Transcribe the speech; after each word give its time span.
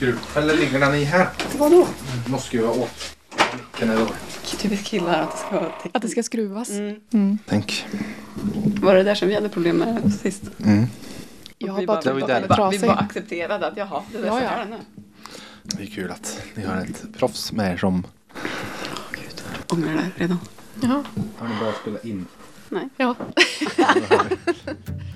skruv. 0.00 0.18
Eller 0.36 0.56
ligger 0.56 0.80
den 0.80 0.94
i 0.94 1.04
här? 1.04 1.28
Vadå? 1.58 1.86
Måste 2.26 2.46
skruva 2.48 2.70
åt. 2.70 3.16
Micken. 3.72 4.06
Typiskt 4.58 4.86
killar 4.86 5.22
att 5.22 5.30
det 5.32 5.38
ska 5.38 5.70
Att 5.92 6.02
det 6.02 6.08
ska 6.08 6.22
skruvas. 6.22 6.70
Mm. 6.70 7.00
Mm. 7.12 7.38
Tänk. 7.46 7.86
Var 8.80 8.94
det 8.94 9.02
där 9.02 9.14
som 9.14 9.28
vi 9.28 9.34
hade 9.34 9.48
problem 9.48 9.76
med 9.76 10.12
sist? 10.22 10.42
Mm. 10.64 10.86
Jag 11.58 11.72
har 11.72 11.86
bara 11.86 11.86
bara- 11.86 12.02
trott 12.02 12.04
Det 12.04 12.10
att 12.16 12.20
var 12.20 12.28
den 12.28 12.36
är 12.44 12.48
där. 12.48 12.56
Va, 12.56 12.70
vi 12.70 12.78
trasig. 12.78 12.88
bara 12.88 12.98
accepterade 12.98 13.66
att 13.66 13.76
jaha, 13.76 14.02
det 14.12 14.18
är 14.18 14.26
Ja, 14.26 14.32
så 14.38 14.44
ja. 14.44 14.48
här 14.48 14.60
är. 14.60 14.78
Det 15.62 15.82
är 15.82 15.86
kul 15.86 16.10
att 16.10 16.42
ni 16.54 16.64
har 16.64 16.76
ett 16.76 17.04
proffs 17.18 17.52
med 17.52 17.72
er 17.72 17.76
som... 17.76 18.06
Åh 18.34 18.40
gud, 19.12 19.42
ångrar 19.68 19.94
det 20.16 20.22
redan. 20.22 20.38
Jaha. 20.82 21.04
Har 21.38 21.48
ni 21.48 21.54
börjat 21.60 21.76
spela 21.80 21.98
in? 22.00 22.26
Ja. 22.96 23.14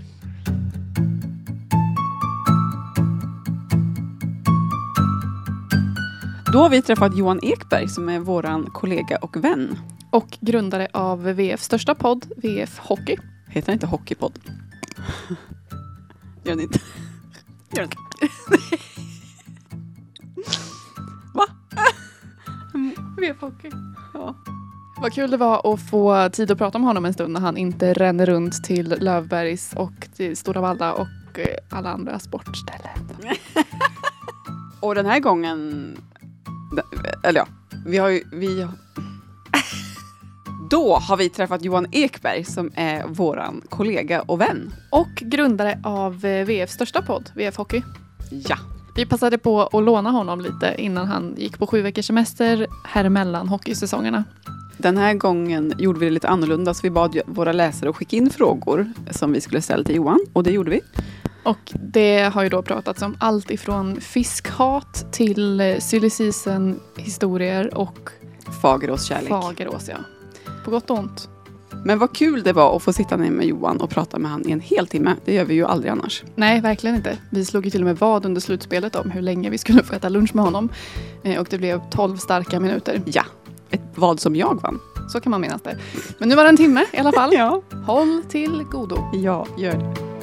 Då 6.55 6.61
har 6.61 6.68
vi 6.68 6.82
träffat 6.82 7.17
Johan 7.17 7.40
Ekberg 7.43 7.89
som 7.89 8.08
är 8.08 8.18
våran 8.18 8.71
kollega 8.72 9.17
och 9.17 9.45
vän. 9.45 9.79
Och 10.11 10.39
grundare 10.40 10.89
av 10.93 11.22
VFs 11.22 11.64
största 11.64 11.95
podd, 11.95 12.26
VF 12.36 12.79
Hockey. 12.79 13.17
Heter 13.49 13.67
han 13.68 13.72
inte 13.72 13.86
Hockeypodd? 13.86 14.39
Gör 16.45 16.53
den 16.53 16.61
inte? 16.61 16.79
Gör 17.71 17.82
den 17.82 17.90
inte? 17.90 17.98
VF 23.21 23.40
Hockey. 23.40 23.71
Ja. 24.14 24.34
Vad 25.00 25.12
kul 25.12 25.31
det 25.31 25.36
var 25.36 25.75
att 25.75 25.90
få 25.90 26.29
tid 26.32 26.50
att 26.50 26.59
prata 26.59 26.79
med 26.79 26.86
honom 26.86 27.04
en 27.04 27.14
stund 27.14 27.32
när 27.32 27.40
han 27.40 27.57
inte 27.57 27.93
ränner 27.93 28.26
runt 28.26 28.64
till 28.64 28.96
Lövbergs 29.00 29.73
och 29.76 30.09
till 30.17 30.36
Stora 30.36 30.61
Valla 30.61 30.93
och 30.93 31.39
eh, 31.39 31.57
alla 31.71 31.90
andra 31.90 32.19
sportställen. 32.19 32.98
Och 34.84 34.95
den 34.95 35.06
här 35.06 35.20
gången, 35.20 35.97
eller 37.23 37.41
ja, 37.41 37.47
vi 37.86 37.98
har 37.98 38.09
ju, 38.09 38.25
vi 38.33 38.67
Då 40.70 40.97
har 40.97 41.17
vi 41.17 41.29
träffat 41.29 41.65
Johan 41.65 41.87
Ekberg 41.93 42.45
som 42.45 42.70
är 42.75 43.07
våran 43.07 43.62
kollega 43.69 44.23
och 44.23 44.41
vän. 44.41 44.75
Och 44.91 45.15
grundare 45.17 45.81
av 45.85 46.25
eh, 46.25 46.45
VFs 46.45 46.73
största 46.73 47.03
podd, 47.03 47.31
VF 47.35 47.57
Hockey. 47.57 47.83
Ja. 48.31 48.57
Vi 48.97 49.07
passade 49.07 49.39
på 49.39 49.62
att 49.62 49.85
låna 49.85 50.11
honom 50.11 50.41
lite 50.41 50.75
innan 50.79 51.07
han 51.07 51.35
gick 51.37 51.59
på 51.59 51.67
sju 51.67 51.83
veckors 51.83 52.07
semester 52.07 52.67
här 52.85 53.05
emellan 53.05 53.48
hockeysäsongerna. 53.48 54.25
Den 54.77 54.97
här 54.97 55.15
gången 55.15 55.75
gjorde 55.79 55.98
vi 55.98 56.07
det 56.07 56.12
lite 56.12 56.29
annorlunda 56.29 56.75
så 56.75 56.83
vi 56.83 56.91
bad 56.91 57.20
våra 57.27 57.53
läsare 57.53 57.91
att 57.91 57.97
skicka 57.97 58.17
in 58.17 58.31
frågor 58.31 58.92
som 59.11 59.33
vi 59.33 59.41
skulle 59.41 59.62
ställa 59.62 59.85
till 59.85 59.97
Johan 59.97 60.20
och 60.33 60.42
det 60.42 60.51
gjorde 60.51 60.70
vi. 60.70 60.81
Och 61.45 61.59
det 61.92 62.20
har 62.34 62.42
ju 62.42 62.48
då 62.48 62.62
pratats 62.62 63.03
om 63.03 63.17
allt 63.20 63.50
ifrån 63.50 64.00
fiskhat 64.00 65.06
till 65.12 65.61
eh, 65.61 65.78
season 65.78 66.81
historier 66.97 67.75
och 67.78 68.11
Fagerås 68.62 69.05
kärlek. 69.05 69.28
Fagerås. 69.28 69.89
Ja. 69.89 69.97
På 70.64 70.70
gott 70.70 70.91
och 70.91 70.98
ont. 70.98 71.28
Men 71.84 71.98
vad 71.98 72.12
kul 72.17 72.42
det 72.42 72.53
var 72.53 72.77
att 72.77 72.83
få 72.83 72.92
sitta 72.92 73.17
ner 73.17 73.31
med 73.31 73.47
Johan 73.47 73.81
och 73.81 73.91
prata 73.91 74.19
med 74.19 74.31
han 74.31 74.48
i 74.48 74.53
en 74.53 74.61
hel 74.61 74.86
timme. 74.86 75.14
Det 75.25 75.34
gör 75.34 75.45
vi 75.45 75.55
ju 75.55 75.64
aldrig 75.67 75.92
annars. 75.92 76.23
Nej, 76.34 76.61
verkligen 76.61 76.97
inte. 76.97 77.19
Vi 77.31 77.45
slog 77.45 77.64
ju 77.64 77.70
till 77.70 77.81
och 77.81 77.86
med 77.86 77.98
vad 77.98 78.27
under 78.27 78.41
slutspelet 78.41 78.97
om 78.97 79.11
hur 79.11 79.23
länge 79.23 79.51
vi 79.51 79.58
skulle 79.58 79.83
få 79.83 79.95
äta 79.95 80.08
lunch 80.08 80.34
med 80.34 80.45
honom. 80.45 80.69
Eh, 81.23 81.41
Och 81.41 81.47
det 81.51 81.58
blev 81.58 81.81
12 81.91 82.17
starka 82.17 82.61
minuter. 82.61 83.03
Ja, 83.06 83.25
ett 83.70 83.81
vad 83.95 84.20
som 84.20 84.36
jag 84.36 84.61
vann. 84.62 84.79
Så 85.08 85.20
kan 85.20 85.31
man 85.31 85.41
minnas 85.41 85.62
det. 85.62 85.79
Men 86.19 86.29
nu 86.29 86.34
var 86.34 86.42
det 86.45 86.48
en 86.48 86.56
timme 86.56 86.84
i 86.92 86.98
alla 86.98 87.12
fall. 87.12 87.31
Ja, 87.34 87.62
Håll 87.86 88.23
till 88.29 88.62
godo. 88.70 88.97
ja 89.12 89.47
gör 89.58 89.73
det. 89.73 90.14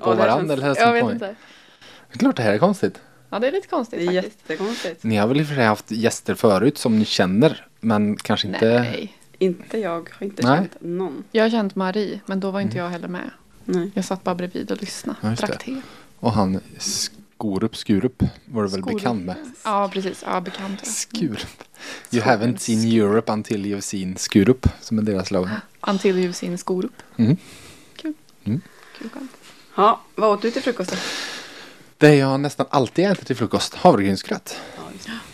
På 0.00 0.10
Ja, 0.10 0.14
det 0.14 0.18
varandra 0.20 0.40
känns- 0.42 0.50
eller 0.52 0.62
hälsar 0.66 0.82
Jag 0.86 0.94
ni 0.94 1.00
på 1.00 1.06
vet 1.08 1.20
mig? 1.20 1.30
inte. 1.30 1.40
Det 2.10 2.14
är 2.14 2.18
klart 2.18 2.36
det 2.36 2.42
här 2.42 2.52
är 2.52 2.58
konstigt. 2.58 3.00
Ja, 3.30 3.38
det 3.38 3.48
är 3.48 3.52
lite 3.52 3.66
Det 3.66 3.70
konstigt 3.70 4.00
är 4.00 4.06
faktiskt. 4.06 4.36
jättekonstigt. 4.48 5.02
Ni 5.04 5.16
har 5.16 5.26
väl 5.26 5.40
i 5.40 5.42
och 5.42 5.46
för 5.46 5.54
sig 5.54 5.64
haft 5.64 5.90
gäster 5.90 6.34
förut 6.34 6.78
som 6.78 6.98
ni 6.98 7.04
känner. 7.04 7.66
Men 7.80 8.16
kanske 8.16 8.46
inte... 8.48 8.78
Nej. 8.80 9.16
Inte 9.38 9.78
jag, 9.78 10.08
har 10.18 10.26
inte 10.26 10.46
Nej. 10.48 10.56
känt 10.58 10.76
någon. 10.80 11.24
Jag 11.32 11.44
har 11.44 11.50
känt 11.50 11.74
Marie, 11.74 12.20
men 12.26 12.40
då 12.40 12.50
var 12.50 12.60
inte 12.60 12.78
jag 12.78 12.88
heller 12.88 13.08
med. 13.08 13.30
Nej. 13.64 13.90
Jag 13.94 14.04
satt 14.04 14.24
bara 14.24 14.34
bredvid 14.34 14.70
och 14.72 14.80
lyssnade. 14.80 15.18
Ja, 15.22 15.28
Drack 15.28 15.50
det. 15.50 15.56
te. 15.58 15.80
Och 16.20 16.32
han 16.32 16.60
Skorup, 16.78 17.76
Skurup 17.76 18.22
var 18.44 18.62
du 18.62 18.68
väl 18.68 18.80
Skorup. 18.80 18.96
bekant 18.98 19.22
med? 19.26 19.36
Ja, 19.64 19.90
precis. 19.92 20.24
Ja, 20.26 20.40
bekant. 20.40 20.80
ja. 20.84 20.90
Skurup. 20.90 21.62
You 22.10 22.22
haven't 22.24 22.56
seen 22.56 22.92
Europe 23.00 23.32
until 23.32 23.66
you've 23.66 23.80
seen 23.80 24.16
Skurup 24.16 24.66
som 24.80 24.98
är 24.98 25.02
deras 25.02 25.28
slogan. 25.28 25.56
Until 25.80 26.16
you've 26.16 26.32
seen 26.32 26.58
Skorup. 26.58 26.92
Mm. 27.16 27.36
Kul. 27.96 28.12
Mm. 28.44 28.60
Kul 28.98 29.08
skämt. 29.10 29.30
Ja, 29.80 30.00
vad 30.14 30.30
åt 30.30 30.42
du 30.42 30.50
till 30.50 30.62
frukost? 30.62 30.96
Det 31.98 32.14
jag 32.14 32.40
nästan 32.40 32.66
alltid 32.70 33.04
äter 33.04 33.24
till 33.24 33.36
frukost, 33.36 33.74
havregrynsgröt. 33.74 34.60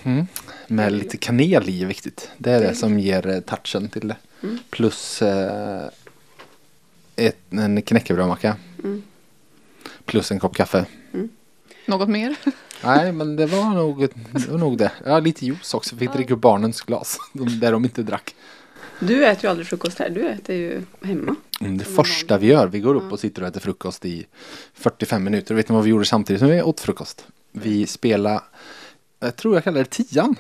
Mm. 0.03 0.27
Med 0.67 0.93
lite 0.93 1.17
kanel 1.17 1.69
i 1.69 1.83
är 1.83 1.87
viktigt. 1.87 2.31
Det 2.39 2.51
är 2.51 2.61
det 2.61 2.75
som 2.75 2.99
ger 2.99 3.27
eh, 3.27 3.41
touchen 3.41 3.89
till 3.89 4.09
det. 4.09 4.17
Mm. 4.43 4.59
Plus 4.71 5.23
eh, 5.23 5.89
ett, 7.17 7.39
en 7.51 7.83
knäckebrödmacka. 7.83 8.57
Mm. 8.85 9.03
Plus 10.05 10.31
en 10.31 10.39
kopp 10.39 10.57
kaffe. 10.57 10.85
Något 11.87 12.09
mer? 12.09 12.37
Nej, 12.85 13.13
men 13.13 13.37
det 13.37 13.47
var 13.47 13.75
nog 13.75 14.01
det. 14.01 14.49
Var 14.49 14.59
nog 14.59 14.79
det. 14.79 14.93
Ja, 15.05 15.19
lite 15.19 15.47
juice 15.47 15.75
också. 15.75 15.97
Fick 15.97 16.13
dricka 16.13 16.33
ur 16.33 16.39
barnens 16.39 16.81
glas. 16.81 17.19
Där 17.33 17.73
de 17.73 17.85
inte 17.85 18.03
drack. 18.03 18.35
Du 19.01 19.27
äter 19.27 19.45
ju 19.45 19.51
aldrig 19.51 19.67
frukost 19.67 19.99
här, 19.99 20.11
du 20.11 20.29
äter 20.29 20.57
ju 20.57 20.83
hemma. 21.03 21.37
Mm, 21.61 21.79
det 21.79 21.85
första 21.85 22.39
vi 22.39 22.47
gör, 22.47 22.67
vi 22.67 22.81
går 22.81 22.95
upp 22.95 23.13
och 23.13 23.21
sitter 23.21 23.43
och 23.43 23.49
äter 23.49 23.61
frukost 23.61 24.05
i 24.05 24.27
45 24.75 25.25
minuter. 25.25 25.55
Vet 25.55 25.69
ni 25.69 25.75
vad 25.75 25.85
vi 25.85 25.91
gjorde 25.91 26.05
samtidigt 26.05 26.41
som 26.41 26.49
vi 26.49 26.63
åt 26.63 26.81
frukost? 26.81 27.27
Vi 27.53 27.87
spelade, 27.87 28.41
jag 29.21 29.37
tror 29.37 29.55
jag 29.55 29.65
kallar 29.65 29.79
det 29.79 29.85
tian. 29.91 30.37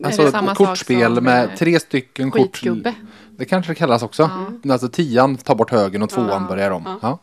Är 0.00 0.06
Alltså 0.06 0.22
det 0.30 0.38
ett 0.50 0.56
kortspel 0.56 1.20
med 1.20 1.44
eh, 1.44 1.54
tre 1.56 1.80
stycken 1.80 2.30
kort. 2.30 2.40
Skitgubbe. 2.56 2.94
Det 3.36 3.44
kanske 3.44 3.70
det 3.72 3.76
kallas 3.76 4.02
också. 4.02 4.30
Ja. 4.62 4.72
Alltså 4.72 4.88
tian, 4.88 5.36
tar 5.36 5.54
bort 5.54 5.70
högen 5.70 6.02
och 6.02 6.10
tvåan 6.10 6.28
Ja. 6.42 6.48
börjar 6.48 6.70
om. 6.70 6.98
Ja. 7.02 7.18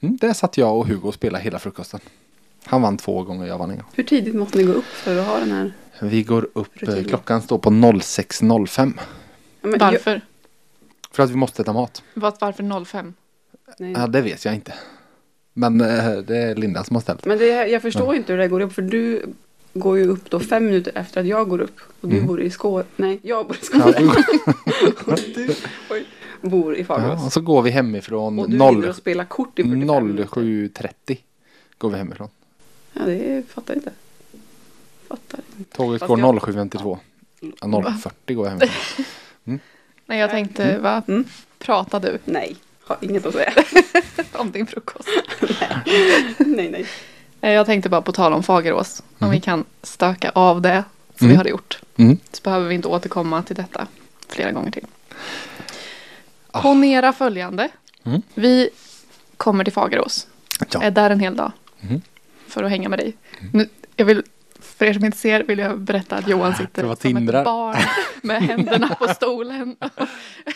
Mm, 0.00 0.16
där 0.16 0.32
satt 0.32 0.58
jag 0.58 0.76
och 0.78 0.86
Hugo 0.86 1.08
och 1.08 1.14
spelade 1.14 1.44
hela 1.44 1.58
frukosten. 1.58 2.00
Han 2.64 2.82
vann 2.82 2.96
två 2.96 3.22
gånger, 3.22 3.46
jag 3.46 3.58
vann 3.58 3.70
en 3.70 3.76
gång. 3.76 3.86
Hur 3.94 4.04
tidigt 4.04 4.34
måste 4.34 4.58
ni 4.58 4.64
gå 4.64 4.72
upp 4.72 4.84
för 4.84 5.18
att 5.18 5.26
ha 5.26 5.38
den 5.38 5.52
här? 5.52 5.72
Vi 6.00 6.22
går 6.22 6.48
upp, 6.54 6.82
eh, 6.82 6.86
Rutinen. 6.86 7.04
klockan 7.04 7.42
står 7.42 7.58
på 7.58 7.70
06.05. 7.70 8.98
Ja, 9.62 9.68
men 9.68 9.78
Varför? 9.78 10.20
För 11.10 11.22
att 11.22 11.30
vi 11.30 11.36
måste 11.36 11.62
äta 11.62 11.72
mat. 11.72 12.02
Var, 12.14 12.34
varför 12.40 12.84
05? 12.84 13.14
Jag, 13.66 13.74
nej. 13.78 13.92
Ja, 13.92 14.06
det 14.06 14.20
vet 14.20 14.44
jag 14.44 14.54
inte. 14.54 14.74
Men 15.52 15.80
eh, 15.80 16.12
det 16.18 16.36
är 16.36 16.54
Linda 16.54 16.84
som 16.84 16.96
har 16.96 17.00
ställt. 17.00 17.24
Men 17.24 17.38
det, 17.38 17.46
jag 17.66 17.82
förstår 17.82 18.14
inte 18.14 18.32
hur 18.32 18.38
det 18.38 18.48
går 18.48 18.60
upp 18.60 18.72
för 18.72 18.82
du 18.82 19.22
går 19.72 19.98
ju 19.98 20.08
upp 20.08 20.30
då 20.30 20.40
fem 20.40 20.64
minuter 20.66 20.92
efter 20.94 21.20
att 21.20 21.26
jag 21.26 21.48
går 21.48 21.60
upp. 21.60 21.80
Och 22.00 22.08
du 22.08 22.14
Mm. 22.16 22.26
bor 22.26 22.40
i 22.42 22.50
Skåne. 22.50 22.84
Nej, 22.96 23.18
jag 23.22 23.46
bor 23.46 23.56
i 23.56 23.58
Ja, 23.72 23.92
Skåne. 23.92 24.12
och 25.06 25.18
du 25.34 25.54
oj, 25.90 26.06
bor 26.40 26.76
i 26.76 26.78
ja, 26.80 26.84
Fagerås. 26.84 27.24
och 27.26 27.32
så 27.32 27.40
går 27.40 27.62
vi 27.62 27.70
hemifrån 27.70 28.38
och 28.38 28.50
du 28.50 28.56
0 28.56 28.74
vinner 28.74 28.88
och 28.88 28.96
spelar 28.96 29.24
kort 29.24 29.58
i 29.58 29.62
45 29.62 30.06
minuter. 30.06 30.24
07.30. 30.24 31.18
Går 31.78 31.90
vi 31.90 31.96
hemifrån. 31.98 32.28
Ja, 32.92 33.00
det 33.04 33.42
fattar 33.48 33.74
jag 33.74 33.78
inte. 33.78 33.92
Fattar 35.08 35.40
inte. 35.58 35.76
Tåget 35.76 35.98
Fast 36.00 36.08
går 36.08 36.18
jag- 36.20 36.34
07.52. 36.42 36.98
Ja, 37.40 37.48
0.40 37.66 38.34
går 38.34 38.46
jag 38.46 38.50
hemifrån. 38.52 39.04
Nej, 40.10 40.18
jag 40.18 40.30
tänkte, 40.30 40.78
va? 40.78 41.02
Mm. 41.08 41.24
Pratar 41.58 42.00
du 42.00 42.18
Nej, 42.24 42.56
har 42.84 42.96
inget 43.00 43.26
att 43.26 43.34
säga. 43.34 43.52
om 44.32 44.50
din 44.50 44.66
frukost? 44.66 45.08
nej, 46.38 46.70
nej. 46.70 46.86
Eh, 47.40 47.50
Jag 47.52 47.66
tänkte 47.66 47.88
bara 47.88 48.02
på 48.02 48.12
tal 48.12 48.32
om 48.32 48.42
Fagerås. 48.42 49.00
Om 49.00 49.14
Mm. 49.18 49.30
vi 49.30 49.40
kan 49.40 49.64
stöka 49.82 50.30
av 50.34 50.60
det 50.62 50.84
som 51.18 51.24
Mm. 51.26 51.32
vi 51.32 51.36
hade 51.36 51.50
gjort. 51.50 51.78
Mm. 51.96 52.18
Så 52.32 52.42
behöver 52.42 52.68
vi 52.68 52.74
inte 52.74 52.88
återkomma 52.88 53.42
till 53.42 53.56
detta 53.56 53.86
flera 54.28 54.52
gånger 54.52 54.70
till. 54.70 54.86
Ah. 56.50 56.62
Ponera 56.62 57.12
följande. 57.12 57.68
Mm. 58.04 58.22
Vi 58.34 58.70
kommer 59.36 59.64
till 59.64 59.72
Fagerås. 59.72 60.26
Ja. 60.70 60.82
Är 60.82 60.90
där 60.90 61.10
en 61.10 61.20
hel 61.20 61.36
dag. 61.36 61.52
Mm. 61.80 62.02
För 62.48 62.62
att 62.62 62.70
hänga 62.70 62.88
med 62.88 62.98
dig. 62.98 63.16
Nu, 63.52 63.68
jag 63.96 64.04
vill, 64.06 64.22
för 64.80 64.86
er 64.86 64.92
som 64.92 65.04
inte 65.04 65.18
ser 65.18 65.42
vill 65.44 65.58
jag 65.58 65.80
berätta 65.80 66.16
att 66.16 66.28
Johan 66.28 66.54
sitter 66.54 66.82
som 66.82 66.96
tindrar. 66.96 67.38
ett 67.40 67.44
barn 67.44 67.76
med 68.22 68.42
händerna 68.42 68.88
på 68.88 69.08
stolen. 69.08 69.76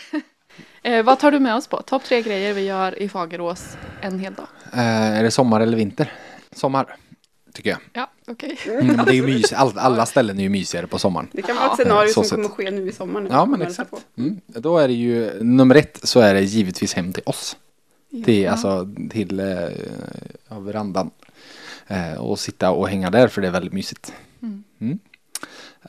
eh, 0.83 1.03
vad 1.03 1.19
tar 1.19 1.31
du 1.31 1.39
med 1.39 1.55
oss 1.55 1.67
på? 1.67 1.81
Topp 1.81 2.03
tre 2.03 2.21
grejer 2.21 2.53
vi 2.53 2.61
gör 2.61 3.01
i 3.01 3.09
Fagerås 3.09 3.77
en 4.01 4.19
hel 4.19 4.33
dag. 4.33 4.47
Eh, 4.73 4.79
är 5.19 5.23
det 5.23 5.31
sommar 5.31 5.61
eller 5.61 5.77
vinter? 5.77 6.11
Sommar, 6.51 6.95
tycker 7.53 7.69
jag. 7.69 7.79
Ja, 7.93 8.11
okej. 8.27 8.57
Mm, 8.67 8.87
men 8.87 9.05
det 9.05 9.11
är 9.11 9.15
ju 9.15 9.25
mys. 9.25 9.53
All, 9.53 9.77
alla 9.77 10.05
ställen 10.05 10.39
är 10.39 10.43
ju 10.43 10.49
mysigare 10.49 10.87
på 10.87 10.99
sommaren. 10.99 11.27
Det 11.31 11.41
kan 11.41 11.55
vara 11.55 11.65
ett 11.65 11.71
Ja, 11.79 11.83
scenario 11.85 12.09
så 12.13 12.23
som 12.23 12.35
kommer 12.43 12.49
ske 12.49 12.71
nu 12.71 12.89
i 12.89 12.91
sommar. 12.91 13.21
Nu. 13.21 13.29
Ja, 13.31 13.45
men 13.45 13.61
exakt. 13.61 13.93
Mm. 14.17 14.41
Då 14.47 14.77
är 14.77 14.87
det 14.87 14.93
ju, 14.93 15.43
nummer 15.43 15.75
ett 15.75 15.99
så 16.03 16.19
är 16.19 16.33
det 16.33 16.41
givetvis 16.41 16.93
hem 16.93 17.13
till 17.13 17.23
oss. 17.25 17.57
Det 18.09 18.31
är 18.39 18.43
Ja. 18.45 18.51
alltså 18.51 18.87
till 19.09 19.39
eh, 19.39 20.57
verandan. 20.59 21.09
Eh, 21.87 22.13
och 22.13 22.39
sitta 22.39 22.71
och 22.71 22.89
hänga 22.89 23.09
där 23.09 23.27
för 23.27 23.41
det 23.41 23.47
är 23.47 23.51
väldigt 23.51 23.73
mysigt. 23.73 24.13
Mm. 24.41 24.63
Mm. 24.79 24.99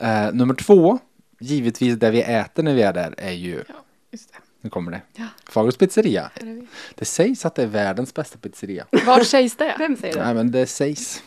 Eh, 0.00 0.34
nummer 0.34 0.54
två, 0.54 0.98
givetvis 1.40 1.98
det 1.98 2.10
vi 2.10 2.22
äter 2.22 2.62
när 2.62 2.74
vi 2.74 2.82
är 2.82 2.92
där 2.92 3.14
är 3.18 3.32
ju, 3.32 3.64
Ja, 3.68 3.74
just 4.10 4.32
det. 4.32 4.38
nu 4.60 4.70
kommer 4.70 4.92
det, 4.92 5.00
Ja. 5.14 5.26
Fagerhults 5.48 5.78
pizzeria. 5.78 6.30
Det 6.94 7.04
sägs 7.04 7.46
att 7.46 7.54
det 7.54 7.62
är 7.62 7.66
världens 7.66 8.14
bästa 8.14 8.38
pizzeria. 8.38 8.86
Var 9.06 9.24
sägs 9.24 9.56
det? 9.56 9.74
Vem 9.78 9.96
säger 9.96 10.14
det? 10.14 10.24
Nej 10.24 10.34
men 10.34 10.50
det 10.50 10.66
sägs. 10.66 11.22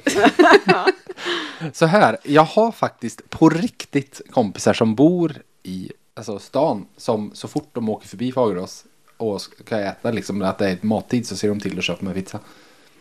så 1.73 1.85
här, 1.85 2.17
jag 2.23 2.43
har 2.43 2.71
faktiskt 2.71 3.29
på 3.29 3.49
riktigt 3.49 4.21
kompisar 4.31 4.73
som 4.73 4.95
bor 4.95 5.35
i 5.63 5.91
alltså, 6.13 6.39
stan 6.39 6.85
som 6.97 7.31
så 7.33 7.47
fort 7.47 7.69
de 7.73 7.89
åker 7.89 8.07
förbi 8.07 8.31
Fagerås 8.31 8.85
och 9.17 9.41
ska 9.41 9.79
äta 9.79 10.11
liksom 10.11 10.41
att 10.41 10.57
det 10.57 10.69
är 10.69 10.73
ett 10.73 10.83
mattid 10.83 11.27
så 11.27 11.35
ser 11.35 11.49
de 11.49 11.59
till 11.59 11.77
att 11.77 11.83
köpa 11.83 12.05
med 12.05 12.13
pizza. 12.13 12.39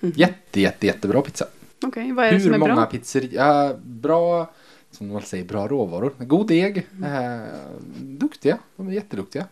Jätte, 0.00 0.60
jätte, 0.60 0.86
jättebra 0.86 1.22
pizza. 1.22 1.46
Okej, 1.82 2.12
vad 2.12 2.26
är 2.26 2.32
det 2.32 2.40
som 2.40 2.48
Hur 2.48 2.54
är 2.54 2.58
många 2.58 2.74
bra? 2.74 2.86
pizzerior, 2.86 3.76
bra, 3.84 4.50
som 4.90 5.08
man 5.12 5.22
säger, 5.22 5.44
bra 5.44 5.68
råvaror. 5.68 6.12
God 6.18 6.46
deg, 6.46 6.86
Mm. 6.96 7.12
eh, 7.42 7.48
duktiga, 8.00 8.58
de 8.76 8.88
är 8.88 8.92
jätteduktiga. 8.92 9.46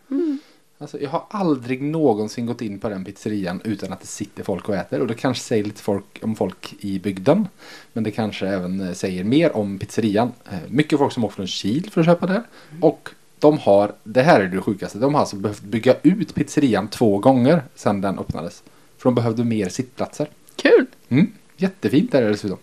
Alltså, 0.79 0.99
jag 1.01 1.09
har 1.09 1.23
aldrig 1.29 1.81
någonsin 1.81 2.45
gått 2.45 2.61
in 2.61 2.79
på 2.79 2.89
den 2.89 3.05
pizzerian 3.05 3.61
utan 3.63 3.93
att 3.93 4.01
det 4.01 4.07
sitter 4.07 4.43
folk 4.43 4.69
och 4.69 4.75
äter. 4.75 5.01
Och 5.01 5.07
det 5.07 5.13
kanske 5.13 5.43
säger 5.43 5.63
lite 5.63 5.81
folk, 5.81 6.19
om 6.23 6.35
folk 6.35 6.75
i 6.79 6.99
bygden. 6.99 7.47
Men 7.93 8.03
det 8.03 8.11
kanske 8.11 8.47
även 8.47 8.81
eh, 8.81 8.93
säger 8.93 9.23
mer 9.23 9.55
om 9.55 9.79
pizzerian. 9.79 10.31
Eh, 10.51 10.57
mycket 10.69 10.99
folk 10.99 11.13
som 11.13 11.23
åker 11.23 11.35
från 11.35 11.47
Kil 11.47 11.89
för 11.91 12.01
att 12.01 12.07
köpa 12.07 12.27
där. 12.27 12.43
Och 12.81 13.09
de 13.39 13.57
har, 13.57 13.91
det 14.03 14.21
här 14.21 14.39
är 14.41 14.47
det 14.47 14.61
sjukaste, 14.61 14.97
de 14.99 15.13
har 15.13 15.21
alltså 15.21 15.35
behövt 15.35 15.61
bygga 15.61 15.95
ut 16.03 16.35
pizzerian 16.35 16.87
två 16.87 17.17
gånger 17.17 17.63
sedan 17.75 18.01
den 18.01 18.19
öppnades. 18.19 18.63
För 18.97 19.03
de 19.09 19.15
behövde 19.15 19.43
mer 19.43 19.69
sittplatser. 19.69 20.29
Kul! 20.55 20.85
Mm, 21.09 21.31
jättefint 21.57 22.13
är 22.13 22.21
det 22.21 22.29
dessutom. 22.29 22.57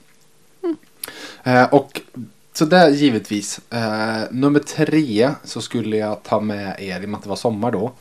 Eh, 1.44 1.74
och 1.74 2.00
så 2.52 2.64
där 2.64 2.90
givetvis. 2.90 3.60
Eh, 3.70 4.22
nummer 4.30 4.60
tre 4.60 5.30
så 5.44 5.62
skulle 5.62 5.96
jag 5.96 6.22
ta 6.22 6.40
med 6.40 6.76
er, 6.78 7.00
i 7.00 7.04
och 7.04 7.08
med 7.08 7.18
att 7.18 7.22
det 7.22 7.28
var 7.28 7.36
sommar 7.36 7.72
då. 7.72 7.92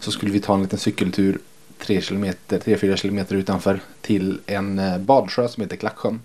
Så 0.00 0.10
skulle 0.10 0.32
vi 0.32 0.40
ta 0.40 0.54
en 0.54 0.62
liten 0.62 0.78
cykeltur 0.78 1.38
3-4 1.80 2.96
kilometer 2.96 3.34
utanför 3.36 3.80
till 4.00 4.40
en 4.46 4.78
eh, 4.78 4.98
badsjö 4.98 5.48
som 5.48 5.62
heter 5.62 5.76
Klacksjön. 5.76 6.20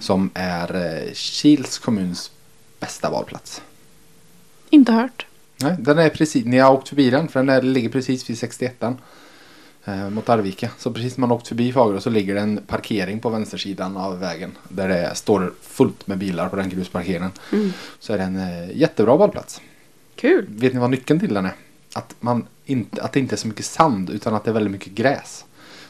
Som 0.00 0.30
är 0.34 0.74
eh, 0.74 1.12
Kils 1.12 1.78
kommuns 1.78 2.30
bästa 2.80 3.10
badplats. 3.10 3.62
Inte 4.70 4.92
hört. 4.92 5.26
Nej, 5.56 5.76
den 5.78 5.98
är 5.98 6.08
precis, 6.08 6.44
ni 6.44 6.58
har 6.58 6.72
åkt 6.72 6.88
förbi 6.88 7.10
den 7.10 7.28
för 7.28 7.40
den 7.40 7.48
är, 7.48 7.62
ligger 7.62 7.88
precis 7.88 8.30
vid 8.30 8.38
61 8.38 8.82
eh, 9.86 10.10
mot 10.10 10.28
Arvika. 10.28 10.70
Så 10.78 10.92
precis 10.92 11.16
man 11.18 11.32
åkt 11.32 11.48
förbi 11.48 11.72
Fagerå 11.72 12.00
så 12.00 12.10
ligger 12.10 12.34
det 12.34 12.40
en 12.40 12.60
parkering 12.66 13.20
på 13.20 13.28
vänstersidan 13.30 13.96
av 13.96 14.18
vägen. 14.20 14.52
Där 14.68 14.88
det 14.88 15.14
står 15.14 15.52
fullt 15.62 16.06
med 16.06 16.18
bilar 16.18 16.48
på 16.48 16.56
den 16.56 16.68
grusparkeringen. 16.68 17.30
Mm. 17.52 17.72
Så 17.98 18.12
är 18.12 18.18
det 18.18 18.24
en 18.24 18.36
eh, 18.36 18.76
jättebra 18.76 19.18
badplats. 19.18 19.60
Kul. 20.16 20.46
Vet 20.48 20.72
ni 20.74 20.80
vad 20.80 20.90
nyckeln 20.90 21.20
till 21.20 21.34
den 21.34 21.44
är? 21.46 21.52
Att, 21.94 22.14
man 22.20 22.46
inte, 22.64 23.02
att 23.02 23.12
det 23.12 23.20
inte 23.20 23.34
är 23.34 23.36
så 23.36 23.48
mycket 23.48 23.64
sand 23.64 24.10
utan 24.10 24.34
att 24.34 24.44
det 24.44 24.50
är 24.50 24.54
väldigt 24.54 24.72
mycket 24.72 24.92
gräs. 24.92 25.44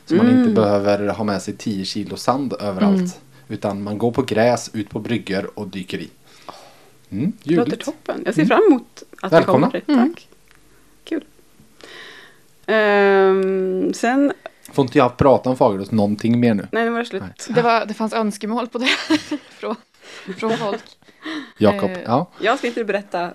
Så 0.06 0.14
man 0.14 0.26
Mm. 0.26 0.38
inte 0.40 0.52
behöver 0.52 1.08
ha 1.08 1.24
med 1.24 1.42
sig 1.42 1.54
10 1.56 1.84
kilo 1.84 2.16
sand 2.16 2.54
överallt. 2.60 2.96
Mm. 2.98 3.10
Utan 3.48 3.82
man 3.82 3.98
går 3.98 4.10
på 4.12 4.22
gräs, 4.22 4.70
ut 4.72 4.90
på 4.90 4.98
bryggor 5.00 5.50
och 5.58 5.68
dyker 5.68 5.98
i. 5.98 6.08
Mm, 7.10 7.32
Det 7.44 7.54
låter 7.54 7.76
toppen. 7.76 8.22
Jag 8.26 8.34
ser 8.34 8.44
fram 8.44 8.62
emot 8.70 9.02
att 9.22 9.32
Välkomna. 9.32 9.70
vi 9.72 9.80
kommer 9.80 10.04
dit. 10.04 10.14
Tack. 10.16 10.28
Ehm, 12.66 13.94
sen, 13.94 14.32
Får 14.72 14.84
inte 14.84 14.98
jag 14.98 15.16
prata 15.16 15.50
om 15.50 15.56
Fagerås 15.56 15.90
någonting 15.90 16.40
mer 16.40 16.54
nu? 16.54 16.68
nej 16.72 16.84
nu 16.84 16.90
var 16.90 16.98
det 16.98 17.04
slut. 17.04 17.22
Nej. 17.22 17.32
Det, 17.48 17.62
var, 17.62 17.86
det 17.86 17.94
fanns 17.94 18.12
önskemål 18.12 18.68
på 18.68 18.78
det 18.78 18.86
från, 19.50 19.74
från 20.38 20.56
folk. 20.56 20.82
Jakob? 21.58 21.90
Eh, 21.90 21.98
Ja. 22.04 22.26
Jag 22.40 22.58
ska 22.58 22.66
inte 22.66 22.84
berätta 22.84 23.30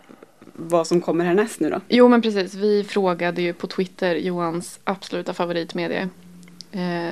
vad 0.54 0.88
som 0.88 1.02
kommer 1.02 1.26
härnäst 1.26 1.60
nu 1.60 1.70
då. 1.70 1.80
Jo 1.88 2.08
men 2.08 2.22
precis, 2.22 2.54
vi 2.54 2.84
frågade 2.84 3.42
ju 3.42 3.54
på 3.54 3.68
Twitter 3.68 4.16
Johans 4.16 4.80
absoluta 4.84 5.34
favoritmedie 5.34 6.10
eh, 6.72 7.10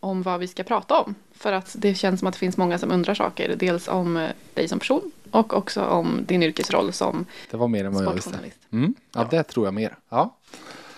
om 0.00 0.22
vad 0.22 0.40
vi 0.40 0.46
ska 0.48 0.62
prata 0.62 1.00
om. 1.00 1.14
För 1.34 1.52
att 1.52 1.76
det 1.78 1.94
känns 1.94 2.20
som 2.20 2.28
att 2.28 2.34
det 2.34 2.38
finns 2.38 2.56
många 2.56 2.78
som 2.78 2.90
undrar 2.92 3.14
saker. 3.14 3.54
Dels 3.56 3.88
om 3.88 4.16
eh, 4.16 4.30
dig 4.54 4.68
som 4.68 4.78
person 4.78 5.10
och 5.30 5.54
också 5.54 5.84
om 5.84 6.20
din 6.26 6.42
yrkesroll 6.42 6.92
som 6.92 7.26
Det 7.50 7.56
var 7.56 7.68
mer 7.68 7.84
än 7.84 7.94
vad 7.94 8.04
jag 8.04 8.12
visste. 8.14 8.38
Mm. 8.72 8.94
Ja, 9.14 9.26
det 9.30 9.42
tror 9.42 9.66
jag 9.66 9.74
mer. 9.74 9.96
Ja. 10.08 10.36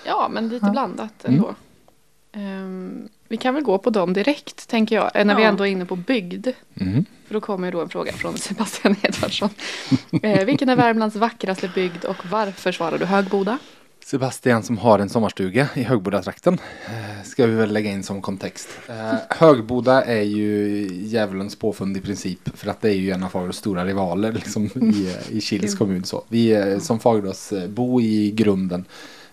Ja, 0.04 0.28
men 0.32 0.48
lite 0.48 0.66
Ja. 0.66 0.72
blandat 0.72 1.24
Mm. 1.24 1.36
ändå. 1.36 1.54
Ehm, 2.32 3.08
vi 3.28 3.36
kan 3.36 3.54
väl 3.54 3.62
gå 3.64 3.78
på 3.78 3.90
dem 3.90 4.12
direkt, 4.12 4.68
tänker 4.68 4.96
jag. 4.96 5.10
eh, 5.16 5.24
När 5.24 5.36
vi 5.36 5.42
Ja. 5.42 5.48
ändå 5.48 5.66
är 5.66 5.70
inne 5.70 5.84
på 5.86 5.96
bygd. 5.96 6.48
Mm. 6.80 7.04
För 7.26 7.34
då 7.34 7.40
kommer 7.40 7.66
ju 7.66 7.72
då 7.72 7.80
en 7.80 7.88
fråga 7.88 8.12
från 8.12 8.36
Sebastian 8.38 8.96
Edvardsson. 9.02 9.48
eh, 10.22 10.44
vilken 10.44 10.68
är 10.68 10.76
Värmlands 10.76 11.16
vackraste 11.16 11.70
bygd 11.74 12.04
och 12.04 12.26
varför 12.30 12.72
svarar 12.72 12.98
du 12.98 13.04
Högboda? 13.04 13.58
Sebastian 14.04 14.62
som 14.62 14.78
har 14.78 14.98
en 14.98 15.08
sommarstuga 15.08 15.68
i 15.74 15.82
Högbodatrakten. 15.82 16.58
Eh, 16.86 17.24
ska 17.24 17.46
vi 17.46 17.54
väl 17.54 17.72
lägga 17.72 17.90
in 17.90 18.02
som 18.02 18.22
kontext. 18.22 18.68
Eh, 18.88 19.14
Högboda 19.30 20.02
är 20.04 20.22
ju 20.22 20.78
djävulens 20.92 21.56
påfund 21.56 21.96
i 21.96 22.00
princip. 22.00 22.56
För 22.58 22.70
att 22.70 22.80
det 22.80 22.88
är 22.88 22.94
ju 22.94 23.10
en 23.10 23.22
av 23.22 23.28
Fagerås 23.28 23.56
stora 23.56 23.84
rivaler 23.84 24.32
liksom, 24.32 24.64
i, 24.66 25.16
i 25.36 25.40
Kils 25.40 25.74
kommun. 25.78 26.04
Så. 26.04 26.24
Vi 26.28 26.52
är 26.52 26.78
som 26.78 27.00
Fagerås 27.00 27.52
eh, 27.52 27.68
bo 27.68 28.00
i 28.00 28.30
grunden. 28.30 28.84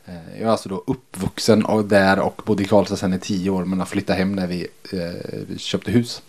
Eh, 0.06 0.40
jag 0.40 0.48
är 0.48 0.52
alltså 0.52 0.69
då 0.69 0.84
uppvuxen 0.88 1.66
och 1.66 1.86
där 1.86 2.19
och 2.19 2.42
bodde 2.46 2.63
i 2.63 2.68
Karlstad 2.68 2.96
sedan 2.98 3.13
i 3.13 3.19
tio 3.19 3.50
år. 3.50 3.66
Men 3.66 3.80
har 3.80 3.86
flyttat 3.86 4.18
hem 4.18 4.36
när 4.36 4.48
vi 4.48 4.68
eh, 4.94 5.57
köpte 5.57 5.92
hus. 5.92 6.22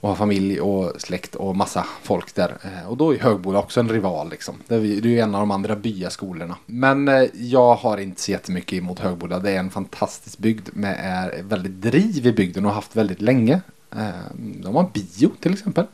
Och 0.00 0.08
har 0.08 0.16
familj 0.16 0.60
och 0.60 1.00
släkt 1.00 1.34
och 1.34 1.56
massa 1.56 1.86
folk 2.02 2.34
där. 2.34 2.56
Eh, 2.64 2.88
Och 2.88 2.96
då 2.96 3.14
är 3.14 3.18
Högboda 3.18 3.58
också 3.58 3.80
en 3.80 3.88
rival 3.88 4.30
liksom. 4.30 4.54
Det 4.68 4.74
är 4.74 4.80
det 4.80 4.86
är 5.08 5.12
ju 5.12 5.18
en 5.20 5.34
av 5.34 5.40
de 5.40 5.50
andra 5.50 5.76
byaskolorna. 5.76 6.56
Men 6.66 7.08
eh, 7.08 7.24
jag 7.34 7.74
har 7.74 7.98
inte 7.98 8.20
så 8.20 8.30
jättemycket 8.30 8.72
emot 8.78 8.98
Högboda. 8.98 9.38
Det 9.38 9.50
är 9.50 9.58
en 9.58 9.70
fantastisk 9.70 10.38
bygd 10.38 10.68
med 10.72 10.96
är 11.02 11.42
väldigt 11.42 11.72
driv 11.82 12.26
i 12.26 12.32
bygden 12.32 12.64
och 12.64 12.70
har 12.70 12.74
haft 12.76 12.96
väldigt 12.96 13.20
länge. 13.20 13.60
Eh, 13.96 14.08
De 14.36 14.74
har 14.74 14.90
bio 14.92 15.30
till 15.40 15.52
exempel 15.52 15.86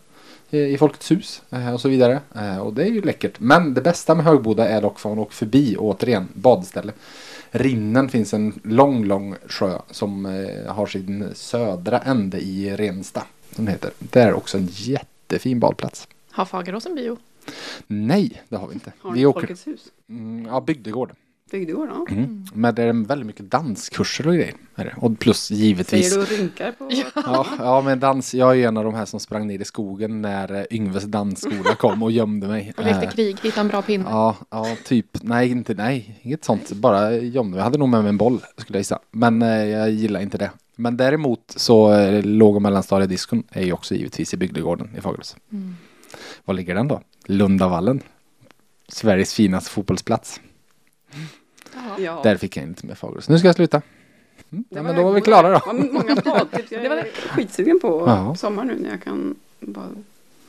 i- 0.51 0.59
I 0.75 0.79
Folkets 0.79 1.11
hus 1.11 1.43
eh, 1.51 1.75
och 1.75 1.81
så 1.81 1.89
vidare. 1.89 2.21
Eh, 2.35 2.59
Och 2.59 2.75
det 2.75 2.83
är 2.83 2.87
ju 2.91 3.03
läckert. 3.03 3.41
Men 3.41 3.75
det 3.75 3.81
bästa 3.81 4.15
med 4.15 4.25
Högboda 4.25 4.69
är 4.69 4.83
dock 4.83 4.99
för 5.01 5.09
man 5.09 5.19
åker 5.19 5.35
förbi 5.35 5.77
återigen 5.79 6.29
badställe. 6.35 6.93
Rinnen 7.51 8.09
finns 8.09 8.35
en 8.35 8.61
lång, 8.65 9.05
lång 9.05 9.35
sjö 9.49 9.79
som 9.91 10.27
eh, 10.27 10.73
har 10.75 10.87
sin 10.87 11.29
södra 11.35 11.99
ände 11.99 12.41
i 12.41 12.77
Rensta. 12.77 13.23
Som 13.57 13.65
det 13.65 13.71
heter. 13.73 13.91
Det 13.99 14.21
är 14.21 14.33
också 14.35 14.59
en 14.59 14.69
jättefin 14.71 15.61
badplats. 15.61 16.09
Har 16.31 16.45
Fagerås 16.45 16.87
en 16.87 16.95
bio? 16.95 17.17
Nej, 17.87 18.43
det 18.49 18.57
har 18.57 18.69
vi 18.69 18.75
inte. 18.75 18.93
Har 19.01 19.13
vi 19.13 19.27
åker, 19.27 19.41
Folkets 19.41 19.67
hus? 19.67 19.81
mm, 20.09 20.47
ja, 20.47 20.61
bygdegård. 20.61 21.13
Bygdegård? 21.51 21.89
Ja. 21.93 22.07
Mm. 22.15 22.45
Men 22.55 22.75
det 22.75 22.83
är 22.83 23.07
väldigt 23.07 23.27
mycket 23.27 23.51
danskurser 23.51 24.29
och 24.29 24.35
grejer. 24.35 24.55
Är 24.75 24.85
det. 24.85 24.95
Och 24.97 25.19
plus 25.19 25.51
givetvis. 25.51 26.11
Säger 26.11 26.27
du 26.27 26.33
och 26.33 26.39
rynkar 26.39 26.73
på? 26.73 26.89
Ja, 27.15 27.47
ja, 27.59 27.81
men 27.81 28.01
dans. 28.01 28.35
Jag 28.35 28.51
är 28.51 28.55
ju 28.55 28.65
en 28.65 28.77
av 28.77 28.85
de 28.85 28.95
här 28.95 29.05
som 29.05 29.21
sprang 29.21 29.47
ner 29.47 29.59
i 29.59 29.65
skogen 29.65 30.23
när 30.23 30.55
eh, 30.55 30.65
Yngves 30.71 31.05
dansskola 31.05 31.75
kom 31.75 32.03
och 32.03 32.13
gömde 32.13 32.49
mig. 32.49 32.73
Och 32.77 32.85
lekte 32.85 33.07
Eh, 33.07 33.11
krig, 33.11 33.37
hitta 33.43 33.61
en 33.61 33.69
bra 33.69 33.83
pinne. 33.83 34.05
Ja, 34.09 34.37
ja, 34.51 34.77
typ. 34.85 35.07
Nej, 35.23 35.51
inte 35.51 35.75
nej. 35.75 36.21
Inget 36.23 36.45
sånt. 36.45 36.73
Bara 36.73 37.13
gömde 37.13 37.51
mig. 37.51 37.59
Jag 37.59 37.65
hade 37.65 37.79
nog 37.79 37.89
med 37.89 38.01
mig 38.03 38.09
en 38.09 38.17
boll 38.17 38.41
skulle 38.57 38.77
jag 38.77 38.81
gissa. 38.81 38.99
Men 39.11 39.43
eh, 39.43 39.49
jag 39.49 39.91
gillar 39.91 40.21
inte 40.21 40.39
det. 40.39 40.51
Men 40.77 40.97
däremot 40.97 41.53
så 41.57 41.93
eh, 41.93 42.25
låg 42.25 42.57
och 42.57 42.63
mellanstadiediskon 42.63 43.43
är 43.51 43.65
ju 43.65 43.73
också 43.73 43.95
givetvis 43.95 44.35
i 44.35 44.37
bygdegården 44.37 44.91
i 44.99 45.01
Fagerås. 45.01 45.37
Mm. 45.53 45.77
Var 46.45 46.55
ligger 46.55 46.75
den 46.75 46.89
då? 46.89 47.01
Lundavallen. 47.27 48.01
Sveriges 48.89 49.35
finaste 49.35 49.71
fotbollsplats. 49.71 50.41
Ja. 52.01 52.21
Där 52.23 52.37
fick 52.37 52.57
jag 52.57 52.65
inte 52.65 52.87
med 52.87 52.99
Fagerås. 52.99 53.29
Nu 53.29 53.39
ska 53.39 53.49
jag 53.49 53.55
sluta. 53.57 53.83
Mm. 54.53 54.65
Ja, 54.69 54.77
var 54.77 54.83
men 54.83 54.97
då 54.97 55.03
var 55.03 55.13
vi 55.13 55.21
klara 55.21 55.51
då. 55.53 55.61
Vad 55.67 55.75
många 55.77 56.15
badtips. 56.25 56.73
Jag 56.73 56.89
var 56.89 56.97
är 56.97 57.07
skitsugen 57.29 57.81
på 57.81 58.05
Ja. 58.07 58.35
sommar 58.37 58.65
nu 58.65 58.79
när 58.79 58.91
jag 58.91 59.03
kan 59.03 59.35
bara 59.61 59.87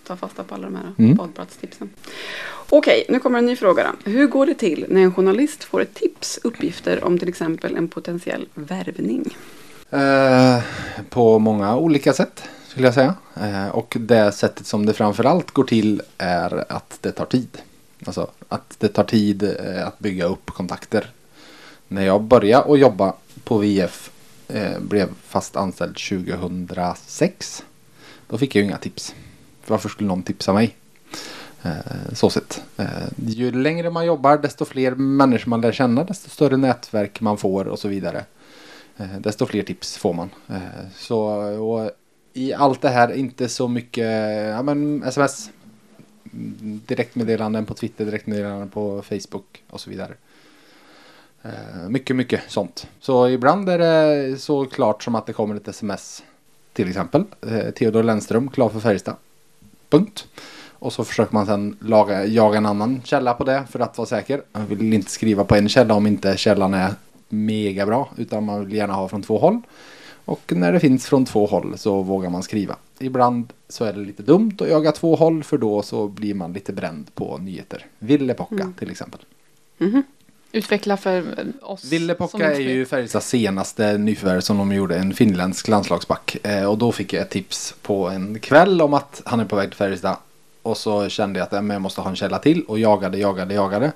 ta 0.07 0.15
fasta 0.15 0.43
på 0.43 0.55
alla 0.55 0.63
de 0.65 0.75
här 0.75 0.93
Mm. 0.97 1.15
badplatstipsen. 1.15 1.89
Okej, 2.69 3.05
nu 3.09 3.19
kommer 3.19 3.39
en 3.39 3.45
ny 3.45 3.55
fråga 3.55 3.83
då. 4.03 4.11
Hur 4.11 4.27
går 4.27 4.45
det 4.45 4.53
till 4.53 4.85
när 4.89 5.01
en 5.01 5.13
journalist 5.13 5.63
får 5.63 5.81
ett 5.81 5.93
tips, 5.93 6.39
uppgifter 6.43 7.03
om 7.03 7.19
till 7.19 7.29
exempel 7.29 7.75
en 7.75 7.87
potentiell 7.87 8.47
värvning? 8.53 9.37
Eh, 9.89 10.59
på 11.09 11.39
många 11.39 11.77
olika 11.77 12.13
sätt 12.13 12.43
skulle 12.67 12.87
jag 12.87 12.93
säga. 12.93 13.15
Eh, 13.41 13.67
och 13.67 13.97
det 13.99 14.31
sättet 14.31 14.65
som 14.67 14.85
det 14.85 14.93
framförallt 14.93 15.51
går 15.51 15.63
till 15.63 16.01
är 16.17 16.65
att 16.71 16.97
det 17.01 17.11
tar 17.11 17.25
tid. 17.25 17.57
Alltså 18.05 18.27
att 18.49 18.75
det 18.79 18.87
tar 18.87 19.03
tid 19.03 19.43
eh, 19.43 19.87
att 19.87 19.99
bygga 19.99 20.25
upp 20.25 20.45
kontakter. 20.51 21.09
När 21.91 22.05
jag 22.05 22.21
började 22.21 22.73
att 22.73 22.79
jobba 22.79 23.13
på 23.43 23.57
VF 23.57 24.11
eh, 24.47 24.79
blev 24.79 25.09
fast 25.23 25.55
anställd 25.55 25.97
2006. 25.97 27.63
Då 28.27 28.37
fick 28.37 28.55
jag 28.55 28.61
ju 28.61 28.67
inga 28.67 28.77
tips. 28.77 29.15
Varför 29.67 29.89
skulle 29.89 30.07
någon 30.07 30.23
tipsa 30.23 30.53
mig? 30.53 30.75
Eh, 31.61 32.13
så 32.13 32.29
sett. 32.29 32.63
Eh, 32.77 32.87
ju 33.17 33.51
längre 33.51 33.89
man 33.89 34.05
jobbar 34.05 34.37
desto 34.37 34.65
fler 34.65 34.95
människor 34.95 35.49
man 35.49 35.61
lär 35.61 35.71
känna 35.71 36.03
desto 36.03 36.29
större 36.29 36.57
nätverk 36.57 37.21
man 37.21 37.37
får 37.37 37.67
och 37.67 37.79
så 37.79 37.87
vidare. 37.87 38.25
Eh, 38.97 39.19
desto 39.19 39.45
fler 39.45 39.63
tips 39.63 39.97
får 39.97 40.13
man. 40.13 40.29
Eh, 40.49 40.87
så 40.95 41.19
och 41.63 41.91
i 42.33 42.53
allt 42.53 42.81
det 42.81 42.89
här 42.89 43.11
inte 43.13 43.49
så 43.49 43.67
mycket 43.67 44.07
ja, 44.47 44.61
men 44.63 45.03
sms. 45.03 45.49
Mm, 46.33 46.81
direktmeddelanden 46.85 47.65
på 47.65 47.73
Twitter, 47.73 48.05
direktmeddelanden 48.05 48.69
på 48.69 49.01
Facebook 49.01 49.63
och 49.69 49.81
så 49.81 49.89
vidare. 49.89 50.13
Eh, 51.43 51.89
mycket, 51.89 52.15
mycket 52.15 52.41
sånt. 52.47 52.87
Så 52.99 53.29
ibland 53.29 53.69
är 53.69 53.77
det 53.79 54.37
så 54.37 54.65
klart 54.65 55.03
som 55.03 55.15
att 55.15 55.25
det 55.25 55.33
kommer 55.33 55.55
ett 55.55 55.67
sms. 55.67 56.23
Till 56.73 56.87
exempel 56.89 57.23
eh, 57.47 57.69
Theodor 57.71 58.03
Lennström, 58.03 58.49
klar 58.49 58.69
för 58.69 58.79
Färjestad. 58.79 59.15
Punkt. 59.89 60.27
Och 60.71 60.93
så 60.93 61.03
försöker 61.03 61.33
man 61.33 61.45
sen 61.45 61.77
laga, 61.81 62.25
jaga 62.25 62.57
en 62.57 62.65
annan 62.65 63.01
källa 63.03 63.33
på 63.33 63.43
det 63.43 63.63
för 63.69 63.79
att 63.79 63.97
vara 63.97 64.05
säker. 64.05 64.41
Man 64.51 64.65
vill 64.67 64.93
inte 64.93 65.11
skriva 65.11 65.43
på 65.43 65.55
en 65.55 65.69
källa 65.69 65.93
om 65.93 66.07
inte 66.07 66.37
källan 66.37 66.73
är 66.73 66.93
mega 67.29 67.85
bra. 67.85 68.09
Utan 68.17 68.45
man 68.45 68.65
vill 68.65 68.73
gärna 68.75 68.93
ha 68.93 69.07
från 69.07 69.21
två 69.23 69.37
håll. 69.37 69.61
Och 70.25 70.53
när 70.55 70.73
det 70.73 70.79
finns 70.79 71.05
från 71.05 71.25
två 71.25 71.45
håll 71.45 71.77
så 71.77 72.01
vågar 72.01 72.29
man 72.29 72.43
skriva. 72.43 72.75
Ibland 72.99 73.53
så 73.69 73.85
är 73.85 73.93
det 73.93 73.99
lite 73.99 74.23
dumt 74.23 74.57
att 74.59 74.69
jaga 74.69 74.91
två 74.91 75.15
håll 75.15 75.43
för 75.43 75.57
då 75.57 75.81
så 75.81 76.07
blir 76.07 76.33
man 76.33 76.53
lite 76.53 76.73
bränd 76.73 77.15
på 77.15 77.37
nyheter. 77.37 77.85
Ville 77.99 78.33
Pocka 78.33 78.55
Mm. 78.55 78.73
till 78.73 78.91
exempel. 78.91 79.19
Mhm. 79.77 80.03
Utveckla 80.51 80.97
för 80.97 81.23
oss. 81.61 81.83
Ville 81.83 82.13
Pocka 82.13 82.53
är 82.53 82.59
ju. 82.59 82.85
Färjestads 82.85 83.27
senaste 83.27 83.97
nyförvärv 83.97 84.41
som 84.41 84.57
de 84.57 84.71
gjorde, 84.71 84.97
en 84.97 85.13
finländsk 85.13 85.67
landslagsback. 85.67 86.37
Eh, 86.43 86.65
och 86.65 86.77
då 86.77 86.91
fick 86.91 87.13
jag 87.13 87.21
ett 87.21 87.29
tips 87.29 87.75
på 87.81 88.09
en 88.09 88.39
kväll 88.39 88.81
om 88.81 88.93
att 88.93 89.21
han 89.25 89.39
är 89.39 89.45
på 89.45 89.55
väg 89.55 89.69
till 89.69 89.77
Färjestad. 89.77 90.15
Och 90.61 90.77
så 90.77 91.09
kände 91.09 91.39
jag 91.39 91.45
att 91.45 91.51
jag 91.69 91.81
måste 91.81 92.01
ha 92.01 92.09
en 92.09 92.15
källa 92.15 92.39
till 92.39 92.63
och 92.63 92.79
jagade, 92.79 93.17
jagade, 93.17 93.53
jagade. 93.53 93.91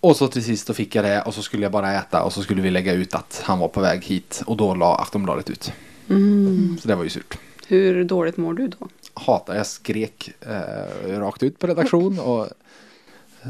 Och 0.00 0.16
så 0.16 0.28
till 0.28 0.44
sist 0.44 0.66
då 0.66 0.74
fick 0.74 0.94
jag 0.94 1.04
det 1.04 1.22
och 1.22 1.34
så 1.34 1.42
skulle 1.42 1.62
jag 1.62 1.72
bara 1.72 1.94
äta 1.94 2.22
och 2.22 2.32
så 2.32 2.42
skulle 2.42 2.62
vi 2.62 2.70
lägga 2.70 2.92
ut 2.92 3.14
att 3.14 3.42
han 3.44 3.58
var 3.58 3.68
på 3.68 3.80
väg 3.80 4.04
hit. 4.04 4.42
Och 4.46 4.56
då 4.56 4.74
la 4.74 4.96
Aftonbladet 4.96 5.50
ut. 5.50 5.72
Mm. 6.08 6.78
Så 6.82 6.88
det 6.88 6.94
var 6.94 7.04
ju 7.04 7.10
surt. 7.10 7.38
Hur 7.66 8.04
dåligt 8.04 8.36
mår 8.36 8.54
du 8.54 8.68
då? 8.68 8.88
Hatar, 9.14 9.56
jag 9.56 9.66
skrek 9.66 10.30
eh, 10.40 11.18
rakt 11.18 11.42
ut 11.42 11.58
på 11.58 11.66
redaktion 11.66 12.18
och 12.18 12.48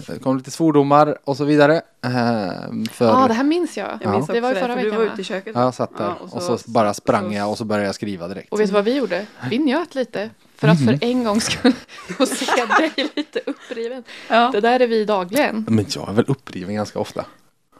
det 0.06 0.18
kom 0.18 0.36
lite 0.36 0.50
svordomar 0.50 1.18
och 1.24 1.36
så 1.36 1.44
vidare. 1.44 1.74
Eh, 2.04 2.10
för... 2.92 3.06
Ja, 3.06 3.24
det 3.28 3.34
här 3.34 3.44
minns 3.44 3.76
jag. 3.76 3.98
Jag 4.02 4.12
minns 4.12 4.26
Det 4.26 4.40
var 4.40 4.48
ju 4.48 4.54
förra 4.54 4.66
för 4.74 4.76
du 4.76 4.84
veckan. 4.84 4.98
var 4.98 5.06
va? 5.06 5.12
ute 5.12 5.20
i 5.20 5.24
köket. 5.24 5.52
Ja, 5.54 5.62
jag 5.62 5.74
satt 5.74 5.98
där 5.98 6.04
Ja, 6.04 6.16
och, 6.30 6.42
så, 6.42 6.58
bara 6.70 6.94
sprang 6.94 7.32
jag 7.32 7.50
och 7.50 7.58
så 7.58 7.64
började 7.64 7.86
jag 7.86 7.94
skriva 7.94 8.28
direkt. 8.28 8.52
Och 8.52 8.60
vet 8.60 8.66
du 8.68 8.72
vad 8.74 8.84
vi 8.84 8.96
gjorde? 8.96 9.26
Vi 9.50 9.58
njöt 9.58 9.94
lite. 9.94 10.30
För 10.56 10.68
att 10.68 10.80
Mhm. 10.80 10.86
för 10.98 11.06
en 11.06 11.24
gång 11.24 11.40
skulle 11.40 11.74
få 12.18 12.26
se 12.36 12.46
dig 12.78 13.10
lite 13.16 13.40
uppriven. 13.46 14.04
Ja. 14.28 14.50
Det 14.52 14.60
där 14.60 14.80
är 14.80 14.86
vi 14.86 15.04
dagligen. 15.04 15.66
Men 15.68 15.86
jag 15.88 16.08
är 16.08 16.12
väl 16.12 16.24
uppriven 16.28 16.74
ganska 16.74 16.98
ofta. 16.98 17.24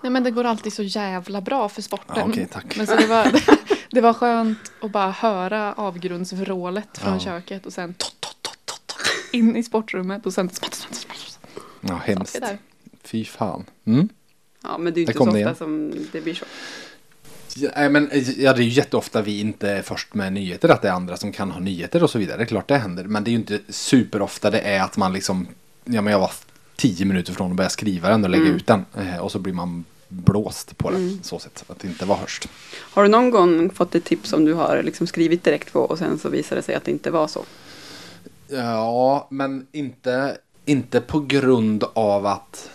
Nej 0.02 0.12
men 0.12 0.23
det 0.25 0.31
går 0.31 0.45
alltid 0.45 0.73
så 0.73 0.83
jävla 0.83 1.40
bra 1.40 1.69
för 1.69 1.83
sporten. 1.83 2.14
Ja, 2.17 2.25
okej, 2.29 2.49
tack. 2.52 2.76
Men 2.76 2.87
så 2.87 2.95
det 2.97 3.07
var, 3.07 3.26
det 3.90 4.00
var 4.00 4.12
skönt 4.12 4.59
att 4.83 4.90
bara 4.90 5.11
höra 5.11 5.73
avgrundsvrålet 5.73 6.99
från 6.99 7.12
Ja. 7.12 7.21
köket 7.21 7.67
och 7.67 7.73
sen 7.73 7.95
tot, 7.95 8.21
tot, 8.21 8.43
tot, 8.43 8.59
tot, 8.67 8.87
tot, 8.87 8.97
in 9.33 9.57
i 9.57 9.62
sportrummet 9.62 10.26
och 10.26 10.33
sen 10.33 10.49
smatt, 10.50 10.75
smatt, 10.75 10.95
smatt, 10.95 11.17
smatt. 11.17 11.39
Ja, 11.80 12.00
hemskt. 12.04 12.40
där. 12.40 12.58
Fy 13.02 13.25
fan. 13.25 13.64
Mm. 13.84 14.08
ja, 14.62 14.78
men 14.78 14.92
det 14.94 14.99
är 15.00 15.02
ju 15.02 15.06
inte 15.06 15.18
så 15.18 15.25
ofta 15.25 15.38
igen. 15.38 15.54
som 15.54 15.92
det 16.12 16.20
blir 16.20 16.34
så. 16.34 16.44
Ja, 17.56 17.88
men, 17.88 18.10
ja, 18.37 18.52
det 18.52 18.60
är 18.62 18.64
ju 18.64 18.68
jätteofta 18.70 19.22
vi 19.22 19.40
inte 19.40 19.70
är 19.70 19.82
först 19.82 20.14
med 20.14 20.32
nyheter. 20.32 20.68
Att 20.68 20.82
det 20.82 20.88
är 20.88 20.92
andra 20.92 21.16
som 21.16 21.32
kan 21.32 21.50
ha 21.50 21.60
nyheter 21.60 22.02
och 22.02 22.10
så 22.10 22.18
vidare. 22.18 22.37
Det 22.37 22.42
är 22.42 22.46
klart 22.46 22.68
det 22.68 22.76
händer. 22.78 23.04
Men 23.04 23.25
det 23.25 23.28
är 23.28 23.32
ju 23.32 23.38
inte 23.38 23.60
superofta 23.68 24.50
det 24.50 24.60
är 24.60 24.82
att 24.82 24.96
man 24.96 25.12
liksom. 25.12 25.46
Ja 25.84 26.02
men 26.02 26.12
jag 26.12 26.20
var 26.20 26.30
tio 26.76 27.04
minuter 27.06 27.32
från 27.32 27.50
att 27.50 27.56
börja 27.56 27.70
skriva 27.70 28.08
den 28.08 28.25
och 28.25 28.30
lägga 28.30 28.44
Mm. 28.44 28.56
ut 28.56 28.66
den. 28.66 28.84
Eh, 28.99 29.16
och 29.16 29.32
så 29.32 29.38
blir 29.38 29.52
man 29.52 29.84
blåst 30.08 30.78
på 30.78 30.90
det. 30.90 30.96
Mm. 30.96 31.22
Så 31.22 31.38
sätt. 31.38 31.64
Att 31.66 31.78
det 31.78 31.88
inte 31.88 32.04
var 32.04 32.16
först. 32.16 32.49
Har 32.80 33.02
du 33.02 33.08
någon 33.08 33.30
gång 33.30 33.70
fått 33.70 33.94
ett 33.94 34.04
tips 34.04 34.30
som 34.30 34.44
du 34.44 34.54
har 34.54 34.82
liksom 34.82 35.06
skrivit 35.06 35.44
direkt 35.44 35.72
på 35.72 35.80
och 35.80 35.99
sen 35.99 36.18
så 36.18 36.28
visar 36.28 36.56
det 36.56 36.62
sig 36.62 36.75
att 36.75 36.84
det 36.84 36.90
inte 36.90 37.10
var 37.10 37.26
så? 37.28 37.44
Ja, 38.49 39.28
men 39.30 39.66
inte, 39.72 40.37
inte 40.70 41.00
på 41.00 41.20
grund 41.20 41.84
av 41.92 42.26
att 42.26 42.70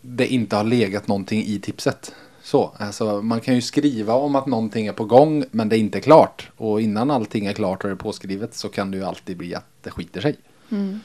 det 0.00 0.26
inte 0.26 0.56
har 0.56 0.64
legat 0.64 1.08
någonting 1.08 1.44
i 1.44 1.58
tipset. 1.58 2.14
Så, 2.42 2.72
alltså 2.78 3.22
man 3.22 3.40
kan 3.40 3.54
ju 3.54 3.62
skriva 3.62 4.14
om 4.14 4.34
att 4.34 4.46
någonting 4.46 4.86
är 4.86 4.92
på 4.92 5.04
gång 5.04 5.44
men 5.50 5.68
det 5.68 5.76
är 5.76 5.78
inte 5.78 6.00
klart. 6.00 6.50
Och 6.56 6.80
innan 6.80 7.10
allting 7.10 7.46
är 7.46 7.52
klart 7.52 7.84
och 7.84 7.88
det 7.88 7.94
är 7.94 7.96
påskrivet 7.96 8.54
så 8.54 8.68
kan 8.68 8.90
det 8.90 8.96
ju 8.96 9.04
alltid 9.04 9.36
bli 9.36 9.54
att 9.54 9.66
det 9.82 9.90
skiter 9.90 10.20
sig. 10.20 10.36
Mm. 10.70 11.00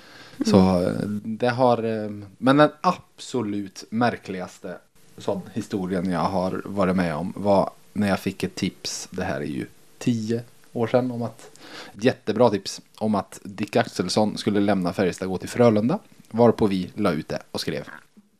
Så 0.45 0.57
eh, 0.57 0.93
det 1.23 1.49
har, 1.49 1.83
eh, 1.83 2.11
men 2.37 2.57
den 2.57 2.69
absolut 2.81 3.83
märkligaste 3.89 4.77
sån 5.17 5.41
historien 5.53 6.11
jag 6.11 6.19
har 6.19 6.61
varit 6.65 6.95
med 6.95 7.15
om 7.15 7.33
var 7.35 7.69
när 7.93 8.09
jag 8.09 8.19
fick 8.19 8.43
ett 8.43 8.55
tips, 8.55 9.07
det 9.11 9.23
här 9.23 9.41
är 9.41 9.45
ju 9.45 9.65
tio 9.97 10.43
år 10.73 10.87
sedan, 10.87 11.11
om 11.11 11.21
att, 11.21 11.49
jättebra 11.93 12.49
tips, 12.49 12.81
om 12.97 13.15
att 13.15 13.39
Dick 13.43 13.75
Axelsson 13.75 14.37
skulle 14.37 14.59
lämna 14.59 14.93
Färjestad 14.93 15.25
och 15.25 15.31
gå 15.31 15.37
till 15.37 15.49
Frölunda, 15.49 15.99
varpå 16.31 16.67
vi 16.67 16.91
la 16.95 17.11
ut 17.11 17.27
det 17.27 17.41
och 17.51 17.61
skrev. 17.61 17.87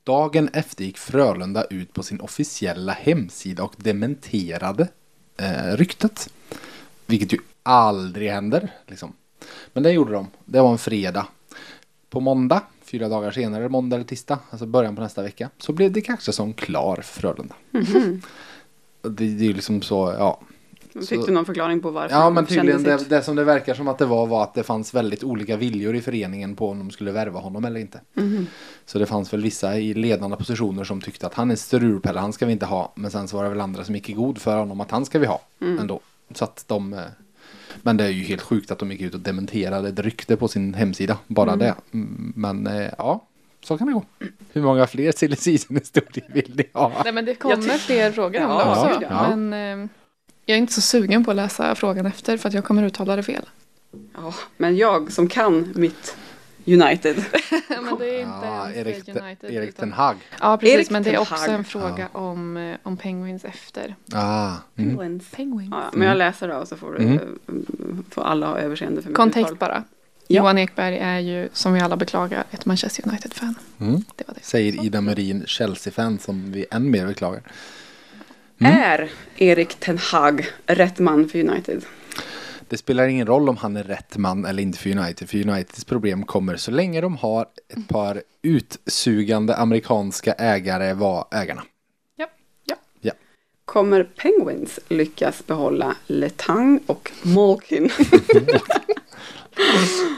Dagen 0.04 0.50
efter 0.54 0.84
gick 0.84 0.98
Frölunda 0.98 1.64
ut 1.64 1.94
på 1.94 2.04
sin 2.04 2.20
officiella 2.20 2.92
hemsida 2.92 3.64
och 3.64 3.74
dementerade 3.78 4.88
eh, 5.38 5.76
ryktet. 5.78 6.34
Vilket 7.06 7.34
ju 7.34 7.38
aldrig 7.64 8.30
händer. 8.30 8.72
Liksom. 8.88 9.14
Men 9.74 9.84
det 9.84 9.92
gjorde 9.92 10.14
de. 10.14 10.28
Det 10.46 10.62
var 10.62 10.72
en 10.72 10.78
fredag. 10.78 11.28
På 12.10 12.20
måndag, 12.20 12.62
fyra 12.84 13.10
dagar 13.10 13.32
senare, 13.32 13.70
måndag 13.70 13.96
eller 13.96 14.06
tisdag, 14.06 14.40
alltså 14.50 14.66
början 14.66 14.96
på 14.96 15.02
nästa 15.02 15.22
vecka, 15.22 15.50
så 15.58 15.74
blev 15.74 15.92
Dick 15.92 16.10
Axelsson 16.10 16.54
klar 16.54 16.96
för 16.96 17.22
Frölunda. 17.22 17.56
Och 19.02 19.12
Det, 19.12 19.30
det 19.30 19.44
är 19.44 19.48
ju 19.48 19.54
liksom 19.54 19.82
så, 19.82 20.16
ja. 20.18 20.42
Fick 20.94 21.04
Så- 21.20 21.26
du 21.26 21.32
någon 21.32 21.46
förklaring 21.46 21.80
på 21.82 21.92
varför 21.92 22.16
Ja 22.16 22.30
men 22.30 22.46
tydligen 22.46 22.84
det, 22.84 23.10
det 23.10 23.22
som 23.22 23.36
det 23.36 23.44
verkar 23.44 23.74
som 23.74 23.88
att 23.88 23.98
det 23.98 24.06
var 24.06 24.26
var 24.28 24.44
att 24.44 24.54
det 24.54 24.64
fanns 24.64 24.94
väldigt 24.94 25.24
olika 25.24 25.58
viljor 25.58 25.96
i 25.96 26.02
föreningen 26.02 26.56
på 26.56 26.70
om 26.70 26.80
de 26.80 26.92
skulle 26.92 27.12
värva 27.12 27.40
honom 27.40 27.66
eller 27.66 27.80
inte. 27.80 28.02
Mhm. 28.14 28.48
Så 28.86 29.00
det 29.00 29.06
fanns 29.06 29.34
väl 29.34 29.42
vissa 29.42 29.78
i 29.78 29.94
ledande 29.94 30.38
positioner 30.38 30.84
som 30.84 31.02
tyckte 31.02 31.26
att 31.28 31.34
han 31.34 31.52
är 31.52 31.56
strulpelle, 31.56 32.20
han 32.20 32.34
ska 32.34 32.46
vi 32.46 32.52
inte 32.52 32.66
ha. 32.66 32.92
Men 32.96 33.12
sen 33.12 33.28
så 33.28 33.38
var 33.38 33.44
det 33.44 33.50
väl 33.50 33.62
andra 33.62 33.84
som 33.84 33.96
gick 33.96 34.10
i 34.10 34.14
god 34.14 34.38
för 34.38 34.58
honom 34.58 34.82
att 34.82 34.92
han 34.92 35.06
ska 35.06 35.20
vi 35.20 35.26
ha 35.26 35.42
Mm. 35.62 35.80
ändå. 35.80 36.00
Så 36.34 36.44
att 36.44 36.64
de... 36.68 36.94
eh, 36.94 37.00
Men 37.82 37.98
det 37.98 38.04
är 38.04 38.10
ju 38.10 38.24
helt 38.24 38.42
sjukt 38.42 38.72
att 38.72 38.80
de 38.80 38.92
gick 38.92 39.02
ut 39.02 39.14
och 39.14 39.20
dementerade 39.20 39.90
ett 39.90 40.00
rykte 40.00 40.36
på 40.38 40.48
sin 40.48 40.74
hemsida. 40.74 41.18
Bara 41.28 41.56
det. 41.56 41.76
Mm, 41.94 42.34
Men 42.36 42.68
eh, 42.68 42.90
ja, 42.98 43.26
så 43.64 43.78
kan 43.78 43.88
det 43.88 43.94
gå. 43.94 44.04
Hur 44.54 44.62
många 44.62 44.88
fler 44.88 45.12
silly 45.12 45.36
season 45.36 45.78
historier 45.78 46.26
vill 46.34 46.52
ni 46.56 46.70
ha? 46.74 46.92
Nej 47.04 47.14
men 47.14 47.26
det 47.26 47.36
kommer 47.36 47.62
fler 47.78 48.12
frågor 48.12 48.42
om 48.46 48.50
Ja, 48.52 48.66
det 48.66 48.82
också. 48.94 49.02
ja. 49.10 49.36
Men 49.36 49.82
eh, 49.84 49.90
jag 50.46 50.56
är 50.56 50.60
inte 50.60 50.74
så 50.74 50.82
sugen 50.82 51.24
på 51.26 51.32
att 51.32 51.38
läsa 51.38 51.76
frågan 51.76 52.06
efter 52.06 52.38
för 52.38 52.48
att 52.50 52.54
jag 52.56 52.64
kommer 52.64 52.84
uttala 52.84 53.16
det 53.16 53.24
fel. 53.24 53.50
Ja, 54.16 54.34
men 54.58 54.78
jag 54.78 55.12
som 55.12 55.28
kan 55.28 55.72
mitt 55.76 56.16
United. 56.66 57.16
men 57.70 57.98
det 58.00 58.16
är 58.16 58.20
inte 58.22 58.46
Ja, 58.46 58.70
ens 58.72 58.78
Erik, 59.08 59.08
United. 59.22 59.52
Erik 59.52 59.70
utan- 59.70 59.80
Ten 59.90 59.94
Hag. 59.94 60.16
Ja 60.40 60.58
precis 60.58 60.76
Erik 60.76 60.90
men 60.90 61.04
det 61.04 61.14
är 61.14 61.20
också 61.20 61.52
en 61.52 61.64
fråga 61.64 62.08
om, 62.12 62.58
eh, 62.58 62.76
om 62.84 62.98
Penguins 62.98 63.46
efter. 63.46 63.96
Ah, 64.14 64.52
mm. 64.76 65.20
Penguins. 65.32 65.72
Ja, 65.72 65.90
men 65.94 66.08
jag 66.08 66.18
läser 66.18 66.48
då 66.48 66.66
så 66.66 66.78
får, 66.78 66.92
du, 66.94 67.04
Mm. 67.04 68.04
får 68.10 68.22
alla 68.24 68.48
ha 68.48 68.58
överseende 68.58 69.02
för 69.02 69.10
mitt 69.10 69.18
Kontext 69.18 69.60
bara. 69.60 69.84
Ja. 70.28 70.38
Johan 70.42 70.58
Ekberg 70.58 70.98
är 70.98 71.20
ju 71.20 71.50
som 71.54 71.74
vi 71.74 71.80
alla 71.80 71.96
beklagar 71.98 72.44
ett 72.52 72.66
Manchester 72.66 73.08
United-fan. 73.08 73.56
Mm. 73.80 74.04
Det 74.16 74.28
var 74.28 74.36
det. 74.36 74.44
Säger 74.44 74.86
Ida 74.86 75.02
Marin, 75.02 75.44
Chelsea-fan 75.48 76.20
som 76.20 76.52
vi 76.52 76.66
än 76.72 76.92
mer 76.92 77.08
beklagar. 77.08 77.42
Mm. 78.62 78.74
Är 78.82 79.10
Erik 79.38 79.76
Ten 79.76 79.98
Hag 79.98 80.48
rätt 80.66 81.00
man 81.00 81.30
för 81.30 81.40
United? 81.40 81.86
Det 82.70 82.78
spelar 82.78 83.08
ingen 83.08 83.28
roll 83.28 83.50
om 83.50 83.58
han 83.58 83.78
är 83.78 83.84
rätt 83.84 84.18
man 84.18 84.46
eller 84.46 84.64
inte 84.64 84.78
för 84.78 84.90
United. 84.98 85.30
För 85.30 85.38
Uniteds 85.50 85.86
problem 85.86 86.24
kommer 86.24 86.56
så 86.56 86.72
länge 86.72 87.02
de 87.02 87.18
har 87.18 87.46
ett 87.70 87.88
par 87.88 88.22
utsugande 88.42 89.56
amerikanska 89.56 90.34
ägare 90.34 90.94
var 90.94 91.28
ägarna. 91.32 91.64
Kommer 93.72 94.04
Penguins 94.04 94.80
lyckas 94.88 95.48
behålla 95.48 95.96
Letang 96.08 96.80
och 96.86 97.12
Malkin? 97.24 97.90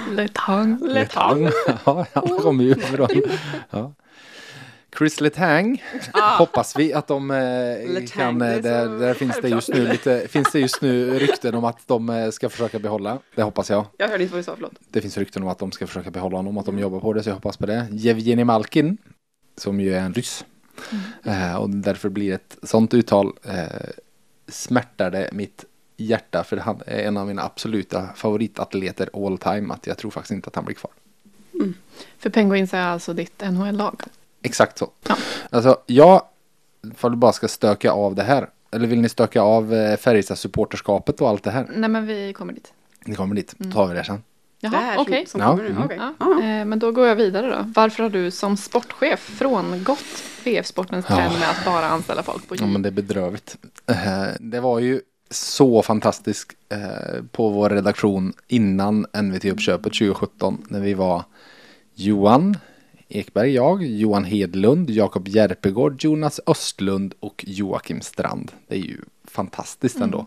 Letang. 0.12 0.80
Letang. 0.82 1.50
ja, 1.86 2.06
han 2.14 2.38
kommer 2.38 2.64
ju 2.64 2.76
från. 2.76 3.22
Ja. 3.70 3.94
Chris 4.98 5.22
Letang 5.22 5.84
hoppas 6.38 6.76
vi 6.76 6.94
att 6.94 7.08
de 7.08 7.32
eh, 7.32 7.38
Letang, 7.38 8.08
kan, 8.08 8.42
eh, 8.42 8.62
där, 8.62 9.00
där 9.00 9.14
finns 9.14 9.42
det 9.42 9.50
just 9.50 9.70
nu 9.70 9.88
lite, 9.88 10.28
finns 10.28 10.52
det 10.52 10.60
just 10.60 10.82
nu 10.82 11.20
rykten 11.20 11.56
om 11.56 11.64
att 11.66 11.88
de 11.88 12.10
eh, 12.10 12.30
ska 12.30 12.50
försöka 12.50 12.80
behålla. 12.80 13.20
Det 13.36 13.44
hoppas 13.44 13.70
jag. 13.70 13.86
Jag 13.98 14.08
hörde 14.08 14.24
inte 14.24 14.34
vad 14.34 14.40
du 14.40 14.44
sa, 14.44 14.56
förlåt. 14.56 14.74
Det 14.90 15.02
finns 15.02 15.18
rykten 15.18 15.44
om 15.44 15.50
att 15.50 15.60
de 15.60 15.72
ska 15.72 15.88
försöka 15.88 16.12
behålla 16.12 16.38
honom, 16.38 16.58
att 16.58 16.66
de 16.66 16.80
jobbar 16.80 17.00
på 17.00 17.14
det, 17.14 17.24
så 17.24 17.30
jag 17.30 17.36
hoppas 17.36 17.58
på 17.58 17.66
det. 17.66 17.88
Jevgenij 17.92 18.46
Malkin, 18.46 18.98
som 19.58 19.80
ju 19.80 19.94
är 19.94 20.00
en 20.00 20.14
ryss. 20.14 20.46
Eh, 21.24 21.56
och 21.56 21.70
därför 21.70 22.10
blir 22.10 22.34
ett 22.34 22.58
sånt 22.64 22.94
uttal 22.94 23.34
eh, 23.44 23.90
smärtar 24.48 25.12
det 25.12 25.30
mitt 25.32 25.66
hjärta, 25.98 26.44
för 26.44 26.58
han 26.58 26.82
är 26.86 27.04
en 27.04 27.18
av 27.18 27.28
mina 27.28 27.44
absoluta 27.44 28.08
favoritatleter 28.16 29.10
all 29.14 29.38
time, 29.38 29.74
att 29.74 29.88
jag 29.88 29.98
tror 29.98 30.12
faktiskt 30.12 30.32
inte 30.32 30.48
att 30.48 30.56
han 30.56 30.66
blir 30.66 30.76
kvar. 30.76 30.92
För 32.18 32.30
Penguins 32.30 32.74
är 32.74 32.82
alltså 32.82 33.14
ditt 33.14 33.42
NHL-lag. 33.52 34.02
Exakt 34.44 34.78
så. 34.78 34.90
Ja. 35.08 35.16
Alltså, 35.50 35.78
jag, 35.86 36.22
ifall 36.94 37.12
du 37.12 37.18
bara 37.18 37.32
ska 37.34 37.48
stöka 37.48 37.92
av 37.92 38.16
det 38.16 38.24
här, 38.24 38.50
eller 38.72 38.88
vill 38.88 39.02
ni 39.02 39.10
stöka 39.10 39.42
av 39.42 39.74
eh, 39.74 39.98
Färjestads 39.98 40.42
supporterskapet 40.42 41.22
och 41.22 41.30
allt 41.30 41.44
det 41.44 41.52
här? 41.52 41.68
Nej 41.76 41.90
men 41.90 42.06
vi 42.06 42.34
kommer 42.34 42.54
dit. 42.54 42.74
Ni 43.06 43.16
kommer 43.16 43.36
dit, 43.36 43.56
tar 43.74 43.88
vi 43.88 43.94
det 43.94 44.04
sen. 44.04 44.16
det 44.16 44.68
Jaha, 44.68 44.78
här 44.82 44.98
okej. 45.00 45.26
som, 45.28 45.42
Ja, 45.42 45.50
kommer 45.52 45.64
nu. 45.64 45.70
mm. 45.70 45.84
Okej. 45.84 46.00
Ja. 46.20 46.32
Eh, 46.32 46.66
Men 46.66 46.80
då 46.80 46.92
går 46.92 47.08
jag 47.08 47.16
vidare 47.16 47.48
då. 47.50 47.72
Varför 47.76 48.04
har 48.04 48.10
du 48.10 48.32
som 48.32 48.58
sportchef 48.58 49.20
frångått 49.20 50.24
VF 50.44 50.66
Sportens 50.66 51.06
Ja. 51.10 51.16
trend 51.16 51.40
med 51.40 51.50
att 51.50 51.66
bara 51.66 51.86
anställa 51.88 52.24
folk 52.24 52.48
på 52.48 52.56
Ja, 52.56 52.66
men 52.66 52.82
det 52.82 52.90
är 52.90 52.92
bedrövligt. 52.92 53.58
Eh, 53.88 54.24
Det 54.40 54.60
var 54.60 54.80
ju 54.80 55.02
så 55.30 55.82
fantastiskt 55.82 56.52
eh, 56.70 57.24
på 57.32 57.50
vår 57.50 57.70
redaktion 57.70 58.34
innan 58.48 59.06
NVT-uppköpet 59.14 59.94
2017 59.94 60.66
när 60.70 60.80
vi 60.80 60.94
var 60.94 61.24
Johan 61.96 62.58
Ekberg, 63.08 63.52
jag, 63.54 63.84
Johan 63.84 64.24
Hedlund, 64.26 64.90
Jakob 64.90 65.28
Järpegård, 65.28 66.04
Jonas 66.04 66.40
Östlund 66.48 67.14
och 67.20 67.46
Joakim 67.48 68.02
Strand. 68.02 68.52
Det 68.68 68.76
är 68.76 68.80
ju 68.80 69.02
fantastiskt 69.28 69.98
ändå. 70.02 70.26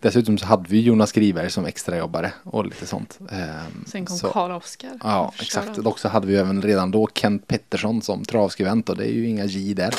Dessutom 0.00 0.38
så 0.38 0.46
hade 0.46 0.68
vi 0.68 0.80
Jonas 0.80 1.10
Skriberg 1.10 1.50
som 1.50 1.66
extrajobbare 1.66 2.32
och 2.44 2.64
lite 2.64 2.86
sånt. 2.86 3.18
Ehm, 3.30 3.84
Sen 3.86 4.06
kom 4.06 4.16
så- 4.16 4.28
Karl 4.30 4.50
Oskar. 4.52 4.98
Ja, 5.02 5.32
exakt. 5.40 5.78
Och 5.78 5.98
så 6.00 6.08
hade 6.08 6.26
vi 6.26 6.36
även 6.36 6.62
redan 6.62 6.90
då 6.90 7.08
Kent 7.14 7.46
Pettersson 7.46 8.02
som 8.02 8.24
travskribent 8.24 8.88
och 8.88 8.96
det 8.96 9.04
är 9.04 9.12
ju 9.12 9.28
inga 9.28 9.44
J 9.44 9.74
där. 9.74 9.94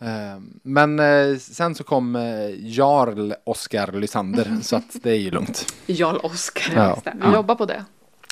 Eh, 0.00 0.40
Men 0.62 0.98
eh, 0.98 1.36
sen 1.38 1.74
så 1.74 1.84
kom 1.84 2.16
eh, 2.16 2.22
Jarl 2.58 3.32
Oskar 3.44 3.92
Lysander 3.92 4.58
så 4.62 4.76
att 4.76 4.96
det 5.02 5.10
är 5.10 5.14
ju 5.18 5.30
lugnt. 5.30 5.74
Jarl 5.86 6.16
Oskar. 6.22 6.72
Ja. 6.76 7.12
Vi 7.28 7.34
jobbar 7.34 7.54
på 7.54 7.66
det. 7.66 7.84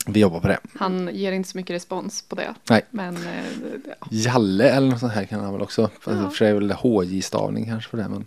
Vi 0.06 0.20
jobbar 0.20 0.40
på 0.40 0.48
det. 0.48 0.58
Han 0.74 1.10
ger 1.12 1.32
inte 1.32 1.48
så 1.48 1.58
mycket 1.58 1.74
respons 1.74 2.22
på 2.22 2.36
det. 2.36 2.54
Nej. 2.70 2.86
Men 2.90 3.16
eh, 3.16 3.44
ja. 4.00 4.06
Jalle 4.10 4.70
eller 4.70 4.90
något 4.90 5.00
sånt 5.00 5.12
här 5.12 5.24
kan 5.24 5.40
han 5.40 5.52
väl 5.52 5.62
också. 5.62 5.90
Fast 6.00 6.20
i 6.20 6.20
och 6.20 6.30
för 6.30 6.36
sig 6.36 6.50
är 6.50 6.54
väl 6.54 6.72
HJ-stavning 6.72 7.66
kanske 7.66 7.90
för 7.90 7.98
det. 7.98 8.08
Men... 8.08 8.26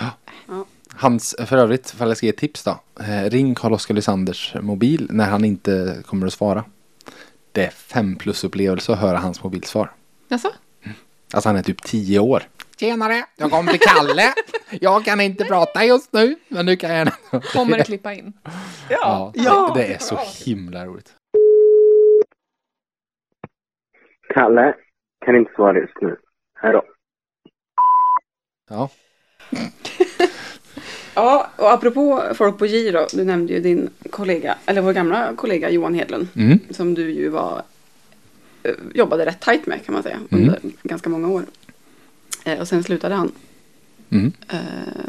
Ja. 0.00 0.10
Ja. 0.48 0.66
Hans, 0.94 1.36
för 1.38 1.56
övrigt, 1.56 1.90
för 1.90 2.06
jag 2.06 2.16
ska 2.16 2.26
ge 2.26 2.30
ett 2.30 2.36
tips 2.36 2.64
då. 2.64 2.80
Eh, 3.00 3.30
ring 3.30 3.54
Karl-Oskar 3.54 3.94
Lysanders 3.94 4.54
mobil 4.60 5.08
när 5.10 5.30
han 5.30 5.44
inte 5.44 6.02
kommer 6.06 6.26
att 6.26 6.32
svara. 6.32 6.64
Det 7.52 7.64
är 7.64 7.70
fem 7.70 8.16
plus 8.16 8.44
upplevelse 8.44 8.92
att 8.92 8.98
höra 8.98 9.18
hans 9.18 9.42
mobilsvar. 9.42 9.92
Jaså? 10.28 10.48
Alltså 11.32 11.48
han 11.48 11.56
är 11.56 11.62
typ 11.62 11.82
tio 11.82 12.18
år. 12.18 12.42
Tjenare, 12.82 13.24
jag 13.36 13.50
kom 13.50 13.66
till 13.66 13.80
Kalle. 13.80 14.34
Jag 14.80 15.04
kan 15.04 15.20
inte 15.20 15.44
prata 15.44 15.84
just 15.84 16.12
nu, 16.12 16.36
men 16.48 16.66
du 16.66 16.76
kan 16.76 16.90
gärna. 16.90 17.10
Kommer 17.52 17.78
det 17.78 17.84
klippa 17.84 18.12
in? 18.12 18.32
Ja, 18.88 19.32
Ja. 19.34 19.72
Det, 19.74 19.82
det 19.82 19.94
är 19.94 19.98
så 19.98 20.18
himla 20.44 20.86
roligt. 20.86 21.14
Kalle 24.34 24.74
kan 25.26 25.36
inte 25.36 25.52
svara 25.54 25.78
just 25.78 26.00
nu. 26.00 26.16
Hej 26.60 26.72
då. 26.72 26.82
Ja, 28.70 28.88
Ja, 31.14 31.50
och 31.56 31.72
apropå 31.72 32.22
folk 32.34 32.58
på 32.58 32.66
J 32.66 32.90
då. 32.90 33.06
Du 33.12 33.24
nämnde 33.24 33.52
ju 33.52 33.60
din 33.60 33.90
kollega, 34.10 34.58
eller 34.66 34.82
vår 34.82 34.92
gamla 34.92 35.36
kollega 35.36 35.70
Johan 35.70 35.94
Hedlund. 35.94 36.28
mm. 36.36 36.58
Som 36.70 36.94
du 36.94 37.10
ju 37.10 37.28
var, 37.28 37.62
eh, 38.62 38.74
jobbade 38.94 39.26
rätt 39.26 39.40
tajt 39.40 39.66
med 39.66 39.84
kan 39.84 39.92
man 39.94 40.02
säga. 40.02 40.16
Mm. 40.30 40.44
Under 40.44 40.60
ganska 40.82 41.10
många 41.10 41.28
år. 41.28 41.42
Eh, 42.44 42.60
Och 42.60 42.68
sen 42.68 42.84
slutade 42.84 43.14
han 43.14 43.32
Mm. 44.10 44.32
eh, 44.48 44.58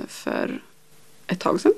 för 0.07 0.61
ett 1.27 1.39
tag 1.39 1.61
sedan. 1.61 1.73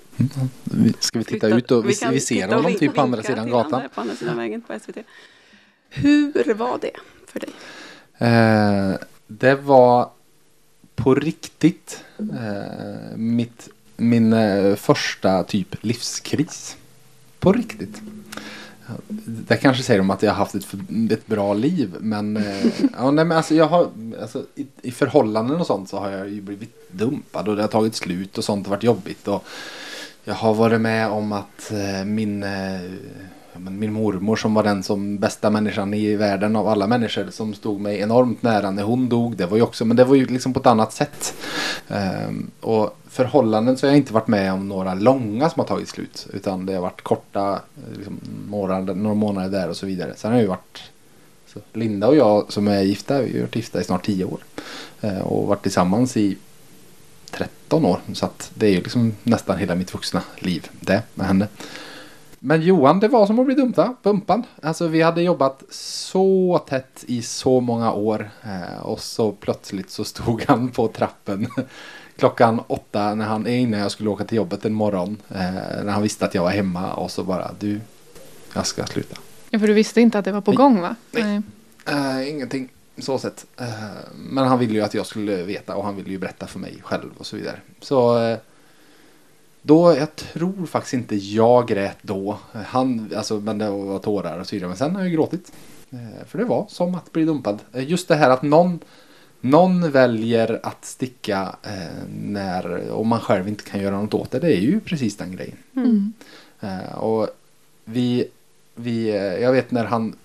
Vi- 0.63 0.93
Ska 0.99 1.19
vi 1.19 1.25
titta 1.25 1.47
ut 1.47 1.71
och 1.71 1.89
vi, 1.89 1.97
vi 2.11 2.19
ser 2.19 2.47
honom 2.47 2.73
typ 2.79 2.93
på 2.95 3.01
andra 3.01 3.23
sidan 3.23 3.49
gatan. 3.49 3.73
andra 3.73 3.89
På 3.89 4.01
andra 4.01 4.15
sidan 4.15 4.37
vägen 4.37 4.61
på 4.61 4.73
SVT. 4.79 4.97
Hur 5.89 6.53
var 6.53 6.77
det 6.81 6.91
för 7.27 7.39
dig? 7.39 7.49
Eh, 8.17 8.95
det 9.27 9.55
var 9.55 10.09
på 10.95 11.15
riktigt 11.15 12.03
eh, 12.17 13.17
mitt, 13.17 13.69
min 13.97 14.35
första 14.77 15.43
typ 15.43 15.75
livskris. 15.83 16.77
På 17.39 17.51
riktigt. 17.53 18.01
Det 19.25 19.57
kanske 19.57 19.83
säger 19.83 19.99
om 19.99 20.09
att 20.09 20.23
jag 20.23 20.31
har 20.31 20.37
haft 20.37 20.55
ett, 20.55 20.67
ett 21.11 21.27
bra 21.27 21.53
liv 21.53 21.95
men, 21.99 22.37
eh, 22.37 22.65
ja, 22.97 23.11
nej, 23.11 23.25
men 23.25 23.37
alltså, 23.37 23.55
jag 23.55 23.67
har, 23.67 23.89
alltså, 24.21 24.43
i, 24.55 24.67
i 24.81 24.91
förhållanden 24.91 25.59
och 25.59 25.67
sånt 25.67 25.89
så 25.89 25.99
har 25.99 26.11
jag 26.11 26.29
ju 26.29 26.41
blivit 26.41 26.91
dumpad 26.91 27.47
och 27.47 27.55
det 27.55 27.61
har 27.61 27.67
tagit 27.67 27.95
slut 27.95 28.37
och 28.37 28.43
sånt 28.43 28.67
har 28.67 28.75
varit 28.75 28.83
jobbigt. 28.83 29.27
Och 29.27 29.45
jag 30.23 30.33
har 30.33 30.53
varit 30.53 30.81
med 30.81 31.09
om 31.09 31.31
att 31.31 31.71
eh, 31.71 32.05
min, 32.05 32.43
eh, 32.43 32.91
men 33.59 33.79
min 33.79 33.93
mormor 33.93 34.35
som 34.35 34.53
var 34.53 34.63
den 34.63 34.83
som 34.83 35.17
bästa 35.17 35.49
människan 35.49 35.93
i 35.93 36.15
världen 36.15 36.55
av 36.55 36.67
alla 36.67 36.87
människor 36.87 37.27
som 37.31 37.53
stod 37.53 37.81
mig 37.81 37.99
enormt 37.99 38.43
nära 38.43 38.71
när 38.71 38.83
hon 38.83 39.09
dog. 39.09 39.37
Det 39.37 39.45
var 39.45 39.57
ju 39.57 39.63
också, 39.63 39.85
men 39.85 39.97
det 39.97 40.03
var 40.03 40.15
ju 40.15 40.25
liksom 40.25 40.53
på 40.53 40.59
ett 40.59 40.65
annat 40.65 40.93
sätt. 40.93 41.33
Um, 41.87 42.51
och 42.61 42.97
förhållanden 43.09 43.77
så 43.77 43.85
har 43.85 43.91
jag 43.91 43.97
inte 43.97 44.13
varit 44.13 44.27
med 44.27 44.53
om 44.53 44.67
några 44.67 44.93
långa 44.93 45.49
som 45.49 45.59
har 45.59 45.67
tagit 45.67 45.89
slut. 45.89 46.27
Utan 46.33 46.65
det 46.65 46.73
har 46.73 46.81
varit 46.81 47.01
korta, 47.01 47.53
eh, 47.53 47.97
liksom, 47.97 48.19
månader, 48.49 48.93
några 48.95 49.15
månader 49.15 49.49
där 49.49 49.69
och 49.69 49.77
så 49.77 49.85
vidare. 49.85 50.13
Sen 50.15 50.31
har 50.31 50.37
jag 50.37 50.43
ju 50.43 50.49
varit 50.49 50.83
så 51.53 51.59
Linda 51.73 52.07
och 52.07 52.15
jag 52.15 52.51
som 52.51 52.67
är 52.67 52.81
gifta, 52.81 53.21
vi 53.21 53.33
har 53.33 53.41
varit 53.41 53.55
gifta 53.55 53.81
i 53.81 53.83
snart 53.83 54.05
tio 54.05 54.25
år. 54.25 54.39
Uh, 55.03 55.21
och 55.21 55.47
varit 55.47 55.61
tillsammans 55.61 56.17
i 56.17 56.37
13 57.31 57.85
år. 57.85 57.99
Så 58.13 58.25
att 58.25 58.51
det 58.53 58.67
är 58.67 58.71
ju 58.71 58.81
liksom 58.81 59.13
nästan 59.23 59.57
hela 59.57 59.75
mitt 59.75 59.93
vuxna 59.93 60.21
liv 60.39 60.69
det 60.79 61.01
med 61.13 61.27
henne. 61.27 61.47
Men 62.47 62.61
Johan, 62.61 62.99
det 62.99 63.07
var 63.07 63.27
som 63.27 63.39
att 63.39 63.45
bli 63.45 63.55
dumpad, 63.55 63.95
bumpad. 64.03 64.43
Alltså 64.61 64.87
vi 64.87 65.01
hade 65.01 65.21
jobbat 65.21 65.63
så 65.69 66.63
tätt 66.67 67.03
i 67.07 67.21
så 67.21 67.59
många 67.59 67.93
år. 67.93 68.29
Eh, 68.43 68.79
och 68.81 68.99
så 68.99 69.31
plötsligt 69.31 69.89
så 69.89 70.03
stod 70.03 70.43
han 70.47 70.69
på 70.69 70.87
trappen 70.87 71.47
klockan 72.17 72.61
åtta 72.67 73.15
när 73.15 73.25
han, 73.25 73.47
innan 73.47 73.79
jag 73.79 73.91
skulle 73.91 74.09
åka 74.09 74.23
till 74.23 74.37
jobbet 74.37 74.65
en 74.65 74.73
morgon. 74.73 75.17
Eh, 75.29 75.83
när 75.83 75.91
han 75.91 76.01
visste 76.01 76.25
att 76.25 76.35
jag 76.35 76.43
var 76.43 76.51
hemma 76.51 76.93
och 76.93 77.11
så 77.11 77.23
bara 77.23 77.51
du, 77.59 77.81
jag 78.53 78.65
ska 78.65 78.85
sluta. 78.85 79.17
Ja, 79.49 79.59
för 79.59 79.67
du 79.67 79.73
visste 79.73 80.01
inte 80.01 80.19
att 80.19 80.25
det 80.25 80.31
var 80.31 80.41
på 80.41 80.51
Nej. 80.51 80.57
gång 80.57 80.81
va? 80.81 80.95
Nej. 81.11 81.41
Eh, 81.87 82.29
ingenting 82.29 82.69
så 82.97 83.17
sett. 83.17 83.45
Eh, 83.59 83.67
men 84.15 84.47
han 84.47 84.59
ville 84.59 84.73
ju 84.73 84.81
att 84.81 84.93
jag 84.93 85.05
skulle 85.05 85.43
veta 85.43 85.75
och 85.75 85.85
han 85.85 85.95
ville 85.95 86.09
ju 86.09 86.17
berätta 86.17 86.47
för 86.47 86.59
mig 86.59 86.77
själv 86.83 87.09
och 87.17 87.25
så 87.25 87.37
vidare. 87.37 87.59
Så 87.81 88.19
eh, 88.23 88.37
då, 89.65 89.95
jag 89.95 90.15
tror 90.15 90.65
faktiskt 90.65 90.93
inte 90.93 91.15
jag 91.15 91.67
grät 91.67 91.97
då. 92.01 92.37
Han, 92.51 93.11
alltså, 93.17 93.39
men 93.39 93.57
det 93.57 93.69
var 93.69 93.99
tårar 93.99 94.39
och 94.39 94.53
vidare. 94.53 94.67
Men 94.67 94.77
sen 94.77 94.95
har 94.95 95.01
jag 95.01 95.11
gråtit. 95.11 95.51
Eh, 95.91 96.25
för 96.27 96.37
det 96.37 96.45
var 96.45 96.65
som 96.69 96.95
att 96.95 97.11
bli 97.11 97.25
dumpad. 97.25 97.59
Eh, 97.73 97.89
just 97.89 98.07
det 98.07 98.15
här 98.15 98.29
att 98.29 98.41
någon, 98.41 98.79
någon 99.41 99.91
väljer 99.91 100.59
att 100.63 100.85
sticka 100.85 101.55
eh, 101.63 102.07
när, 102.21 102.89
och 102.89 103.05
man 103.05 103.19
själv 103.19 103.47
inte 103.47 103.63
kan 103.63 103.81
göra 103.81 104.01
något 104.01 104.13
åt 104.13 104.31
det. 104.31 104.39
Det 104.39 104.57
är 104.57 104.61
ju 104.61 104.79
precis 104.79 105.17
den 105.17 105.35
grejen. 105.35 105.57
Mm. 105.75 106.13
Eh, 106.61 106.95
och 106.95 107.27
vi, 107.85 108.27
vi, 108.75 109.09
jag 109.41 109.51
vet 109.51 109.71
när 109.71 109.85
han, 109.85 110.15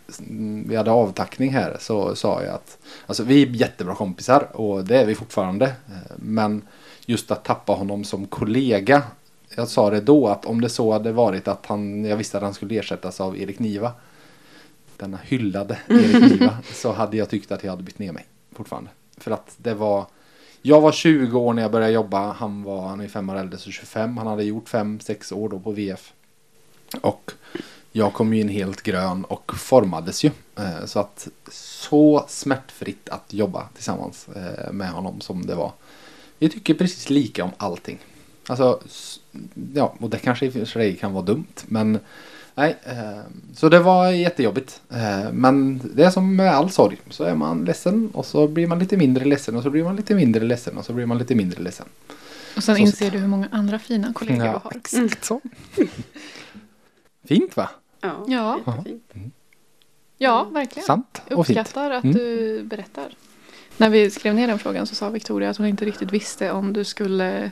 vi 0.67 0.77
hade 0.77 0.91
avtackning 0.91 1.51
här 1.51 1.77
så 1.81 2.15
sa 2.15 2.43
jag 2.43 2.55
att 2.55 2.79
alltså 3.07 3.23
vi 3.23 3.43
är 3.43 3.47
jättebra 3.47 3.95
kompisar 3.95 4.57
och 4.57 4.85
det 4.85 5.01
är 5.01 5.07
vi 5.07 5.15
fortfarande. 5.15 5.73
Men 6.17 6.63
just 7.07 7.31
att 7.31 7.45
tappa 7.45 7.73
honom 7.73 8.05
som 8.05 8.27
kollega. 8.27 9.03
Jag 9.55 9.69
sa 9.69 9.91
det 9.91 10.01
då 10.01 10.29
att 10.29 10.47
om 10.47 10.61
det 10.61 10.69
så 10.69 10.93
hade 10.93 11.13
varit 11.13 11.49
att 11.49 11.67
han, 11.67 12.05
jag 12.05 12.17
visste 12.17 12.37
att 12.37 12.43
han 12.43 12.55
skulle 12.55 12.75
ersättas 12.79 13.21
av 13.21 13.39
Erik 13.39 13.59
Niva. 13.59 13.93
Denna 14.97 15.17
hyllade 15.17 15.79
Erik 15.89 16.31
Niva. 16.33 16.59
så 16.75 16.93
hade 16.93 17.17
jag 17.17 17.29
tyckt 17.31 17.53
att 17.53 17.65
jag 17.65 17.71
hade 17.71 17.83
bytt 17.83 17.99
ner 17.99 18.13
mig 18.13 18.27
fortfarande. 18.53 18.91
För 19.17 19.31
att 19.31 19.55
det 19.57 19.75
var 19.75 20.07
jag 20.63 20.81
var 20.81 20.93
20 20.93 21.39
år 21.39 21.53
när 21.53 21.63
jag 21.63 21.71
började 21.71 21.93
jobba. 21.93 22.33
Han 22.33 22.63
var, 22.63 22.89
han 22.89 23.01
är 23.01 23.09
fem 23.09 23.31
år 23.31 23.37
äldre 23.37 23.59
så 23.59 23.71
25. 23.71 24.17
Han 24.17 24.27
hade 24.27 24.45
gjort 24.45 24.69
5-6 24.69 25.33
år 25.35 25.49
då 25.49 25.59
på 25.59 25.71
VF. 25.71 26.13
Och 27.01 27.33
jag 27.93 28.13
kom 28.15 28.35
ju 28.35 28.41
in 28.41 28.49
helt 28.49 28.83
grön 28.83 29.25
och 29.25 29.53
formades 29.57 30.25
ju. 30.25 30.31
Eh, 30.59 30.85
Så 30.85 31.01
att 31.01 31.29
så 31.53 32.25
smärtfritt 32.29 33.09
att 33.09 33.33
jobba 33.33 33.69
tillsammans 33.75 34.29
eh, 34.29 34.73
med 34.73 34.91
honom 34.91 35.21
som 35.21 35.47
det 35.47 35.55
var. 35.55 35.73
Vi 36.39 36.49
tycker 36.49 36.75
precis 36.75 37.11
lika 37.11 37.45
om 37.45 37.51
allting. 37.57 37.99
Alltså, 38.51 38.81
ja, 39.75 39.95
och 40.01 40.11
det 40.11 40.19
kanske 40.19 40.47
i 40.47 40.49
och 40.49 40.53
för 40.53 40.65
sig 40.65 40.97
kan 40.97 41.13
vara 41.13 41.25
dumt. 41.25 41.47
Men 41.67 41.99
nej, 42.55 42.77
eh, 42.85 43.21
så 43.55 43.69
det 43.69 43.79
var 43.81 44.11
jättejobbigt. 44.11 44.81
Eh, 44.91 45.33
Men 45.33 45.81
det 45.95 46.05
är 46.05 46.11
som 46.11 46.37
med 46.37 46.55
all 46.55 46.71
sorg. 46.71 47.01
Så 47.11 47.25
är 47.25 47.35
man 47.35 47.65
ledsen 47.65 48.11
och 48.15 48.27
så 48.27 48.49
blir 48.49 48.67
man 48.67 48.79
lite 48.79 48.97
mindre 48.97 49.25
ledsen 49.25 49.57
och 49.57 49.63
så 49.63 49.71
blir 49.71 49.85
man 49.85 49.97
lite 49.97 50.15
mindre 50.15 50.45
ledsen 50.45 50.79
och 50.79 50.85
så 50.85 50.93
blir 50.93 51.07
man 51.07 51.19
lite 51.19 51.35
mindre 51.35 51.63
ledsen. 51.63 51.87
Och 52.57 52.63
sen 52.65 52.75
Så 52.77 52.81
inser 52.83 53.11
du 53.11 53.19
hur 53.19 53.29
många 53.29 53.49
andra 53.53 53.79
fina 53.79 54.13
kollegor 54.13 54.47
Ja, 54.47 54.53
du 54.53 54.59
har. 54.59 54.73
exakt 54.77 55.25
så. 55.25 55.41
Fint 57.29 57.57
va? 57.57 57.71
Ja, 58.01 58.25
Ja. 60.19 60.45
verkligen. 60.53 60.87
Sant 60.87 61.23
och 61.31 61.47
fint. 61.47 61.59
Uppskattar 61.59 61.91
att 61.91 62.05
Mm. 62.05 62.17
du 62.17 62.63
berättar. 62.63 63.15
När 63.77 63.91
vi 63.91 64.11
skrev 64.11 64.35
ner 64.35 64.47
den 64.47 64.59
frågan 64.59 64.87
så 64.87 64.95
sa 64.95 65.09
Victoria 65.09 65.51
att 65.51 65.57
hon 65.57 65.67
inte 65.67 65.85
riktigt 65.85 66.13
visste 66.13 66.51
om 66.53 66.73
du 66.73 66.85
skulle 66.85 67.51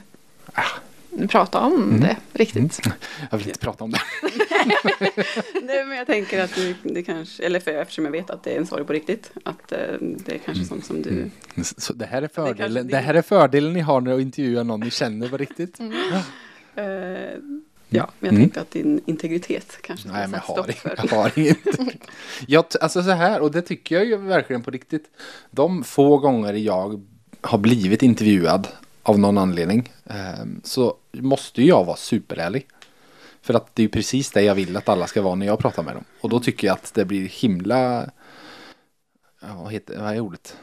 prata 1.27 1.61
om 1.61 1.83
Mm. 1.83 2.01
det 2.01 2.17
riktigt. 2.33 2.81
Jag 3.31 3.39
vill 3.39 3.47
inte 3.49 3.59
prata 3.61 3.85
om 3.85 3.91
det. 3.91 3.99
Nej, 5.63 5.85
men 5.87 5.97
jag 5.97 6.07
tänker 6.07 6.45
att 6.45 6.59
det 6.83 7.03
kanske, 7.03 7.43
eller 7.45 7.61
för 7.61 7.71
eftersom 7.71 8.05
jag 8.05 8.13
vet 8.13 8.31
att 8.31 8.45
det 8.45 8.51
är 8.55 8.59
en 8.59 8.67
sorg 8.67 8.85
på 8.85 8.93
riktigt, 8.93 9.31
att 9.45 9.73
eh, 9.73 9.79
det 10.01 10.35
är 10.35 10.39
kanske 10.39 10.65
sånt 10.65 10.85
som 10.87 11.03
du 11.03 11.11
Mm. 11.11 11.31
Så 11.77 11.93
det 11.93 12.07
här 12.07 12.23
är 12.23 12.29
fördelen. 12.29 12.87
det- 12.87 12.93
Det 12.93 12.99
här 12.99 13.15
är 13.15 13.23
fördelen 13.23 13.73
ni 13.73 13.81
har 13.81 14.01
när 14.01 14.17
ni 14.17 14.23
intervjuar 14.23 14.65
någon 14.65 14.81
ni 14.81 14.91
känner 14.91 15.29
på 15.29 15.37
riktigt. 15.37 15.79
Eh, 16.75 17.39
Ja, 17.91 18.11
men 18.21 18.27
jag 18.29 18.33
Mm. 18.33 18.43
tänkte 18.43 18.61
att 18.61 18.71
din 18.71 19.01
integritet 19.07 19.79
kanske 19.83 20.03
skulle 20.09 20.19
Nej, 20.19 20.29
men 20.29 20.41
jag 20.47 20.55
har, 20.55 20.63
stopp 20.63 20.75
för. 20.79 20.95
jag 21.11 21.17
har 21.17 21.33
inget. 21.39 21.59
jag, 22.47 22.65
alltså 22.81 23.03
så 23.03 23.11
här, 23.11 23.41
och 23.41 23.51
det 23.53 23.63
tycker 23.63 23.95
jag 23.95 24.05
ju 24.05 24.17
verkligen 24.17 24.63
på 24.63 24.71
riktigt. 24.71 25.05
De 25.51 25.85
få 25.85 26.19
gånger 26.19 26.53
jag 26.53 27.05
har 27.41 27.59
blivit 27.59 28.03
intervjuad 28.03 28.69
av 29.03 29.19
någon 29.19 29.39
anledning 29.39 29.93
eh, 30.05 30.15
så 30.65 30.95
måste 31.13 31.63
ju 31.63 31.69
jag 31.69 31.85
vara 31.85 31.97
superärlig. 31.97 32.67
För 33.43 33.55
att 33.55 33.75
det 33.75 33.83
är 33.85 33.89
precis 33.89 34.31
det 34.31 34.43
jag 34.43 34.55
vill 34.55 34.77
att 34.77 34.89
alla 34.89 35.07
ska 35.07 35.23
vara 35.23 35.35
när 35.35 35.47
jag 35.47 35.59
pratar 35.59 35.83
med 35.83 35.95
dem. 35.95 36.05
Och 36.21 36.29
då 36.29 36.41
tycker 36.41 36.67
jag 36.67 36.75
att 36.75 36.95
det 36.95 37.05
blir 37.05 37.29
himla... 37.29 38.11
Ja, 39.41 39.55
vad, 39.63 39.73
heter, 39.73 39.99
vad 40.01 40.15
är 40.15 40.21
ordet? 40.21 40.57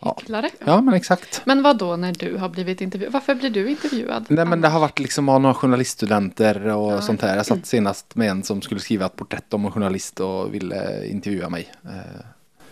Ja. 0.00 0.16
Hycklare. 0.20 0.50
Ja, 0.64 0.80
men 0.80 0.94
exakt. 0.94 1.42
Men 1.44 1.62
vad 1.62 1.78
då 1.78 1.96
när 1.96 2.12
du 2.12 2.36
har 2.36 2.48
blivit 2.48 2.80
intervjuad? 2.80 3.12
Varför 3.12 3.34
blir 3.34 3.50
du 3.50 3.70
intervjuad? 3.70 4.24
Nej 4.28 4.44
men 4.44 4.60
det 4.60 4.68
har 4.68 4.80
varit 4.80 4.98
liksom 4.98 5.28
av 5.28 5.40
några 5.40 5.54
journaliststudenter 5.54 6.66
och 6.66 6.92
Ja. 6.92 7.00
sånt 7.00 7.22
här. 7.22 7.36
Jag 7.36 7.46
satt 7.46 7.66
senast 7.66 8.14
med 8.14 8.30
en 8.30 8.42
som 8.42 8.62
skulle 8.62 8.80
skriva 8.80 9.06
ett 9.06 9.16
porträtt 9.16 9.54
om 9.54 9.64
en 9.64 9.72
journalist 9.72 10.20
och 10.20 10.54
ville 10.54 11.06
intervjua 11.06 11.48
mig. 11.48 11.72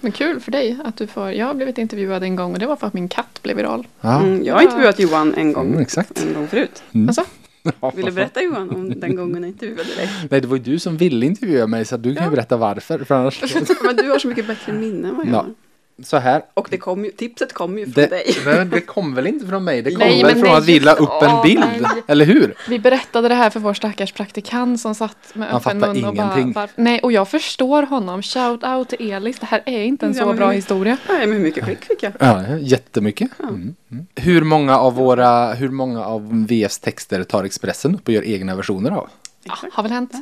Men 0.01 0.13
kul 0.13 0.41
för 0.41 0.51
dig 0.53 0.79
att 0.85 0.97
du 0.97 1.07
får. 1.07 1.33
Jag 1.33 1.47
har 1.47 1.55
blivit 1.55 1.79
intervjuad 1.79 2.23
en 2.23 2.37
gång 2.37 2.53
och 2.53 2.59
det 2.59 2.67
var 2.67 2.77
för 2.77 2.87
att 2.87 2.95
min 2.95 3.09
katt 3.09 3.41
blev 3.43 3.57
viral. 3.57 3.87
Ja, 4.01 4.21
Mm, 4.23 4.45
jag 4.45 4.55
har 4.55 4.63
intervjuat 4.63 4.99
Johan 4.99 5.35
en 5.35 5.53
gång, 5.53 5.67
Mm, 5.67 5.81
exakt. 5.81 6.23
en 6.29 6.35
gång 6.35 6.49
förut. 6.49 6.83
Mm. 6.93 7.09
Alltså, 7.09 7.25
Vill 7.95 8.05
du 8.05 8.11
berätta 8.13 8.43
Johan 8.43 8.71
om 8.71 9.01
den 9.01 9.17
gången 9.17 9.43
jag 9.43 9.49
intervjuade 9.49 9.95
dig? 9.97 10.11
Nej, 10.31 10.41
det 10.41 10.47
var 10.49 10.57
ju 10.57 10.63
du 10.63 10.79
som 10.79 10.97
ville 10.97 11.27
intervjua 11.27 11.67
mig 11.67 11.85
så 11.85 11.97
du 11.97 12.15
kan 12.15 12.25
ju 12.25 12.31
Ja. 12.31 12.35
berätta 12.35 12.57
varför. 12.57 12.99
För 12.99 13.15
annars... 13.15 13.43
Men 13.85 13.97
du 13.97 14.11
har 14.11 14.19
så 14.19 14.29
mycket 14.29 14.47
bättre 14.47 14.73
minne 14.73 15.09
än 15.09 15.17
vad 15.17 15.27
jag 15.27 15.35
Ja. 15.35 15.39
har. 15.39 15.55
Så 16.03 16.17
här. 16.17 16.43
Och 16.55 16.69
det 16.71 16.79
kom 16.79 17.05
ju, 17.05 17.11
tipset 17.11 17.53
kom 17.53 17.79
ju 17.79 17.85
från 17.85 17.93
Det, 17.95 18.07
dig. 18.07 18.35
det, 18.45 18.65
det 18.65 18.81
kom 18.81 19.15
väl 19.15 19.27
inte 19.27 19.47
från 19.47 19.65
mig? 19.65 19.83
Det 19.83 19.91
kom 19.91 19.99
Nej, 19.99 20.23
väl 20.25 20.37
från 20.41 20.57
att 20.57 20.65
vi 20.67 20.81
la 20.81 20.93
upp 20.93 21.23
en 21.23 21.43
bild? 21.43 21.65
nej. 21.83 22.03
Eller 22.07 22.25
hur? 22.25 22.55
vi 22.69 22.79
berättade 22.79 23.29
det 23.29 23.35
här 23.35 23.51
för 23.51 23.61
vår 23.61 23.75
stackars 23.75 24.13
praktikant 24.13 24.81
som 24.81 24.95
satt 24.95 25.17
med 25.35 25.49
Han 25.49 25.57
öppen 25.61 25.81
fattar 25.81 25.95
mun 25.95 26.05
och 26.05 26.15
bara, 26.15 26.33
ingenting. 26.35 26.55
varf- 26.63 26.69
Nej, 26.77 27.01
och 27.03 27.13
jag 27.13 27.29
förstår 27.29 27.83
honom. 27.83 28.23
Shout 28.23 28.65
out 28.65 28.89
till 28.89 29.13
Elis. 29.13 29.39
Det 29.39 29.47
här 29.47 29.63
är 29.67 29.83
inte 29.83 30.07
en 30.07 30.13
Ja, 30.17 30.25
så 30.25 30.33
bra 30.33 30.47
hur- 30.47 30.55
historia. 30.55 30.97
Nej, 31.09 31.27
men 31.27 31.37
hur 31.37 31.43
mycket 31.45 31.65
klick 31.65 31.85
fick 31.85 32.03
jag? 32.03 32.13
Ja, 32.21 32.57
jättemycket. 32.59 33.31
Mm. 33.41 33.75
Mm. 33.91 34.07
Hur 34.17 34.43
många 34.43 34.79
av 34.79 34.95
våra, 34.95 35.55
hur 35.55 35.69
många 35.69 36.05
av 36.05 36.47
VFs 36.49 36.79
texter 36.79 37.25
tar 37.25 37.45
Expressen 37.45 37.95
upp 37.95 38.09
och 38.09 38.15
gör 38.15 38.25
egna 38.25 38.55
versioner 38.57 38.91
av? 38.91 39.09
Ja, 39.45 39.55
har 39.73 39.83
väl 39.83 39.93
hänt. 39.93 40.13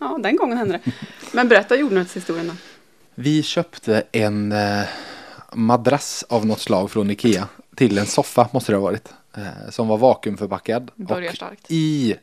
Ja, 0.00 0.18
den 0.22 0.36
gången 0.36 0.58
hände 0.58 0.80
det. 0.84 0.92
Men 1.32 1.48
berätta 1.48 1.76
jordnötshistorien 1.76 2.46
då. 2.48 2.52
Vi 3.14 3.42
köpte 3.42 4.02
en 4.12 4.52
eh, 4.52 4.82
madrass 5.52 6.24
av 6.28 6.46
något 6.46 6.60
slag 6.60 6.90
från 6.90 7.10
Ikea 7.10 7.48
till 7.76 7.98
en 7.98 8.06
soffa 8.06 8.48
måste 8.52 8.72
det 8.72 8.76
ha 8.76 8.82
varit. 8.82 9.08
Eh, 9.36 9.70
som 9.70 9.88
var 9.88 9.98
vakuumförpackad. 9.98 10.90
Börjar 10.94 11.30
och 11.30 11.36
starkt. 11.36 11.66
i 11.68 12.14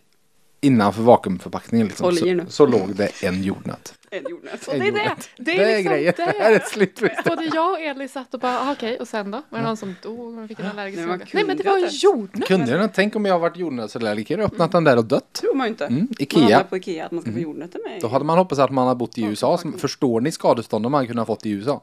innanför 0.62 1.02
vakuumförpackningen 1.02 1.88
liksom, 1.88 2.16
så, 2.16 2.46
så 2.50 2.66
låg 2.66 2.96
det 2.96 3.24
en 3.24 3.44
jordnöt. 3.44 3.94
En 4.12 4.24
jordnöt. 4.30 4.68
Och 4.68 4.74
det 4.80 4.88
är 4.88 4.92
det. 4.92 5.16
Det 5.38 5.52
är, 5.52 5.58
Det 5.58 5.64
är 5.64 5.76
liksom 5.78 5.92
grejen. 5.94 6.14
det. 6.18 6.26
Det 6.26 6.44
här 6.44 6.52
är 6.52 6.60
slut. 6.60 7.00
Både 7.26 7.44
jag 7.54 7.72
och 7.72 7.80
Elis 7.80 8.12
satt 8.12 8.34
och 8.34 8.40
bara, 8.40 8.60
ah, 8.60 8.72
okej, 8.72 8.98
och 9.00 9.08
sen 9.08 9.32
då? 9.32 9.42
Var 9.50 9.60
det 9.60 9.66
någon 9.66 9.78
som 9.78 9.96
dog? 10.04 10.34
Man 10.34 10.48
fick 10.48 10.60
en 10.60 10.66
allergisk 10.66 10.98
Nej, 11.00 11.08
man? 11.08 11.18
Nej, 11.34 11.44
men 11.46 11.58
det 11.58 11.64
kunde 11.64 11.80
var 11.80 11.86
inte. 11.86 11.96
jordnöt. 12.06 12.48
Kunde 12.48 12.72
jag 12.72 12.94
tänk 12.94 13.16
om 13.16 13.26
jag 13.26 13.34
har 13.34 13.40
varit 13.40 13.58
jordnötsallergiker 13.58 14.40
och 14.40 14.46
öppnat 14.46 14.72
den 14.72 14.84
där 14.84 14.98
och 14.98 15.06
dött. 15.06 15.34
tror 15.34 15.54
man 15.56 15.68
ju 15.68 15.70
inte. 15.72 15.86
Mm, 15.86 16.00
Man 16.00 16.08
Ikea. 16.20 16.40
handlar 16.42 16.64
på 16.64 16.78
Ikea 16.78 17.06
att 17.06 17.12
man 17.12 17.22
ska 17.22 17.32
få 17.32 17.40
jordnötter 17.40 17.80
med. 17.90 18.02
Då 18.02 18.08
hade 18.08 18.26
man 18.26 18.38
hoppats 18.38 18.60
att 18.62 18.72
man 18.72 18.88
hade 18.88 18.98
bott 18.98 19.18
i 19.18 19.22
USA. 19.24 19.58
förpackning. 19.58 19.80
Förstår 19.80 20.22
ni 20.22 20.32
skadestånden 20.32 20.92
man 20.92 21.08
kunde 21.08 21.22
ha 21.22 21.26
fått 21.26 21.46
i 21.46 21.50
USA? 21.50 21.82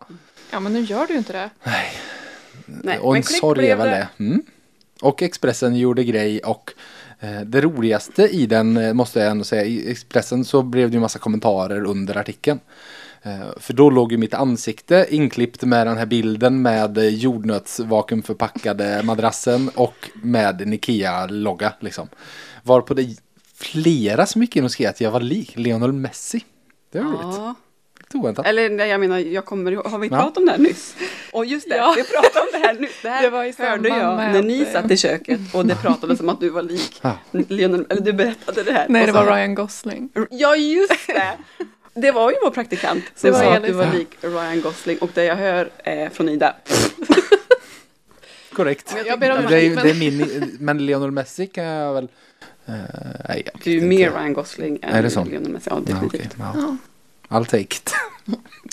Ja, 0.51 0.61
men 0.61 0.73
nu 0.73 0.81
gör 0.81 1.07
du 1.07 1.13
ju 1.13 1.19
inte 1.19 1.33
det. 1.33 1.51
Nej, 2.67 2.99
och 2.99 3.13
men 3.13 3.17
en 3.17 3.23
sorg 3.23 3.67
är 3.71 3.77
väl 3.77 3.89
det. 3.89 4.09
Mm. 4.19 4.43
Och 5.01 5.23
Expressen 5.23 5.77
gjorde 5.77 6.05
grej 6.05 6.39
och 6.41 6.71
Eh, 7.25 7.41
det 7.41 7.61
roligaste 7.61 8.23
i 8.23 8.47
den 8.47 8.77
eh, 8.77 8.93
måste 8.93 9.21
jag 9.21 9.31
ändå 9.31 9.45
säga. 9.45 9.65
I 9.65 9.91
Expressen 9.91 10.45
så 10.45 10.63
blev 10.63 10.91
det 10.91 10.95
ju 10.95 11.01
massa 11.01 11.19
kommentarer 11.19 11.85
under 11.85 12.17
artikeln. 12.17 12.61
Eh, 13.23 13.47
för 13.57 13.75
då 13.75 13.91
låg 13.91 14.13
ju 14.13 14.19
mitt 14.19 14.35
ansikte 14.35 15.07
inklippt 15.11 15.63
med 15.63 15.87
den 15.87 15.97
här 15.97 16.07
bilden 16.07 16.63
med 16.63 16.99
jordnötsvakuumförpackade 16.99 19.03
madrassen 19.03 19.71
och 19.75 20.11
med 20.15 20.61
en 20.61 20.73
Ikea-logga 20.73 21.73
liksom. 21.81 22.09
Varpå 22.63 22.95
det 22.95 23.17
flera 23.55 24.27
som 24.27 24.43
gick 24.43 24.57
in 24.57 24.65
och 24.65 24.71
skrev 24.71 24.91
att 24.91 25.01
jag 25.01 25.11
var 25.11 25.21
lik 25.21 25.57
Lionel 25.57 25.93
Messi. 25.93 26.45
Det 26.93 27.01
var 27.01 27.13
roligt. 27.13 27.57
Oväntat. 28.15 28.47
Eller 28.47 28.71
nej, 28.71 28.89
jag 28.89 29.01
menar, 29.01 29.19
jag 29.19 29.45
kommer 29.45 29.73
har 29.91 29.99
vi 29.99 30.09
Ja. 30.09 30.17
pratat 30.17 30.37
om 30.37 30.47
det 30.47 30.53
här 30.53 30.59
nyss? 30.59 30.95
Och 31.33 31.47
just 31.47 31.69
det, 31.69 31.77
Ja. 31.77 31.95
vi 31.97 32.03
pratade 32.05 32.41
om 32.41 32.47
det 32.53 32.67
här 32.67 32.75
nyss. 32.75 32.91
Det 33.03 33.09
här 33.09 33.23
Det 33.23 33.31
var 33.31 33.45
i 33.45 33.55
hörde 33.59 33.89
jag 33.89 34.17
när 34.17 34.43
ni 34.43 34.61
eh, 34.63 34.73
satt 34.73 34.91
i 34.91 34.97
köket 34.97 35.41
och 35.55 35.67
det 35.67 35.75
pratades 35.75 36.21
om 36.21 36.29
att 36.29 36.41
du 36.41 36.49
var 36.49 36.63
lik. 36.63 37.03
Lionel, 37.49 37.87
eller 37.89 38.01
du 38.03 38.13
berättade 38.13 38.63
det 38.63 38.73
här. 38.73 38.87
Nej, 38.89 39.07
det 39.07 39.13
var 39.13 39.27
Ryan 39.27 39.55
Gosling. 39.55 40.09
Ja, 40.31 40.57
just 40.57 41.07
det! 41.07 41.33
Det 41.97 42.11
var 42.13 42.31
ju 42.31 42.37
vår 42.45 42.51
praktikant 42.51 43.05
som 43.15 43.31
Det 43.31 43.37
var 43.37 43.45
sa 43.45 43.55
att 43.57 43.63
du 43.67 43.73
var 43.73 43.93
lik 43.93 44.09
Ryan 44.21 44.61
Gosling 44.61 44.99
och 44.99 45.11
det 45.15 45.25
jag 45.25 45.37
hör 45.37 45.71
är 45.79 46.09
från 46.11 46.29
Ida. 46.29 46.55
Korrekt. 48.53 48.95
Jag 48.97 49.07
Jag 49.07 49.21
ber 49.21 49.31
om 49.39 49.45
Det 49.49 49.57
är, 49.57 49.61
ju- 49.61 49.67
ursäkt, 49.73 49.83
det 49.83 49.95
men 49.95 50.03
är 50.03 50.11
min, 50.41 50.57
men 50.61 50.87
Lionel 50.87 51.11
Messi 51.11 51.47
kan 51.47 51.65
jag 51.65 51.95
väl... 51.95 52.09
eh, 52.67 52.75
nej, 53.29 53.43
jag 53.47 53.61
Du 53.65 53.77
är 53.79 53.81
mer 53.87 54.07
inte. 54.07 54.19
Ryan 54.19 54.33
Gosling 54.33 54.79
än? 54.83 55.05
Lionel 55.29 55.49
Messi. 55.53 55.71
Ja, 55.71 55.81
definitivt. 55.87 56.37
ja. 56.39 56.53
Ja. 56.57 56.77
I'll 57.29 57.45
take 57.45 57.77
it. 57.77 57.93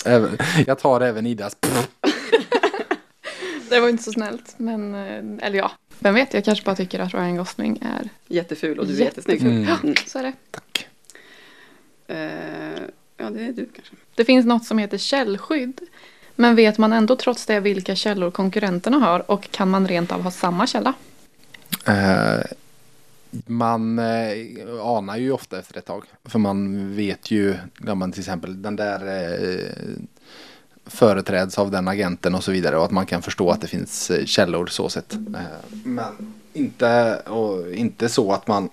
Även- 0.04 0.38
jag 0.66 0.78
tar 0.78 1.00
även 1.00 1.26
Idas. 1.26 1.56
det 3.68 3.80
var 3.80 3.88
inte 3.88 4.02
så 4.02 4.12
snällt. 4.12 4.54
Men, 4.56 4.94
eh, 4.94 5.46
eller 5.46 5.58
ja, 5.58 5.72
vem 5.98 6.14
vet, 6.14 6.34
jag 6.34 6.44
kanske 6.44 6.64
bara 6.64 6.76
tycker 6.76 6.98
att 7.00 7.14
Ryan 7.14 7.36
Gosling 7.36 7.78
är... 7.82 8.08
Jätteful 8.26 8.78
och 8.78 8.86
du 8.86 8.94
är 8.94 8.98
jättesnygg. 9.04 9.42
Mm. 9.42 9.68
Mm. 9.82 9.94
Så 10.06 10.18
är 10.18 10.22
det. 10.22 10.32
Tack. 10.50 10.88
Eh, 12.06 12.16
ja, 13.16 13.30
det 13.30 13.42
är 13.44 13.52
du 13.52 13.68
kanske. 13.74 13.94
Det 14.14 14.24
finns 14.24 14.46
något 14.46 14.64
som 14.64 14.78
heter 14.78 14.98
källskydd. 14.98 15.80
Men 16.36 16.56
vet 16.56 16.78
man 16.78 16.92
ändå 16.92 17.16
trots 17.16 17.46
det 17.46 17.60
vilka 17.60 17.96
källor 17.96 18.30
konkurrenterna 18.30 18.98
har 18.98 19.30
och 19.30 19.50
kan 19.50 19.70
man 19.70 19.88
rent 19.88 20.12
av 20.12 20.22
ha 20.22 20.30
samma 20.30 20.66
källa? 20.66 20.94
Eh, 21.86 22.40
man 23.46 23.98
eh, 23.98 24.34
anar 24.80 25.16
ju 25.16 25.32
ofta 25.32 25.58
efter 25.58 25.78
ett 25.78 25.86
tag. 25.86 26.04
För 26.24 26.38
man 26.38 26.96
vet 26.96 27.30
ju, 27.30 27.54
ja, 27.86 27.94
men 27.94 28.12
till 28.12 28.20
exempel 28.20 28.62
den 28.62 28.76
där 28.76 29.22
eh, 29.22 30.02
företräds 30.86 31.58
av 31.58 31.70
den 31.70 31.88
agenten 31.88 32.34
och 32.34 32.44
så 32.44 32.52
vidare. 32.52 32.76
Och 32.76 32.84
att 32.84 32.90
man 32.90 33.06
kan 33.06 33.22
förstå 33.22 33.50
att 33.50 33.60
det 33.60 33.66
finns 33.66 34.10
eh, 34.10 34.24
källor 34.24 34.66
så 34.66 34.88
sett. 34.88 35.12
Eh, 35.14 35.40
men 35.84 36.34
inte, 36.52 37.16
och 37.26 37.72
inte 37.72 38.08
så 38.08 38.32
att 38.32 38.46
man 38.46 38.68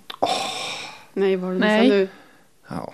Nej, 1.12 1.36
vad 1.36 1.44
har 1.44 1.54
du 1.54 1.58
Nej. 1.60 1.82
missat 1.82 1.96
nu? 1.96 2.08
Ja, 2.68 2.92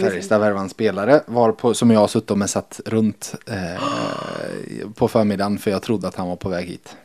Färjestad 0.00 0.40
värvar 0.40 0.60
en 0.60 0.68
spelare 0.68 1.20
var 1.26 1.52
på, 1.52 1.74
som 1.74 1.90
jag 1.90 2.00
har 2.00 2.08
suttit 2.08 2.30
och 2.30 2.38
med 2.38 2.50
satt 2.50 2.80
runt 2.86 3.34
eh, 3.46 4.90
på 4.94 5.08
förmiddagen 5.08 5.58
för 5.58 5.70
jag 5.70 5.82
trodde 5.82 6.08
att 6.08 6.14
han 6.14 6.28
var 6.28 6.36
på 6.36 6.48
väg 6.48 6.66
hit. 6.66 6.96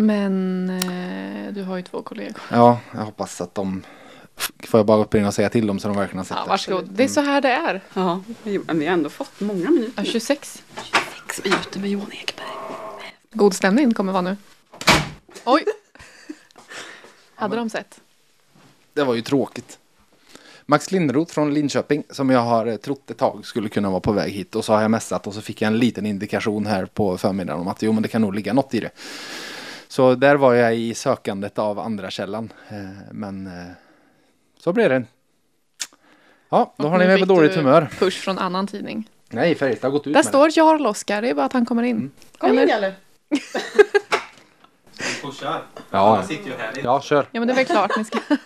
Men 0.00 0.70
eh, 0.70 1.52
du 1.54 1.62
har 1.62 1.76
ju 1.76 1.82
två 1.82 2.02
kollegor. 2.02 2.40
Ja, 2.50 2.80
jag 2.94 3.00
hoppas 3.00 3.40
att 3.40 3.54
de 3.54 3.82
får 4.60 4.78
jag 4.78 4.86
bara 4.86 5.04
springa 5.04 5.26
och 5.28 5.34
säga 5.34 5.48
till 5.48 5.66
dem 5.66 5.78
så 5.78 5.88
de 5.88 5.96
verkligen 5.96 6.18
har 6.18 6.24
sett 6.24 6.36
Ja, 6.36 6.42
det. 6.44 6.48
varsågod. 6.48 6.88
Det 6.90 7.04
är 7.04 7.08
så 7.08 7.20
här 7.20 7.40
det 7.40 7.48
är. 7.50 7.80
Ja, 7.94 8.22
vi, 8.42 8.58
men 8.58 8.78
vi 8.78 8.86
har 8.86 8.92
ändå 8.92 9.08
fått 9.10 9.40
många 9.40 9.70
minuter. 9.70 9.92
Ja, 9.96 10.04
26. 10.04 10.62
26 11.26 11.44
minuter 11.44 11.80
med 11.80 11.90
Johan 11.90 12.12
Ekberg. 12.12 12.46
God 13.32 13.54
stämning 13.54 13.94
kommer 13.94 14.12
vara 14.12 14.22
nu. 14.22 14.36
Oj! 15.44 15.64
Hade 17.34 17.56
de 17.56 17.70
sett? 17.70 18.00
Det 18.94 19.04
var 19.04 19.14
ju 19.14 19.22
tråkigt. 19.22 19.78
Max 20.66 20.90
Lindroth 20.90 21.34
från 21.34 21.54
Linköping 21.54 22.02
som 22.10 22.30
jag 22.30 22.40
har 22.40 22.66
eh, 22.66 22.76
trott 22.76 23.10
ett 23.10 23.18
tag 23.18 23.46
skulle 23.46 23.68
kunna 23.68 23.90
vara 23.90 24.00
på 24.00 24.12
väg 24.12 24.32
hit 24.32 24.54
och 24.54 24.64
så 24.64 24.72
har 24.72 24.82
jag 24.82 24.90
messat 24.90 25.26
och 25.26 25.34
så 25.34 25.40
fick 25.40 25.62
jag 25.62 25.66
en 25.66 25.78
liten 25.78 26.06
indikation 26.06 26.66
här 26.66 26.86
på 26.86 27.18
förmiddagen 27.18 27.60
om 27.60 27.68
att 27.68 27.82
jo 27.82 27.92
men 27.92 28.02
det 28.02 28.08
kan 28.08 28.22
nog 28.22 28.34
ligga 28.34 28.52
något 28.52 28.74
i 28.74 28.80
det. 28.80 28.90
Så 29.88 30.14
där 30.14 30.36
var 30.36 30.54
jag 30.54 30.76
i 30.76 30.94
sökandet 30.94 31.58
av 31.58 31.78
andra 31.78 32.10
källan. 32.10 32.52
Eh, 32.68 32.76
Men 33.12 33.46
eh, 33.46 33.52
så 34.58 34.72
blev 34.72 34.90
det. 34.90 35.04
Ja, 36.48 36.74
då 36.76 36.84
Och 36.84 36.90
har 36.90 36.98
ni 36.98 37.06
mig 37.06 37.20
på 37.20 37.24
dåligt 37.26 37.54
humör. 37.54 37.88
Push 37.98 38.20
från 38.20 38.38
annan 38.38 38.66
tidning. 38.66 39.08
Nej, 39.30 39.54
Färjestad 39.54 39.90
har 39.90 39.98
gått 39.98 40.06
ut 40.06 40.12
Där 40.12 40.18
med 40.18 40.26
står 40.26 40.50
Jarl 40.58 40.86
Oskar, 40.86 41.22
det 41.22 41.30
är 41.30 41.34
bara 41.34 41.46
att 41.46 41.52
han 41.52 41.66
kommer 41.66 41.82
in. 41.82 42.10
Kom 42.38 42.52
in 42.52 42.58
Eller? 42.58 42.76
eller? 42.76 42.94
Pushar. 45.22 45.52
det. 45.74 45.82
Ja, 45.90 46.16
Jag 46.16 46.24
sitter 46.26 46.46
ju 46.50 46.56
här. 46.56 46.72
ja, 46.84 47.00
kör. 47.00 47.26
Ja 47.32 47.40
men 47.40 47.46
det 47.48 47.52
är 47.52 47.56
väl 47.56 47.64
klart 47.64 47.96
ni 47.96 48.04
ska. 48.04 48.18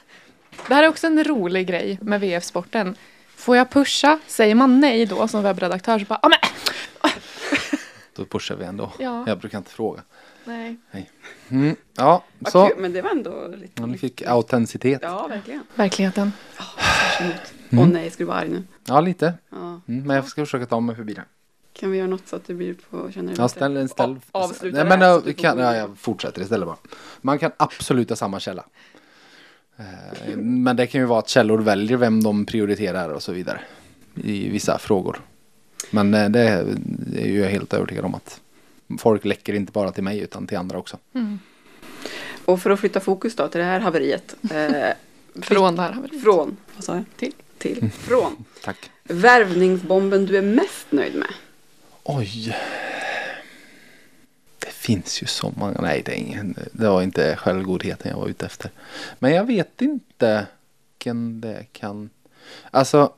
Det 0.68 0.74
här 0.74 0.83
är 0.85 0.88
också 0.88 1.07
en 1.07 1.24
rolig 1.24 1.66
grej 1.66 1.98
med 2.02 2.20
VF-sporten. 2.20 2.96
Får 3.37 3.57
jag 3.57 3.70
pusha? 3.70 4.18
Säger 4.26 4.55
man 4.55 4.81
nej 4.81 5.07
då 5.07 5.28
som 5.28 5.42
webbredaktör 5.42 5.98
så 5.98 6.05
bara, 6.05 6.18
ah, 6.22 6.28
men 6.28 6.38
Då 8.16 8.24
pushar 8.24 8.57
vi 8.57 8.64
ändå. 8.64 8.92
Ja. 8.98 9.24
Jag 9.26 9.38
brukar 9.38 9.59
inte 9.59 9.70
fråga. 9.70 10.02
Nej. 10.44 10.76
Mm, 11.48 11.76
ja, 11.96 12.24
Vad 12.38 12.52
så. 12.52 12.66
kul, 12.68 12.78
Men 12.78 12.92
det 12.92 13.02
var 13.02 13.11
ändå 13.11 13.46
lite... 13.57 13.72
Ja, 13.74 13.87
Ni 13.87 13.98
fick 13.98 14.22
autenticitet. 14.22 15.00
Ja, 15.02 15.26
verkligen. 15.26 15.62
Verkligheten. 15.74 16.33
Tvärs 16.57 17.20
emot. 17.20 17.35
Mm. 17.70 17.85
Åh 17.85 17.88
nej, 17.92 18.11
ska 18.11 18.24
du 18.24 18.28
vara 18.28 18.38
arg 18.38 18.48
nu? 18.48 18.62
Ja, 18.85 19.00
lite. 19.00 19.35
Ja. 19.50 19.57
Mm, 19.88 20.07
men 20.07 20.16
jag 20.16 20.24
ska 20.26 20.42
försöka 20.44 20.66
ta 20.66 20.81
mig 20.81 20.96
förbi 20.96 21.14
det. 21.14 21.24
Kan 21.72 21.90
vi 21.90 21.98
göra 21.98 22.09
något 22.09 22.28
så 22.28 22.37
att 22.37 22.46
du 22.46 22.55
blir 22.55 22.74
på 22.90 23.11
känner 23.11 23.28
dig 23.28 23.37
Ja, 23.38 23.48
ställ, 23.48 23.88
ställ. 23.88 24.16
Avsluta 24.33 24.76
Nej, 24.76 24.85
det 24.85 24.88
men 24.88 25.00
här 25.02 25.20
vi 25.20 25.33
får 25.33 25.42
kan, 25.42 25.59
ja, 25.59 25.76
jag 25.76 25.98
fortsätter 25.98 26.42
istället 26.42 26.66
bara. 26.68 26.76
Man 27.20 27.38
kan 27.38 27.50
absolut 27.57 28.09
ha 28.09 28.16
samma 28.16 28.40
källa. 28.40 28.64
Eh, 29.76 30.37
Men 30.37 30.76
det 30.76 30.87
kan 30.87 31.00
ju 31.00 31.07
vara 31.07 31.18
att 31.18 31.28
källor 31.28 31.59
väljer 31.59 31.96
vem 31.96 32.22
de 32.22 32.46
prioriterar 32.46 33.09
och 33.09 33.22
så 33.22 33.33
vidare. 33.33 33.61
I 34.14 34.48
vissa 34.48 34.78
frågor. 34.78 35.20
Men 35.90 36.14
eh, 36.14 36.28
det 36.28 36.64
det 37.12 37.22
är 37.22 37.26
ju 37.28 37.40
jag 37.40 37.48
helt 37.50 37.74
övertygad 37.74 38.05
om 38.05 38.14
att 38.14 38.40
folk 38.98 39.24
läcker 39.24 39.55
inte 39.55 39.72
bara 39.72 39.92
till 39.92 40.02
mig 40.05 40.18
utan 40.18 40.46
till 40.46 40.59
andra 40.59 40.78
också. 40.78 40.98
Och 42.44 42.62
för 42.62 42.70
att 42.70 42.81
flytta 42.81 43.00
fokus 43.00 43.37
då 43.37 43.48
till 43.48 43.59
det 43.61 43.66
här 43.66 43.81
haveriet. 43.81 44.35
Eh, 44.52 44.92
Från 45.42 45.76
det 45.76 45.83
här 45.83 45.92
haveriet. 45.92 46.22
från, 46.22 46.57
vad 46.74 46.85
sa 46.85 46.94
jag? 46.94 47.05
Till. 47.16 47.33
Till. 47.59 47.90
Från. 47.90 48.44
Tack. 48.64 48.90
Värvningsbomben 49.05 50.26
du 50.26 50.37
är 50.38 50.42
mest 50.42 50.87
nöjd 50.92 51.14
med? 51.14 51.28
Oj. 52.05 52.57
Det 54.59 54.70
finns 54.72 55.22
ju 55.22 55.26
så 55.26 55.52
många. 55.57 55.81
Nej, 55.81 56.02
det, 56.05 56.12
är 56.12 56.16
ingen, 56.16 56.57
det 56.72 56.88
var 56.88 57.02
inte 57.02 57.37
självgodheten 57.37 58.11
jag 58.11 58.18
var 58.18 58.28
ute 58.28 58.46
efter. 58.46 58.70
Men 59.18 59.33
jag 59.33 59.44
vet 59.46 59.83
inte 59.83 60.46
vilken 60.98 61.40
det 61.40 61.66
kan... 61.72 62.11
Alltså. 62.70 63.12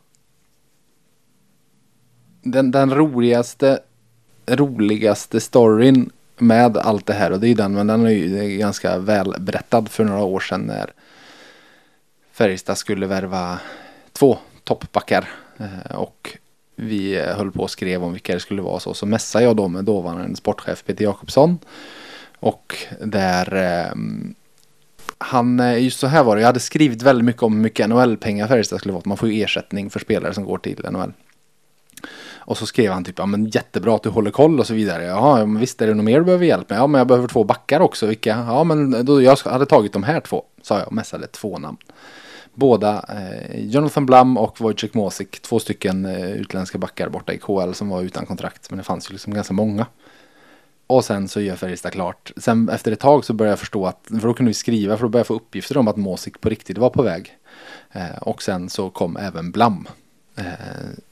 Den, 2.42 2.70
den 2.70 2.94
roligaste, 2.94 3.80
roligaste 4.46 5.40
storyn 5.40 6.11
med 6.38 6.76
allt 6.76 7.07
det 7.07 7.12
här 7.12 7.30
och 7.30 7.40
det 7.40 7.46
är 7.46 7.48
ju 7.48 7.54
den 7.54 7.72
men 7.72 7.87
den 7.87 8.07
är 8.07 8.11
ju 8.11 8.59
ganska 8.59 8.98
väl 8.98 9.35
berättad 9.38 9.85
för 9.88 10.04
några 10.04 10.24
år 10.24 10.40
sedan 10.40 10.61
när 10.61 10.90
Färjestad 12.33 12.78
skulle 12.78 13.07
värva 13.07 13.59
två 14.12 14.38
toppbackar 14.64 15.28
eh, 15.59 15.96
och 15.96 16.38
vi 16.76 17.16
eh, 17.18 17.37
höll 17.37 17.52
på 17.52 17.62
och 17.62 17.70
skrev 17.70 18.04
om 18.04 18.12
vilka 18.12 18.35
det 18.35 18.40
skulle 18.40 18.62
vara 18.62 18.80
så. 18.80 18.94
Så 18.94 19.07
mässade 19.07 19.44
jag 19.44 19.57
då 19.57 19.68
med 19.68 19.85
dåvarande 19.85 20.37
sportchef 20.37 20.85
Peter 20.85 21.04
Jakobsson. 21.04 21.59
Och 22.38 22.76
där 23.00 23.54
ehm, 23.54 24.22
eh, 24.28 24.35
han, 25.18 25.83
just 25.83 26.00
så 26.00 26.07
här 26.07 26.24
var 26.24 26.37
det, 26.37 26.42
jag 26.42 26.46
hade 26.46 26.61
skrivit 26.61 27.02
väldigt 27.02 27.24
mycket 27.24 27.42
om 27.42 27.52
hur 27.54 27.62
mycket 27.62 27.88
NHL-pengar 27.88 28.48
Färjestad 28.48 28.78
skulle 28.78 28.92
vara. 28.92 29.02
Man 29.07 29.16
får 29.16 29.28
ju 29.28 29.42
ersättning 29.42 29.90
för 29.90 30.00
spelare 30.00 30.35
som 30.35 30.44
går 30.44 30.59
till 30.59 30.87
NHL. 30.90 31.12
Och 32.46 32.59
så 32.59 32.66
skrev 32.66 32.92
han 32.92 33.04
typ, 33.04 33.18
ja 33.18 33.26
men 33.26 33.46
jättebra 33.46 33.94
att 33.94 34.02
du 34.02 34.09
håller 34.09 34.30
koll 34.30 34.61
och 34.61 34.66
så 34.66 34.74
vidare. 34.74 35.04
Ja, 35.04 35.37
men 35.37 35.59
visst 35.59 35.83
är 35.83 35.87
det 35.87 35.94
något 35.94 36.04
mer 36.04 36.18
du 36.18 36.24
behöver 36.24 36.46
hjälp 36.46 36.70
med? 36.70 36.78
Ja 36.78 36.87
men 36.87 36.98
jag 36.98 37.09
behöver 37.09 37.28
två 37.28 37.44
backar 37.44 37.80
också. 37.80 38.07
Vilka? 38.07 38.44
Ja 38.48 38.64
men 38.64 39.04
då, 39.04 39.22
jag 39.22 39.37
hade 39.44 39.66
tagit 39.66 39.92
de 39.92 40.02
här 40.02 40.20
två, 40.20 40.44
sa 40.62 40.78
jag 40.78 40.87
och 40.87 40.92
messade 40.92 41.26
två 41.26 41.59
namn. 41.59 41.78
Båda, 42.54 43.04
eh, 43.09 43.61
Jonathan 43.61 44.07
Blum 44.07 44.37
och 44.37 44.61
Wojciech 44.61 44.94
Mosik, 44.94 45.42
två 45.42 45.59
stycken 45.59 46.04
eh, 46.04 46.33
utländska 46.33 46.78
backar 46.78 47.09
borta 47.09 47.33
i 47.33 47.38
KL 47.38 47.72
som 47.72 47.88
var 47.88 48.02
utan 48.02 48.26
kontrakt. 48.26 48.70
Men 48.70 48.76
det 48.78 48.85
fanns 48.85 49.11
ju 49.11 49.12
liksom 49.12 49.35
ganska 49.35 49.54
många. 49.54 49.87
Och 50.87 51.04
sen 51.04 51.28
så 51.28 51.40
gör 51.40 51.57
Färjestad 51.57 51.92
klart. 51.92 52.33
Sen 52.37 52.68
efter 52.68 52.92
ett 52.92 53.00
tag 53.00 53.24
så 53.24 53.33
började 53.33 53.52
jag 53.52 53.59
förstå 53.59 53.87
att, 53.87 54.07
för 54.09 54.28
då 54.28 54.35
kunde 54.35 54.50
vi 54.50 54.54
skriva, 54.54 54.96
för 54.96 55.02
då 55.04 55.09
började 55.09 55.20
jag 55.20 55.26
få 55.26 55.35
uppgifter 55.35 55.76
om 55.76 55.88
att 55.88 55.96
Mosik 55.96 56.40
på 56.40 56.48
riktigt 56.48 56.78
var 56.78 56.90
på 56.90 57.02
väg. 57.02 57.37
Eh, 57.92 58.18
och 58.20 58.42
sen 58.42 58.70
så 58.70 58.90
kom 58.90 59.16
även 59.16 59.50
Blum. 59.50 59.88
Eh, 60.37 60.44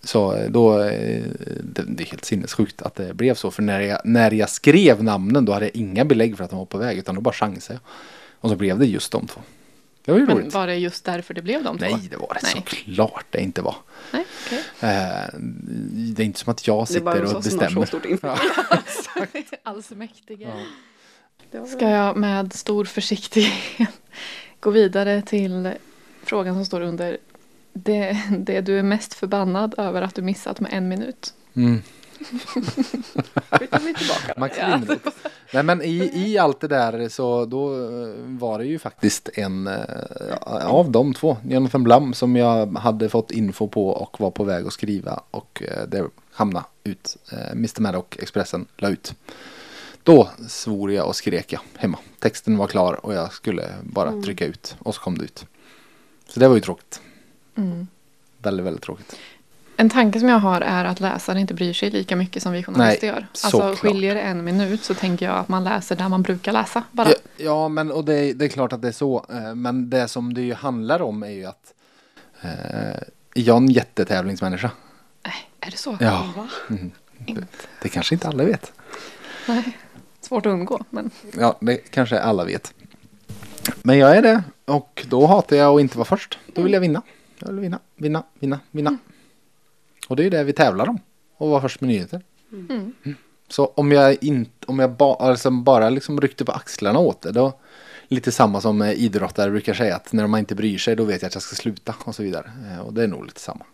så 0.02 0.46
då, 0.48 0.82
eh, 0.82 1.22
det, 1.62 2.02
är 2.02 2.06
helt 2.06 2.24
sinnessjukt 2.24 2.82
att 2.82 2.94
det 2.94 3.14
blev 3.14 3.34
så. 3.34 3.50
För 3.50 3.62
när 3.62 3.80
jag, 3.80 4.00
när 4.04 4.30
jag 4.30 4.50
skrev 4.50 5.04
namnen 5.04 5.44
då 5.44 5.52
hade 5.52 5.64
jag 5.64 5.76
inga 5.76 6.04
belägg 6.04 6.36
för 6.36 6.44
att 6.44 6.50
de 6.50 6.58
var 6.58 6.66
på 6.66 6.78
väg. 6.78 6.98
Utan 6.98 7.14
då 7.14 7.20
bara 7.20 7.34
chansade 7.34 7.74
jag. 7.82 7.92
Och 8.40 8.50
så 8.50 8.56
blev 8.56 8.78
det 8.78 8.86
just 8.86 9.12
de 9.12 9.26
två. 9.26 9.40
Det 10.04 10.12
var 10.12 10.18
ju 10.18 10.26
Men 10.26 10.36
roligt. 10.36 10.54
var 10.54 10.66
det 10.66 10.76
just 10.76 11.04
därför 11.04 11.34
det 11.34 11.42
blev 11.42 11.64
de 11.64 11.78
två? 11.78 11.84
Nej, 11.84 12.08
det 12.10 12.16
var 12.16 12.34
det 12.34 12.40
Nej. 12.42 12.52
såklart 12.52 13.26
det 13.30 13.40
inte 13.40 13.62
var. 13.62 13.76
Nej. 14.10 14.24
Eh, 14.80 15.38
det 15.90 16.22
är 16.22 16.26
inte 16.26 16.40
som 16.40 16.50
att 16.50 16.66
jag 16.66 16.86
Det 16.88 16.96
är 16.96 17.00
bara 17.00 17.14
sitter 17.14 17.24
hos 17.24 17.32
och 17.32 17.38
oss 17.38 17.44
som 17.50 17.58
har 17.58 17.68
så 17.68 17.80
bestämmer. 17.80 17.86
stort 17.86 18.04
inflytande. 18.04 19.52
Allsmäktige. 19.62 20.48
Ja. 21.50 21.66
Ska 21.66 21.88
jag 21.88 22.16
med 22.16 22.52
stor 22.52 22.84
försiktighet 22.84 23.88
gå 24.60 24.70
vidare 24.70 25.22
till 25.22 25.72
frågan 26.24 26.54
som 26.54 26.66
står 26.66 26.80
under 26.80 27.18
det, 27.72 28.22
det 28.38 28.60
du 28.60 28.78
är 28.78 28.82
mest 28.82 29.14
förbannad 29.14 29.74
över 29.78 30.02
att 30.02 30.14
du 30.14 30.22
missat 30.22 30.60
med 30.60 30.72
en 30.72 30.88
minut. 30.88 31.34
Mm. 31.54 31.82
Flyttar 33.58 33.80
vi 33.80 33.94
tillbaka. 33.94 34.34
Max 34.36 34.56
Lindroth. 34.58 35.08
Nej 35.52 35.62
men 35.62 35.82
i, 35.82 36.10
i 36.14 36.38
allt 36.38 36.60
det 36.60 36.68
där 36.68 37.08
så 37.08 37.44
då 37.44 37.74
eh, 37.74 38.14
var 38.18 38.58
det 38.58 38.64
ju 38.64 38.78
faktiskt 38.78 39.28
en 39.34 39.66
eh, 39.66 40.66
av 40.66 40.90
de 40.90 41.14
två, 41.14 41.36
Jonathan 41.48 41.82
Blum, 41.82 42.14
som 42.14 42.36
jag 42.36 42.76
hade 42.78 43.08
fått 43.08 43.30
info 43.30 43.68
på 43.68 43.88
och 43.88 44.20
var 44.20 44.30
på 44.30 44.44
väg 44.44 44.66
att 44.66 44.72
skriva 44.72 45.20
och 45.30 45.62
eh, 45.68 45.86
det 45.88 46.04
hamnade 46.32 46.66
ut. 46.84 47.16
Mr 47.52 47.80
Maddock, 47.80 48.16
Expressen, 48.16 48.66
la 48.76 48.88
ut. 48.88 49.14
Då 50.02 50.28
svor 50.48 50.92
jag 50.92 51.06
och 51.06 51.16
skrek 51.16 51.52
jag 51.52 51.60
hemma. 51.76 51.98
Texten 52.18 52.56
var 52.56 52.66
klar 52.66 53.06
och 53.06 53.14
jag 53.14 53.32
skulle 53.32 53.68
bara 53.82 54.22
trycka 54.22 54.46
ut 54.46 54.76
och 54.78 54.94
så 54.94 55.00
kom 55.00 55.18
det 55.18 55.24
ut. 55.24 55.46
Så 56.28 56.40
det 56.40 56.48
var 56.48 56.54
ju 56.54 56.60
tråkigt. 56.60 57.00
Mm. 57.56 57.86
Väldigt, 58.38 58.66
väldigt 58.66 58.82
tråkigt. 58.82 59.16
En 59.76 59.90
tanke 59.90 60.20
som 60.20 60.28
jag 60.28 60.38
har 60.38 60.60
är 60.60 60.84
att 60.84 61.00
läsaren 61.00 61.38
inte 61.38 61.54
bryr 61.54 61.72
sig 61.72 61.90
lika 61.90 62.16
mycket 62.16 62.42
som 62.42 62.52
vi 62.52 62.62
journalister 62.62 63.06
Nej, 63.12 63.14
gör. 63.20 63.26
såklart. 63.32 63.62
Alltså 63.64 63.86
skiljer 63.86 64.14
det 64.14 64.20
en 64.20 64.44
minut 64.44 64.84
så 64.84 64.94
tänker 64.94 65.26
jag 65.26 65.34
att 65.36 65.48
man 65.48 65.64
läser 65.64 65.96
där 65.96 66.08
man 66.08 66.22
brukar 66.22 66.52
läsa 66.52 66.82
bara. 66.92 67.08
Ja, 67.08 67.14
ja 67.36 67.68
men 67.68 67.90
och 67.92 68.04
det, 68.04 68.32
det 68.32 68.44
är 68.44 68.48
klart 68.48 68.72
att 68.72 68.82
det 68.82 68.88
är 68.88 68.92
så. 68.92 69.26
Eh, 69.30 69.54
Men 69.54 69.90
det 69.90 70.08
som 70.08 70.34
det 70.34 70.42
ju 70.42 70.54
handlar 70.54 71.02
om 71.02 71.22
är 71.22 71.30
ju 71.30 71.44
att 71.44 71.72
eh, 72.40 72.50
jag 73.34 73.54
är 73.54 73.60
en 73.60 73.68
jättetävlingsmänniska. 73.70 74.70
Nej, 75.24 75.34
är 75.60 75.70
det 75.70 75.76
så? 75.76 75.96
Ja, 76.00 76.32
Va? 76.36 76.48
Inte. 77.26 77.46
det 77.82 77.88
kanske 77.88 78.14
inte 78.14 78.28
alla 78.28 78.44
vet. 78.44 78.72
Nej. 79.48 79.78
Svårt 80.20 80.46
att 80.46 80.50
undgå, 80.50 80.84
men 80.90 81.10
Ja, 81.38 81.56
det 81.60 81.76
kanske 81.76 82.20
alla 82.20 82.44
vet. 82.44 82.74
Men 83.82 83.98
jag 83.98 84.16
är 84.16 84.22
det 84.22 84.42
och 84.64 85.06
då 85.08 85.26
hatar 85.26 85.56
jag 85.56 85.74
att 85.74 85.80
inte 85.80 85.98
vara 85.98 86.04
först. 86.04 86.38
Då 86.54 86.62
vill 86.62 86.72
jag 86.72 86.80
vinna. 86.80 87.02
Jag 87.44 87.52
vill 87.52 87.60
vinna, 87.60 87.78
vinna, 87.96 88.22
vinna, 88.38 88.60
vinna. 88.70 88.98
Och 90.08 90.16
det 90.16 90.22
är 90.22 90.24
ju 90.24 90.30
det 90.30 90.44
vi 90.44 90.52
tävlar 90.52 90.88
om. 90.88 90.98
Att 91.38 91.48
vara 91.48 91.60
först 91.60 91.80
med 91.80 91.88
nyheter. 91.88 92.22
Mm. 92.52 92.92
Så 93.48 93.66
om 93.66 93.92
jag, 93.92 94.24
inte, 94.24 94.66
om 94.66 94.78
jag 94.78 94.90
ba, 94.90 95.14
alltså 95.14 95.50
bara 95.50 95.90
liksom 95.90 96.20
ryckte 96.20 96.44
på 96.44 96.52
axlarna 96.52 96.98
åt 96.98 97.20
det 97.20 97.32
då 97.32 97.52
lite 98.08 98.32
samma 98.32 98.60
som 98.60 98.82
idrottare 98.82 99.50
brukar 99.50 99.74
säga 99.74 99.96
att 99.96 100.12
när 100.12 100.26
man 100.26 100.40
inte 100.40 100.54
bryr 100.54 100.78
sig 100.78 100.96
då 100.96 101.04
vet 101.04 101.22
jag 101.22 101.26
att 101.28 101.34
jag 101.34 101.42
ska 101.42 101.56
sluta 101.56 101.94
och 102.04 102.14
så 102.14 102.22
vidare. 102.22 102.50
Eh, 102.70 102.80
Och 102.80 102.94
det 102.94 103.02
är 103.02 103.08
nog 103.08 103.24
lite 103.24 103.40
samma. 103.40 103.64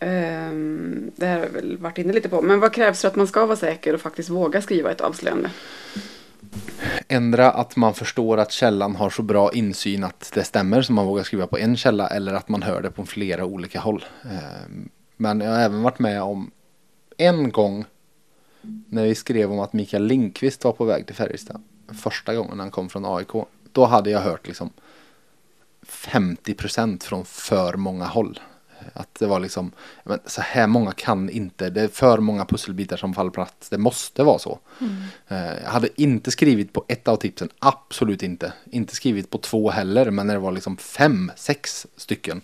Ehm, 0.00 1.10
det 1.16 1.26
här 1.26 1.38
har 1.38 1.44
jag 1.44 1.52
väl 1.52 1.76
varit 1.76 1.98
inne 1.98 2.12
lite 2.12 2.28
på. 2.28 2.42
Men 2.42 2.60
vad 2.60 2.72
krävs 2.72 3.00
för 3.00 3.08
att 3.08 3.16
man 3.16 3.26
ska 3.26 3.46
vara 3.46 3.56
säker 3.56 3.94
och 3.94 4.00
faktiskt 4.00 4.30
våga 4.30 4.62
skriva 4.62 4.90
ett 4.90 5.00
avslöjande? 5.00 5.50
Ändra 7.08 7.50
att 7.50 7.76
man 7.76 7.94
förstår 7.94 8.38
att 8.38 8.52
källan 8.52 8.96
har 8.96 9.10
så 9.10 9.22
bra 9.22 9.52
insyn 9.52 10.04
att 10.04 10.30
det 10.34 10.44
stämmer 10.44 10.82
så 10.82 10.92
man 10.92 11.06
vågar 11.06 11.22
skriva 11.22 11.46
på 11.46 11.58
en 11.58 11.76
källa 11.76 12.08
eller 12.08 12.34
att 12.34 12.48
man 12.48 12.62
hör 12.62 12.82
det 12.82 12.90
på 12.90 13.06
flera 13.06 13.44
olika 13.44 13.80
håll. 13.80 14.04
Ehm, 14.24 14.88
men 15.16 15.40
jag 15.40 15.50
har 15.50 15.60
även 15.60 15.82
varit 15.82 15.98
med 15.98 16.22
om 16.22 16.50
en 17.16 17.50
gång 17.50 17.84
när 18.88 19.04
vi 19.04 19.14
skrev 19.14 19.52
om 19.52 19.60
att 19.60 19.72
Mikael 19.72 20.06
Lindqvist 20.06 20.64
var 20.64 20.72
på 20.72 20.84
väg 20.84 21.06
till 21.06 21.14
Färjestad. 21.14 21.62
Första 22.02 22.34
gången 22.34 22.60
han 22.60 22.70
kom 22.70 22.88
från 22.88 23.04
AIK. 23.04 23.46
Då 23.72 23.84
hade 23.84 24.10
jag 24.10 24.20
hört 24.20 24.46
liksom 24.46 24.70
50% 25.86 27.02
från 27.02 27.24
för 27.24 27.76
många 27.76 28.04
håll. 28.04 28.40
Att 28.92 29.14
det 29.18 29.26
var 29.26 29.40
liksom, 29.40 29.72
men 30.04 30.18
så 30.26 30.40
här 30.40 30.66
många 30.66 30.92
kan 30.92 31.30
inte, 31.30 31.70
det 31.70 31.80
är 31.82 31.88
för 31.88 32.18
många 32.18 32.44
pusselbitar 32.44 32.96
som 32.96 33.14
faller 33.14 33.30
på 33.30 33.34
plats. 33.34 33.68
Det 33.70 33.78
måste 33.78 34.22
vara 34.22 34.38
så. 34.38 34.58
Eh, 35.28 35.36
Jag 35.62 35.70
hade 35.70 35.88
inte 36.02 36.30
skrivit 36.30 36.72
på 36.72 36.84
ett 36.88 37.08
av 37.08 37.16
tipsen, 37.16 37.48
absolut 37.58 38.22
inte. 38.22 38.52
Inte 38.70 38.94
skrivit 38.94 39.30
på 39.30 39.38
två 39.38 39.70
heller, 39.70 40.10
men 40.10 40.26
när 40.26 40.34
det 40.34 40.40
var 40.40 40.52
liksom 40.52 40.76
fem, 40.76 41.30
sex 41.36 41.86
stycken. 41.96 42.40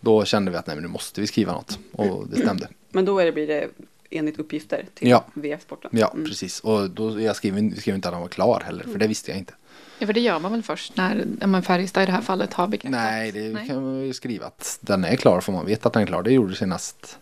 Då 0.00 0.24
kände 0.24 0.50
vi 0.50 0.56
att 0.56 0.66
nej 0.66 0.76
men 0.76 0.82
nu 0.82 0.88
måste 0.88 1.20
vi 1.20 1.26
skriva 1.26 1.52
något. 1.52 1.78
Och 1.92 2.28
det 2.28 2.36
stämde. 2.36 2.68
Men 2.90 3.04
då 3.04 3.18
är 3.18 3.24
det, 3.24 3.32
blir 3.32 3.46
det 3.46 3.68
enligt 4.10 4.38
uppgifter 4.38 4.84
till 4.94 5.08
Ja. 5.08 5.24
VF 5.34 5.62
Sporten? 5.62 5.90
Ja, 5.94 6.10
Mm. 6.14 6.26
precis. 6.26 6.60
Och 6.60 6.90
då, 6.90 7.20
jag 7.20 7.36
skrev, 7.36 7.74
skrev 7.80 7.94
inte 7.94 8.08
att 8.08 8.14
han 8.14 8.22
var 8.22 8.28
klar 8.28 8.62
heller, 8.66 8.84
för 8.84 8.98
det 8.98 9.06
visste 9.06 9.30
jag 9.30 9.38
inte. 9.38 9.54
Ja, 9.98 10.06
för 10.06 10.12
det 10.12 10.20
gör 10.20 10.38
man 10.38 10.52
väl 10.52 10.62
först 10.62 10.96
när 10.96 11.24
men 11.46 11.62
Färjestad 11.62 12.02
i 12.02 12.06
det 12.06 12.12
här 12.12 12.20
fallet 12.20 12.54
har 12.54 12.66
bekräftat. 12.66 13.00
Nej, 13.00 13.32
det 13.32 13.48
Nej. 13.48 13.66
kan 13.66 13.82
man 13.82 14.06
ju 14.06 14.12
skriva 14.12 14.46
att 14.46 14.78
den 14.80 15.04
är 15.04 15.16
klar 15.16 15.40
för 15.40 15.52
man 15.52 15.66
vet 15.66 15.86
att 15.86 15.92
den 15.92 16.02
är 16.02 16.06
klar. 16.06 16.22
Det 16.22 16.32
gjorde 16.32 16.54
senast 16.54 17.18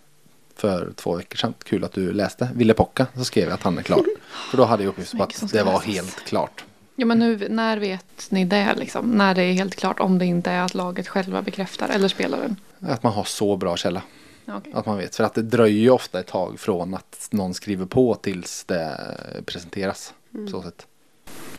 för 0.56 0.92
två 0.96 1.16
veckor 1.16 1.36
sedan. 1.36 1.54
Kul 1.64 1.84
att 1.84 1.92
du 1.92 2.12
läste. 2.12 2.48
Ville 2.54 2.74
Pocka 2.74 3.06
så 3.16 3.24
skrev 3.24 3.44
jag 3.44 3.54
att 3.54 3.62
han 3.62 3.78
är 3.78 3.82
klar. 3.82 4.04
För 4.50 4.56
då 4.56 4.64
hade 4.64 4.82
jag 4.82 4.88
uppgift 4.88 5.16
på 5.16 5.22
att 5.22 5.52
det 5.52 5.62
var 5.62 5.72
läsas. 5.72 5.86
helt 5.86 6.24
klart. 6.24 6.64
Ja, 6.96 7.06
men 7.06 7.18
nu, 7.18 7.48
när 7.50 7.76
vet 7.76 8.26
ni 8.30 8.44
det 8.44 8.74
liksom? 8.76 9.10
När 9.10 9.34
det 9.34 9.42
är 9.42 9.52
helt 9.52 9.74
klart 9.76 10.00
om 10.00 10.18
det 10.18 10.24
inte 10.26 10.50
är 10.50 10.62
att 10.62 10.74
laget 10.74 11.08
själva 11.08 11.42
bekräftar 11.42 11.88
eller 11.88 12.08
spelaren? 12.08 12.56
Att 12.80 13.02
man 13.02 13.12
har 13.12 13.24
så 13.24 13.56
bra 13.56 13.76
källa. 13.76 14.02
Okej. 14.48 14.72
Att 14.74 14.86
man 14.86 14.98
vet. 14.98 15.16
För 15.16 15.24
att 15.24 15.34
det 15.34 15.42
dröjer 15.42 15.80
ju 15.82 15.90
ofta 15.90 16.20
ett 16.20 16.26
tag 16.26 16.60
från 16.60 16.94
att 16.94 17.28
någon 17.30 17.54
skriver 17.54 17.86
på 17.86 18.14
tills 18.14 18.64
det 18.64 19.00
presenteras. 19.46 20.14
Så 20.50 20.62
sätt. 20.62 20.86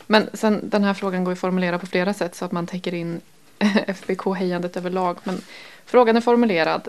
Men 0.07 0.29
sen 0.33 0.59
den 0.63 0.83
här 0.83 0.93
frågan 0.93 1.23
går 1.23 1.31
ju 1.31 1.33
att 1.33 1.39
formulera 1.39 1.79
på 1.79 1.85
flera 1.85 2.13
sätt 2.13 2.35
så 2.35 2.45
att 2.45 2.51
man 2.51 2.67
täcker 2.67 2.93
in 2.93 3.21
FBK-hejandet 3.87 4.77
överlag. 4.77 5.17
Men 5.23 5.41
frågan 5.85 6.17
är 6.17 6.21
formulerad. 6.21 6.87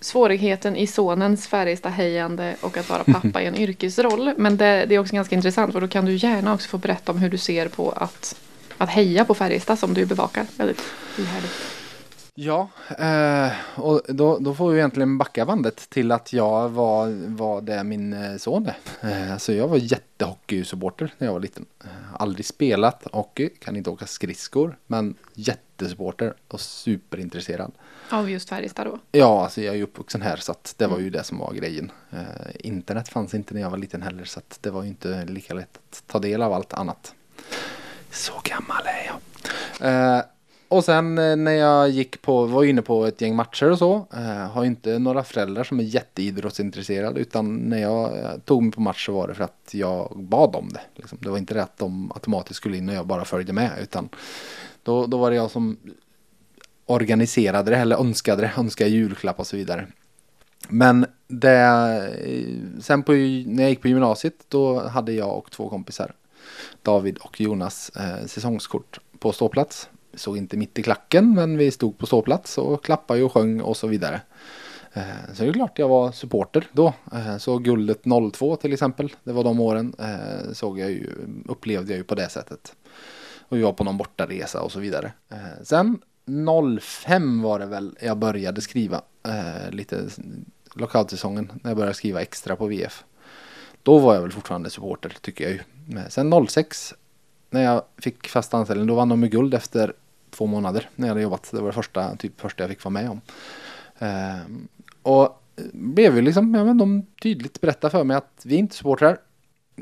Svårigheten 0.00 0.76
i 0.76 0.86
sonens 0.86 1.48
Färjestad-hejande 1.48 2.54
och 2.60 2.76
att 2.76 2.88
vara 2.88 3.04
pappa 3.12 3.42
i 3.42 3.46
en 3.46 3.56
yrkesroll. 3.56 4.34
Men 4.36 4.56
det, 4.56 4.84
det 4.88 4.94
är 4.94 4.98
också 4.98 5.14
ganska 5.14 5.34
intressant 5.34 5.72
för 5.72 5.80
då 5.80 5.88
kan 5.88 6.04
du 6.04 6.16
gärna 6.16 6.54
också 6.54 6.68
få 6.68 6.78
berätta 6.78 7.12
om 7.12 7.18
hur 7.18 7.30
du 7.30 7.38
ser 7.38 7.68
på 7.68 7.90
att 7.90 8.36
att 8.78 8.90
heja 8.90 9.24
på 9.24 9.34
Färjestad 9.34 9.78
som 9.78 9.94
du 9.94 10.06
bevakar 10.06 10.46
väldigt 10.56 10.82
ihärdigt. 11.18 11.73
Ja, 12.36 12.68
eh, 12.98 13.52
och 13.76 14.02
då, 14.08 14.38
då 14.38 14.54
får 14.54 14.70
vi 14.70 14.78
egentligen 14.78 15.18
backa 15.18 15.46
bandet 15.46 15.90
till 15.90 16.12
att 16.12 16.32
jag 16.32 16.68
var, 16.68 17.28
var 17.28 17.60
det 17.60 17.84
min 17.84 18.12
eh, 18.12 18.36
son 18.36 18.66
är. 19.00 19.10
Eh, 19.10 19.32
alltså 19.32 19.52
jag 19.52 19.68
var 19.68 19.76
jättehockeysupporter 19.76 21.14
när 21.18 21.26
jag 21.26 21.32
var 21.32 21.40
liten. 21.40 21.66
Eh, 21.84 22.14
aldrig 22.14 22.46
spelat 22.46 23.06
hockey, 23.12 23.48
kan 23.48 23.76
inte 23.76 23.90
åka 23.90 24.06
skridskor, 24.06 24.78
men 24.86 25.14
jättesupporter 25.34 26.34
och 26.48 26.60
superintresserad. 26.60 27.72
Av 28.10 28.30
just 28.30 28.48
Färjestad 28.48 28.86
då. 28.86 28.98
Ja, 29.12 29.42
alltså 29.42 29.60
jag 29.60 29.74
är 29.74 29.78
ju 29.78 29.84
uppvuxen 29.84 30.22
här 30.22 30.36
så 30.36 30.52
att 30.52 30.74
det 30.76 30.86
var 30.86 30.98
ju 30.98 31.10
det 31.10 31.24
som 31.24 31.38
var 31.38 31.52
grejen. 31.52 31.92
Eh, 32.10 32.18
internet 32.54 33.08
fanns 33.08 33.34
inte 33.34 33.54
när 33.54 33.60
jag 33.60 33.70
var 33.70 33.78
liten 33.78 34.02
heller 34.02 34.24
så 34.24 34.38
att 34.38 34.58
det 34.60 34.70
var 34.70 34.82
ju 34.82 34.88
inte 34.88 35.24
lika 35.24 35.54
lätt 35.54 35.78
att 35.90 36.02
ta 36.06 36.18
del 36.18 36.42
av 36.42 36.52
allt 36.52 36.72
annat. 36.72 37.14
Så 38.10 38.32
gammal 38.44 38.82
är 38.86 39.06
jag. 39.06 40.24
Och 40.74 40.84
sen 40.84 41.18
eh, 41.18 41.36
när 41.36 41.52
jag 41.52 41.90
gick 41.90 42.22
på, 42.22 42.46
var 42.46 42.64
inne 42.64 42.82
på 42.82 43.06
ett 43.06 43.20
gäng 43.20 43.36
matcher 43.36 43.70
och 43.70 43.78
så. 43.78 44.06
Eh, 44.12 44.50
har 44.50 44.64
inte 44.64 44.98
några 44.98 45.24
föräldrar 45.24 45.64
som 45.64 45.80
är 45.80 45.84
jätteidrottsintresserade 45.84 47.20
utan 47.20 47.56
när 47.56 47.78
jag 47.78 48.18
eh, 48.18 48.38
tog 48.44 48.62
mig 48.62 48.72
på 48.72 48.80
match 48.80 49.06
så 49.06 49.12
var 49.12 49.28
det 49.28 49.34
för 49.34 49.44
att 49.44 49.70
jag 49.72 50.12
bad 50.16 50.56
om 50.56 50.68
det. 50.68 50.80
Liksom. 50.94 51.18
Det 51.20 51.30
var 51.30 51.38
inte 51.38 51.54
det 51.54 51.62
att 51.62 51.78
de 51.78 52.12
automatiskt 52.14 52.56
skulle 52.56 52.76
in 52.76 52.88
och 52.88 52.94
jag 52.94 53.06
bara 53.06 53.24
följde 53.24 53.52
med 53.52 53.70
utan 53.82 54.08
då, 54.82 55.06
då 55.06 55.18
var 55.18 55.30
det 55.30 55.36
jag 55.36 55.50
som 55.50 55.76
organiserade 56.86 57.70
det 57.70 57.76
eller 57.76 57.96
önskade 57.96 58.42
det, 58.42 58.52
önskade 58.56 58.90
julklapp 58.90 59.38
och 59.38 59.46
så 59.46 59.56
vidare. 59.56 59.86
Men 60.68 61.06
det, 61.28 61.58
eh, 62.24 62.80
sen 62.80 63.02
på, 63.02 63.12
när 63.12 63.62
jag 63.62 63.70
gick 63.70 63.82
på 63.82 63.88
gymnasiet 63.88 64.44
då 64.48 64.80
hade 64.80 65.12
jag 65.12 65.38
och 65.38 65.50
två 65.50 65.68
kompisar, 65.68 66.12
David 66.82 67.18
och 67.18 67.40
Jonas, 67.40 67.90
eh, 67.96 68.26
säsongskort 68.26 69.00
på 69.18 69.32
ståplats. 69.32 69.88
Såg 70.16 70.36
inte 70.36 70.56
mitt 70.56 70.78
i 70.78 70.82
klacken 70.82 71.34
men 71.34 71.58
vi 71.58 71.70
stod 71.70 71.98
på 71.98 72.06
ståplats 72.06 72.58
och 72.58 72.84
klappade 72.84 73.22
och 73.22 73.32
sjöng 73.32 73.60
och 73.60 73.76
så 73.76 73.86
vidare. 73.86 74.20
Eh, 74.94 75.34
så 75.34 75.42
det 75.42 75.48
är 75.48 75.52
klart 75.52 75.78
jag 75.78 75.88
var 75.88 76.12
supporter 76.12 76.66
då. 76.72 76.92
Eh, 77.12 77.36
så 77.36 77.58
guldet 77.58 78.00
02 78.32 78.56
till 78.56 78.72
exempel, 78.72 79.12
det 79.24 79.32
var 79.32 79.44
de 79.44 79.60
åren, 79.60 79.94
eh, 79.98 80.52
såg 80.52 80.78
jag 80.78 80.90
ju, 80.90 81.10
upplevde 81.48 81.92
jag 81.92 81.98
ju 81.98 82.04
på 82.04 82.14
det 82.14 82.28
sättet. 82.28 82.74
Och 83.48 83.58
jag 83.58 83.64
var 83.64 83.72
på 83.72 83.84
någon 83.84 83.96
bortaresa 83.96 84.62
och 84.62 84.72
så 84.72 84.80
vidare. 84.80 85.12
Sen 85.62 85.98
05 86.80 87.42
var 87.42 87.58
det 87.58 87.66
väl 87.66 87.96
jag 88.00 88.18
började 88.18 88.60
skriva 88.60 89.02
lite 89.70 90.08
lokalsäsongen 90.74 91.52
när 91.62 91.70
jag 91.70 91.76
började 91.76 91.94
skriva 91.94 92.22
extra 92.22 92.56
på 92.56 92.66
VF. 92.66 93.04
Då 93.82 93.98
var 93.98 94.14
jag 94.14 94.22
väl 94.22 94.32
fortfarande 94.32 94.70
supporter 94.70 95.16
tycker 95.20 95.44
jag 95.44 95.52
ju. 95.52 95.60
Sen 96.08 96.46
06 96.48 96.94
när 97.50 97.64
jag 97.64 97.82
fick 97.98 98.28
fast 98.28 98.54
anställning 98.54 98.86
då 98.86 98.94
vann 98.94 99.08
de 99.08 99.20
med 99.20 99.30
guld 99.30 99.54
efter 99.54 99.92
två 100.34 100.46
månader 100.46 100.88
när 100.96 101.06
jag 101.06 101.10
hade 101.14 101.22
jobbat. 101.22 101.50
Det 101.50 101.60
var 101.60 101.66
det 101.66 101.72
första, 101.72 102.16
typ 102.16 102.40
första 102.40 102.62
jag 102.62 102.70
fick 102.70 102.84
vara 102.84 102.92
med 102.92 103.10
om. 103.10 103.20
Eh, 103.98 104.40
och 105.02 105.42
blev 105.72 106.16
ju 106.16 106.22
liksom, 106.22 106.54
ja 106.54 106.64
men 106.64 106.78
de 106.78 107.06
tydligt 107.22 107.60
berättade 107.60 107.90
för 107.90 108.04
mig 108.04 108.16
att 108.16 108.42
vi 108.44 108.54
är 108.54 108.58
inte 108.58 108.76
supportrar 108.76 109.18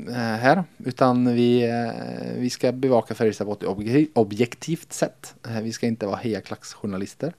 eh, 0.07 0.13
här 0.15 0.63
utan 0.77 1.33
vi, 1.33 1.63
eh, 1.63 2.39
vi 2.39 2.49
ska 2.49 2.71
bevaka 2.71 3.15
Färjestad 3.15 3.47
på 3.47 3.53
ett 3.53 3.63
obje- 3.63 4.07
objektivt 4.15 4.93
sätt. 4.93 5.35
Eh, 5.47 5.61
vi 5.61 5.71
ska 5.71 5.87
inte 5.87 6.05
vara 6.05 6.15
hejaklacksjournalister. 6.15 7.33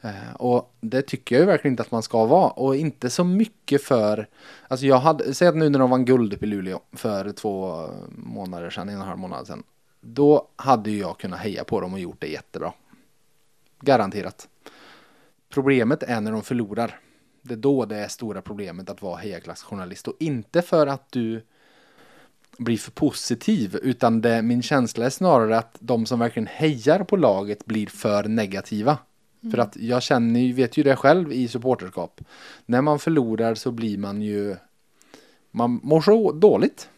Eh, 0.00 0.34
och 0.36 0.74
det 0.80 1.02
tycker 1.02 1.34
jag 1.34 1.40
ju 1.40 1.46
verkligen 1.46 1.72
inte 1.72 1.82
att 1.82 1.90
man 1.90 2.02
ska 2.02 2.24
vara. 2.26 2.50
Och 2.50 2.76
inte 2.76 3.10
så 3.10 3.24
mycket 3.24 3.82
för... 3.82 4.28
Alltså 4.68 4.86
jag 4.86 4.98
hade... 4.98 5.34
Säg 5.34 5.48
att 5.48 5.56
nu 5.56 5.68
när 5.68 5.78
de 5.78 5.90
vann 5.90 6.04
guld 6.04 6.34
uppe 6.34 6.44
i 6.44 6.48
Luleå 6.48 6.80
för 6.92 7.32
två 7.32 7.86
månader 8.08 8.70
sedan, 8.70 8.88
en 8.88 8.96
och 8.96 9.02
en 9.02 9.08
halv 9.08 9.18
månad 9.18 9.46
sedan. 9.46 9.62
Då 10.08 10.48
hade 10.56 10.90
ju 10.90 10.98
jag 10.98 11.18
kunnat 11.18 11.40
heja 11.40 11.64
på 11.64 11.80
dem 11.80 11.92
och 11.92 12.00
gjort 12.00 12.20
det 12.20 12.26
jättebra. 12.26 12.72
Garanterat. 13.80 14.48
Problemet 15.48 16.02
är 16.02 16.20
när 16.20 16.32
de 16.32 16.42
förlorar. 16.42 17.00
Det 17.42 17.54
är 17.54 17.58
då 17.58 17.84
det 17.84 17.96
är 17.96 18.08
stora 18.08 18.42
problemet 18.42 18.90
att 18.90 19.02
vara 19.02 19.16
hejaklacksjournalist. 19.16 20.08
Och 20.08 20.16
inte 20.20 20.62
för 20.62 20.86
att 20.86 21.12
du 21.12 21.42
blir 22.58 22.78
för 22.78 22.90
positiv 22.90 23.78
utan 23.82 24.20
det, 24.20 24.42
min 24.42 24.62
känsla 24.62 25.06
är 25.06 25.10
snarare 25.10 25.58
att 25.58 25.76
de 25.80 26.06
som 26.06 26.18
verkligen 26.18 26.46
hejar 26.46 27.04
på 27.04 27.16
laget 27.16 27.64
blir 27.64 27.86
för 27.86 28.24
negativa. 28.24 28.98
För 29.50 29.58
att 29.58 29.76
jag 29.76 30.02
känner 30.02 30.40
ju, 30.40 30.52
vet 30.52 30.76
ju 30.76 30.82
det 30.82 30.96
själv 30.96 31.32
i 31.32 31.48
supporterskap. 31.48 32.20
När 32.66 32.82
man 32.82 32.98
förlorar 32.98 33.54
så 33.54 33.70
blir 33.70 33.98
man 33.98 34.22
ju, 34.22 34.56
man 35.50 35.80
mår 35.82 36.00
så 36.00 36.32
dåligt 36.32 36.88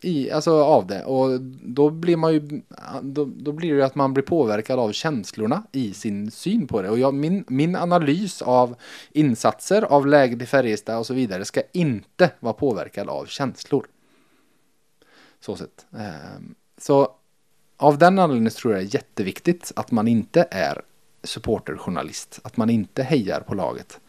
i, 0.00 0.30
alltså 0.30 0.62
av 0.62 0.86
det. 0.86 1.04
Och 1.04 1.40
då 1.62 1.90
blir 1.90 2.16
man 2.16 2.32
ju, 2.32 2.62
då, 3.02 3.24
då 3.24 3.52
blir 3.52 3.74
det 3.74 3.86
att 3.86 3.94
man 3.94 4.14
blir 4.14 4.24
påverkad 4.24 4.78
av 4.78 4.92
känslorna 4.92 5.62
i 5.72 5.94
sin 5.94 6.30
syn 6.30 6.66
på 6.66 6.82
det. 6.82 6.90
Och 6.90 6.98
jag, 6.98 7.14
min, 7.14 7.44
min 7.48 7.76
analys 7.76 8.42
av 8.42 8.74
insatser, 9.12 9.82
av 9.82 10.06
läget 10.06 10.42
i 10.42 10.46
Färjestad 10.46 10.98
och 10.98 11.06
så 11.06 11.14
vidare 11.14 11.44
ska 11.44 11.62
inte 11.72 12.30
vara 12.40 12.52
påverkad 12.52 13.08
av 13.08 13.26
känslor. 13.26 13.86
Så 15.40 15.56
sett. 15.56 15.86
Ehm, 15.98 16.54
så 16.78 17.12
av 17.76 17.98
den 17.98 18.18
anledningen 18.18 18.52
tror 18.52 18.74
jag 18.74 18.82
det 18.82 18.86
är 18.86 18.94
jätteviktigt 18.94 19.72
att 19.76 19.90
man 19.90 20.08
inte 20.08 20.48
är 20.50 20.82
supporterjournalist. 21.22 22.40
Att 22.42 22.56
man 22.56 22.70
inte 22.70 23.02
hejar 23.02 23.40
på 23.40 23.54
laget. 23.54 24.00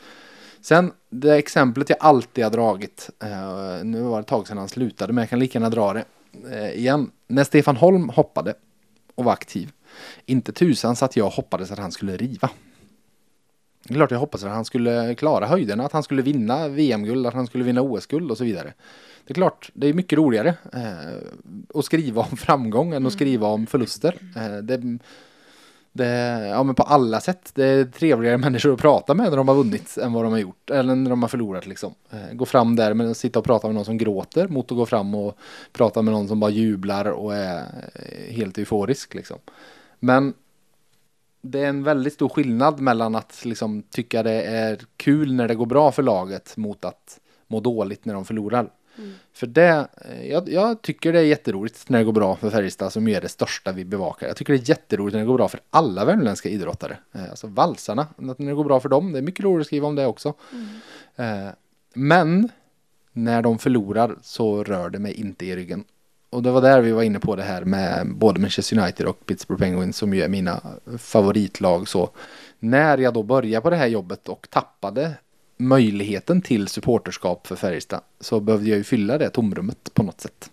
Sen 0.61 0.91
det 1.09 1.37
exemplet 1.37 1.89
jag 1.89 1.97
alltid 2.01 2.43
har 2.43 2.51
dragit. 2.51 3.09
Eh, 3.19 3.83
nu 3.83 4.01
var 4.01 4.17
det 4.17 4.21
ett 4.21 4.27
tag 4.27 4.47
sedan 4.47 4.57
han 4.57 4.69
slutade 4.69 5.13
men 5.13 5.21
jag 5.21 5.29
kan 5.29 5.39
lika 5.39 5.59
gärna 5.59 5.69
dra 5.69 5.93
det 5.93 6.05
eh, 6.51 6.79
igen. 6.79 7.11
När 7.27 7.43
Stefan 7.43 7.77
Holm 7.77 8.09
hoppade 8.09 8.53
och 9.15 9.23
var 9.23 9.33
aktiv. 9.33 9.71
Inte 10.25 10.51
tusan 10.51 10.95
så 10.95 11.05
att 11.05 11.15
jag 11.15 11.29
hoppades 11.29 11.71
att 11.71 11.79
han 11.79 11.91
skulle 11.91 12.17
riva. 12.17 12.49
Det 13.83 13.93
är 13.93 13.95
klart 13.95 14.11
jag 14.11 14.19
hoppades 14.19 14.43
att 14.43 14.51
han 14.51 14.65
skulle 14.65 15.15
klara 15.15 15.47
höjderna, 15.47 15.85
att 15.85 15.91
han 15.91 16.03
skulle 16.03 16.21
vinna 16.21 16.67
VM-guld, 16.67 17.27
att 17.27 17.33
han 17.33 17.47
skulle 17.47 17.63
vinna 17.63 17.81
OS-guld 17.81 18.31
och 18.31 18.37
så 18.37 18.43
vidare. 18.43 18.73
Det 19.25 19.31
är 19.31 19.33
klart, 19.33 19.71
det 19.73 19.87
är 19.87 19.93
mycket 19.93 20.17
roligare 20.17 20.55
eh, 20.73 21.27
att 21.73 21.85
skriva 21.85 22.21
om 22.21 22.37
framgång 22.37 22.93
än 22.93 23.05
att 23.05 23.13
skriva 23.13 23.47
om 23.47 23.67
förluster. 23.67 24.15
Eh, 24.35 24.57
det, 24.57 24.99
det, 25.93 26.47
ja 26.47 26.63
men 26.63 26.75
på 26.75 26.83
alla 26.83 27.21
sätt. 27.21 27.51
Det 27.53 27.65
är 27.65 27.85
trevligare 27.85 28.37
människor 28.47 28.73
att 28.73 28.79
prata 28.79 29.13
med 29.13 29.29
när 29.29 29.37
de 29.37 29.47
har 29.47 29.55
vunnit 29.55 29.97
än 29.97 30.13
vad 30.13 30.23
de 30.23 30.31
har 30.31 30.39
gjort. 30.39 30.69
Eller 30.69 30.95
när 30.95 31.09
de 31.09 31.21
har 31.21 31.29
förlorat 31.29 31.67
liksom. 31.67 31.93
Eh, 32.09 32.33
gå 32.33 32.45
fram 32.45 32.75
där 32.75 32.93
men 32.93 33.15
sitta 33.15 33.39
och 33.39 33.45
prata 33.45 33.67
med 33.67 33.75
någon 33.75 33.85
som 33.85 33.97
gråter 33.97 34.47
mot 34.47 34.71
att 34.71 34.77
gå 34.77 34.85
fram 34.85 35.15
och 35.15 35.37
prata 35.73 36.01
med 36.01 36.13
någon 36.13 36.27
som 36.27 36.39
bara 36.39 36.51
jublar 36.51 37.05
och 37.05 37.35
är 37.35 37.63
helt 38.29 38.57
euforisk 38.57 39.13
liksom. 39.13 39.37
Men 39.99 40.33
det 41.41 41.59
är 41.59 41.67
en 41.67 41.83
väldigt 41.83 42.13
stor 42.13 42.29
skillnad 42.29 42.79
mellan 42.79 43.15
att 43.15 43.45
liksom 43.45 43.83
tycka 43.83 44.23
det 44.23 44.41
är 44.41 44.79
kul 44.97 45.33
när 45.33 45.47
det 45.47 45.55
går 45.55 45.65
bra 45.65 45.91
för 45.91 46.03
laget 46.03 46.57
mot 46.57 46.85
att 46.85 47.19
må 47.47 47.59
dåligt 47.59 48.05
när 48.05 48.13
de 48.13 48.25
förlorar. 48.25 48.69
För 49.33 49.47
det, 49.47 49.87
eh, 50.05 50.27
jag, 50.31 50.49
jag 50.49 50.81
tycker 50.81 51.13
det 51.13 51.19
är 51.19 51.23
jätteroligt 51.23 51.89
när 51.89 51.99
det 51.99 52.05
går 52.05 52.13
bra 52.13 52.35
för 52.35 52.49
Färjestad 52.49 52.93
som 52.93 53.07
är 53.07 53.21
det 53.21 53.29
största 53.29 53.71
vi 53.71 53.85
bevakar. 53.85 54.27
Jag 54.27 54.37
tycker 54.37 54.53
det 54.53 54.59
är 54.59 54.69
jätteroligt 54.69 55.13
när 55.13 55.19
det 55.19 55.27
går 55.27 55.37
bra 55.37 55.47
för 55.47 55.59
alla 55.69 56.05
värmländska 56.05 56.49
idrottare. 56.49 56.97
Eh, 57.11 57.29
Alltså 57.29 57.47
valsarna, 57.47 58.01
att 58.01 58.39
när 58.39 58.47
det 58.47 58.53
går 58.53 58.63
bra 58.63 58.79
för 58.79 58.89
dem. 58.89 59.11
Det 59.11 59.17
är 59.17 59.23
mycket 59.23 59.45
roligt 59.45 59.61
att 59.61 59.67
skriva 59.67 59.87
om 59.87 59.95
det 59.95 60.05
också. 60.05 60.33
Eh, 61.15 61.47
Men 61.93 62.49
när 63.13 63.41
de 63.41 63.59
förlorar 63.59 64.15
så 64.21 64.63
rör 64.63 64.89
det 64.89 64.99
mig 64.99 65.13
inte 65.13 65.45
i 65.45 65.55
ryggen. 65.55 65.83
Och 66.29 66.43
det 66.43 66.51
var 66.51 66.61
där 66.61 66.81
vi 66.81 66.91
var 66.91 67.03
inne 67.03 67.19
på 67.19 67.35
det 67.35 67.43
här 67.43 67.63
med 67.65 68.15
både 68.15 68.39
Manchester 68.39 68.79
United 68.79 69.05
och 69.05 69.25
Pittsburgh 69.25 69.61
Penguins 69.61 69.97
som 69.97 70.13
ju 70.13 70.21
är 70.21 70.29
mina 70.29 70.61
favoritlag. 70.97 71.87
Så 71.87 72.09
när 72.59 72.97
jag 72.97 73.13
då 73.13 73.23
började 73.23 73.61
på 73.61 73.69
det 73.69 73.75
här 73.75 73.87
jobbet 73.87 74.29
och 74.29 74.47
tappade 74.49 75.11
möjligheten 75.67 76.41
till 76.41 76.67
supporterskap 76.67 77.47
för 77.47 77.55
Färjestad 77.55 78.01
så 78.19 78.39
behövde 78.39 78.69
jag 78.69 78.77
ju 78.77 78.83
fylla 78.83 79.17
det 79.17 79.29
tomrummet 79.29 79.93
på 79.93 80.03
något 80.03 80.21
sätt. 80.21 80.51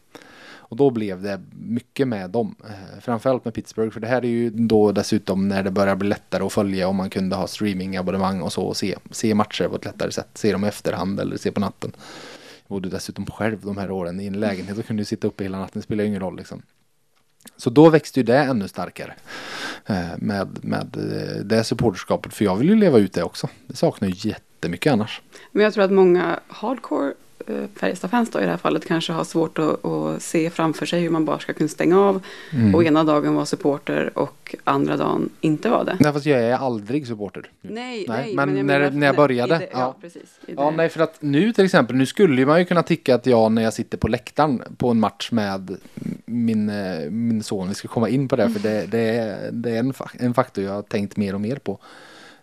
Och 0.71 0.77
då 0.77 0.91
blev 0.91 1.23
det 1.23 1.41
mycket 1.53 2.09
med 2.09 2.31
dem. 2.31 2.55
Eh, 2.65 3.01
framförallt 3.01 3.45
med 3.45 3.55
Pittsburgh 3.55 3.93
för 3.93 4.01
det 4.01 4.07
här 4.07 4.25
är 4.25 4.29
ju 4.29 4.51
då 4.51 4.93
dessutom 4.93 5.49
när 5.49 5.63
det 5.63 5.71
börjar 5.71 5.97
bli 5.97 6.09
lättare 6.09 6.45
att 6.45 6.53
följa 6.53 6.89
om 6.89 6.97
man 6.97 7.11
kunde 7.11 7.37
ha 7.37 7.47
streamingabonnemang 7.47 8.43
och 8.43 8.53
så 8.53 8.63
och 8.63 8.77
se, 8.77 8.97
se 9.11 9.35
matcher 9.35 9.69
på 9.69 9.77
ett 9.77 9.85
lättare 9.85 10.13
sätt. 10.13 10.29
Se 10.35 10.53
dem 10.53 10.65
i 10.65 10.69
efterhand 10.69 11.21
eller 11.21 11.37
se 11.37 11.53
på 11.53 11.61
natten. 11.61 11.93
Jag 12.67 12.69
bodde 12.69 12.89
dessutom 12.89 13.27
själv 13.27 13.61
de 13.61 13.77
här 13.77 13.91
åren 13.91 14.21
i 14.21 14.27
en 14.27 14.41
lägenhet 14.41 14.79
och 14.79 14.87
kunde 14.87 15.01
ju 15.01 15.05
sitta 15.05 15.27
uppe 15.27 15.45
hela 15.45 15.59
natten, 15.59 15.81
det 15.81 15.83
spelar 15.83 16.05
ingen 16.05 16.21
roll 16.21 16.37
liksom. 16.37 16.63
Så 17.57 17.71
då 17.71 17.91
växte 17.91 18.21
ju 18.21 18.25
det 18.25 18.39
ännu 18.39 18.69
starkare 18.69 19.15
eh, 19.87 20.09
med, 20.17 20.65
med 20.65 20.97
eh, 20.97 21.45
det 21.45 21.65
supporterskapet. 21.65 22.35
För 22.35 22.45
jag 22.45 22.57
vill 22.57 22.69
ju 22.69 22.77
leva 22.77 22.99
ut 22.99 23.13
det 23.13 23.23
också. 23.23 23.49
Det 23.67 23.77
saknar 23.77 24.09
ju 24.09 24.15
jättemycket 24.59 24.93
annars. 24.93 25.21
Men 25.53 25.65
jag 25.65 25.75
tror 25.75 25.85
att 25.85 25.91
många 25.93 26.41
hardcore 26.49 27.13
eh, 27.47 27.55
Färjestad-fans 27.77 28.29
i 28.37 28.39
det 28.41 28.47
här 28.47 28.57
fallet 28.57 28.87
kanske 28.87 29.13
har 29.13 29.25
svårt 29.25 29.59
att, 29.59 29.85
att 29.85 30.23
se 30.23 30.51
framför 30.51 30.87
sig 30.87 31.01
hur 31.01 31.11
man 31.11 31.25
bara 31.25 31.39
ska 31.39 31.53
kunna 31.53 31.69
stänga 31.69 32.01
av 32.01 32.23
Mm. 32.53 32.75
och 32.75 32.85
ena 32.85 33.05
dagen 33.05 33.35
vara 33.35 33.47
supporter 33.47 34.19
och 34.19 34.55
andra 34.65 34.97
dagen 34.97 35.31
inte 35.41 35.69
vara 35.71 35.85
det. 35.85 35.97
Nej 36.01 36.13
fast 36.13 36.27
jag 36.27 36.41
är 36.43 36.55
aldrig 36.57 37.07
supporter. 37.07 37.51
Nej, 37.61 38.05
Nej, 38.09 38.25
nej, 38.27 38.35
men 38.37 38.57
jag 38.57 38.67
när- 38.67 38.79
menar 38.81 38.91
när 38.91 39.07
jag 39.07 39.17
började, 39.17 39.59
det- 39.59 39.69
ja. 39.73 39.79
ja, 39.79 39.97
precis. 40.01 40.23
Ja, 40.47 40.71
det- 40.71 40.77
nej, 40.77 40.89
för 40.89 41.01
att 41.01 41.17
nu 41.23 41.53
till 41.53 41.65
exempel, 41.65 41.97
nu 41.97 42.07
skulle 42.07 42.47
man 42.47 42.59
ju 42.59 42.65
kunna 42.65 42.83
tycka 42.83 43.15
att 43.15 43.27
jag 43.27 43.53
när 43.53 43.63
jag 43.63 43.73
sitter 43.73 43.99
på 43.99 44.09
läktaren 44.09 44.63
på 44.77 44.89
en 44.91 45.01
match 45.01 45.33
med 45.33 45.77
min, 46.27 46.69
eh, 46.71 47.11
min 47.11 47.43
son, 47.43 47.69
vi 47.69 47.75
ska 47.75 47.89
komma 47.89 48.09
in 48.09 48.29
på 48.29 48.37
det 48.37 48.51
för 48.51 48.61
det, 48.61 48.87
det 48.91 48.99
är, 49.01 49.51
det 49.53 49.71
är 49.71 49.79
en, 49.79 49.93
en 50.19 50.35
faktor 50.35 50.65
jag 50.65 50.73
har 50.73 50.83
tänkt 50.83 51.17
mer 51.17 51.35
och 51.35 51.41
mer 51.41 51.57
på. 51.57 51.79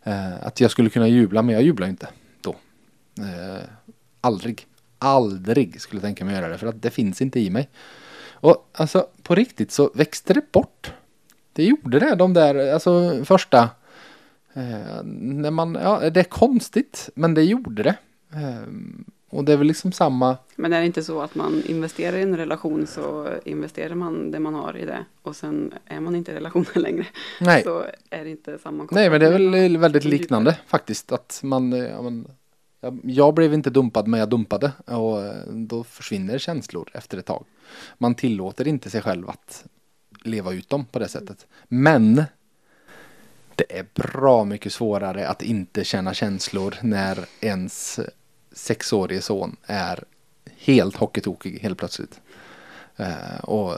Eh, 0.06 0.46
att 0.46 0.62
jag 0.62 0.72
skulle 0.72 0.90
kunna 0.90 1.08
jubla 1.08 1.42
men 1.42 1.56
jag 1.56 1.64
jublar 1.64 1.88
inte 1.88 2.08
då. 2.42 2.56
Eh, 3.20 3.64
aldrig, 4.22 4.68
aldrig 5.00 5.82
skulle 5.82 5.98
jag 5.98 6.08
tänka 6.08 6.26
mig 6.26 6.36
göra 6.36 6.48
det 6.48 6.58
för 6.58 6.68
att 6.68 6.82
det 6.82 6.90
finns 6.90 7.22
inte 7.22 7.40
i 7.40 7.50
mig. 7.50 7.70
Och 8.32 8.70
alltså 8.74 9.08
på 9.24 9.36
riktigt 9.36 9.72
så 9.72 9.92
växte 9.94 10.34
det 10.34 10.52
bort. 10.52 10.94
Det 11.54 11.64
gjorde 11.64 12.00
det 12.00 12.16
de 12.16 12.34
där, 12.34 12.74
alltså 12.74 13.26
första 13.26 13.70
Eh, 14.56 15.04
när 15.04 15.52
man, 15.52 15.78
ja, 15.82 16.10
det 16.10 16.20
är 16.20 16.24
konstigt, 16.24 17.10
men 17.16 17.34
det 17.34 17.44
gjorde 17.44 17.84
det. 17.84 17.96
Eh, 18.34 18.68
och 19.36 19.46
det 19.46 19.54
är 19.54 19.58
väl 19.58 19.68
liksom 19.68 19.92
samma, 19.92 20.38
Men 20.56 20.74
är 20.74 20.80
det 20.80 20.86
inte 20.86 21.04
så 21.04 21.22
att 21.22 21.36
man 21.36 21.64
investerar 21.66 22.18
i 22.18 22.22
en 22.22 22.38
relation 22.38 22.88
så 22.88 23.30
investerar 23.46 23.96
man 23.96 24.32
det 24.32 24.40
man 24.40 24.54
har 24.54 24.78
i 24.78 24.86
det 24.86 25.06
och 25.22 25.36
sen 25.36 25.74
är 25.86 26.00
man 26.00 26.16
inte 26.16 26.32
i 26.32 26.36
relationen 26.36 26.66
längre. 26.76 27.06
nej, 27.42 27.64
Så 27.64 27.86
är 28.10 28.24
det 28.24 28.30
inte 28.30 28.58
samma 28.60 28.88
nej 28.92 29.10
men 29.10 29.20
det 29.20 29.28
är 29.28 29.32
väl 29.32 29.78
väldigt 29.78 30.06
djupare. 30.06 30.20
liknande 30.20 30.60
faktiskt. 30.68 31.12
Att 31.12 31.40
man, 31.44 31.74
eh, 31.74 31.80
ja, 31.80 32.12
jag, 32.82 33.00
jag 33.04 33.34
blev 33.34 33.54
inte 33.54 33.70
dumpad 33.70 34.08
men 34.08 34.20
jag 34.20 34.30
dumpade 34.30 34.72
och 34.86 35.24
eh, 35.24 35.36
då 35.48 35.84
försvinner 35.84 36.38
känslor 36.38 36.90
efter 36.94 37.18
ett 37.18 37.26
tag. 37.26 37.46
Man 37.98 38.16
tillåter 38.16 38.68
inte 38.68 38.90
sig 38.90 39.02
själv 39.02 39.30
att 39.30 39.66
leva 40.24 40.54
ut 40.54 40.70
dem 40.70 40.86
på 40.86 41.00
det 41.00 41.08
sättet. 41.08 41.48
Men 41.68 42.24
det 43.56 43.80
är 43.80 43.86
bra 43.94 44.44
mycket 44.46 44.74
svårare 44.74 45.28
att 45.28 45.42
inte 45.42 45.84
känna 45.84 46.14
känslor 46.14 46.76
när 46.82 47.26
ens 47.42 48.00
sexårige 48.56 49.22
son 49.22 49.56
är 49.66 50.04
helt 50.58 50.96
hockeytokig 50.96 51.60
helt 51.60 51.78
plötsligt. 51.78 52.20
Eh, 52.96 53.40
och 53.44 53.78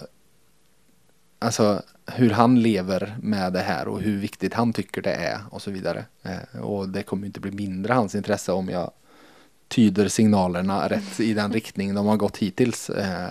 alltså 1.39 1.82
hur 2.05 2.30
han 2.30 2.61
lever 2.61 3.17
med 3.21 3.53
det 3.53 3.59
här 3.59 3.88
och 3.88 4.01
hur 4.01 4.17
viktigt 4.17 4.53
han 4.53 4.73
tycker 4.73 5.01
det 5.01 5.13
är 5.13 5.39
och 5.51 5.61
så 5.61 5.71
vidare. 5.71 6.05
Eh, 6.23 6.61
och 6.61 6.89
det 6.89 7.03
kommer 7.03 7.28
inte 7.28 7.39
bli 7.39 7.51
mindre 7.51 7.93
hans 7.93 8.15
intresse 8.15 8.51
om 8.51 8.69
jag 8.69 8.91
tyder 9.67 10.07
signalerna 10.07 10.88
rätt 10.88 11.19
i 11.19 11.34
den 11.34 11.53
riktning 11.53 11.95
de 11.95 12.05
har 12.05 12.17
gått 12.17 12.38
hittills. 12.38 12.89
Eh, 12.89 13.30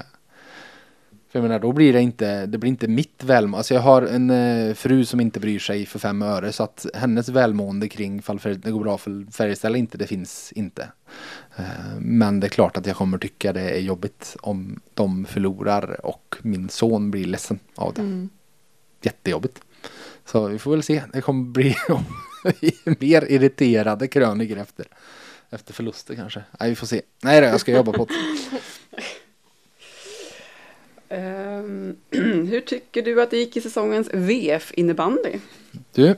för 1.37 1.43
jag 1.43 1.49
menar, 1.49 1.61
då 1.61 1.73
blir 1.73 1.93
det 1.93 2.01
inte, 2.01 2.47
det 2.47 2.59
blir 2.59 2.69
inte 2.69 2.89
mitt 2.89 3.25
välmående. 3.25 3.59
Alltså 3.59 3.75
jag 3.75 3.81
har 3.81 4.03
en 4.03 4.31
eh, 4.31 4.75
fru 4.75 5.05
som 5.05 5.21
inte 5.21 5.41
bryr 5.41 5.59
sig 5.59 5.87
för 5.87 5.99
fem 5.99 6.23
öre 6.23 6.53
så 6.53 6.63
att 6.63 6.87
hennes 6.95 7.29
välmående 7.29 7.89
kring 7.89 8.23
fall 8.23 8.41
det 8.43 8.71
går 8.71 8.81
bra 8.81 8.99
för 8.99 9.33
Färjestad 9.33 9.69
eller 9.69 9.79
inte, 9.79 9.99
det 9.99 10.07
finns 10.07 10.53
inte. 10.53 10.89
Eh, 11.57 11.65
men 11.99 12.41
det 12.41 12.47
är 12.47 12.49
klart 12.49 12.77
att 12.77 12.87
jag 12.87 12.97
kommer 12.97 13.19
tycka 13.19 13.53
det 13.53 13.61
är 13.61 13.81
jobbigt 13.81 14.37
om 14.41 14.81
de 14.95 15.25
förlorar 15.25 16.07
och 16.07 16.37
min 16.43 16.69
son 16.69 17.11
blir 17.11 17.25
ledsen 17.25 17.59
av 17.75 17.95
det. 17.95 18.01
Mm. 18.01 18.29
Jättejobbigt. 19.03 19.61
Så 20.25 20.49
vi 20.49 20.59
får 20.59 20.71
väl 20.71 20.83
se. 20.83 21.03
Det 21.13 21.21
kommer 21.21 21.45
bli 21.45 21.77
mer 22.99 23.25
irriterade 23.33 24.09
krönikor 24.09 24.59
efter, 24.59 24.87
efter 25.51 25.75
förluster 25.75 26.15
kanske. 26.15 26.43
Nej, 26.61 26.71
vi 26.71 26.77
får 26.77 26.87
se. 26.87 27.03
Nej 27.23 27.41
då, 27.41 27.47
jag 27.47 27.61
ska 27.61 27.73
jobba 27.73 27.93
på 27.93 28.05
det. 28.05 28.15
Ehm, 31.09 31.97
hur 32.51 32.61
tycker 32.61 33.03
du 33.03 33.23
att 33.23 33.31
det 33.31 33.37
gick 33.37 33.57
i 33.57 33.61
säsongens 33.61 34.09
VF 34.13 34.73
innebandy? 34.75 35.33
Du, 35.95 36.15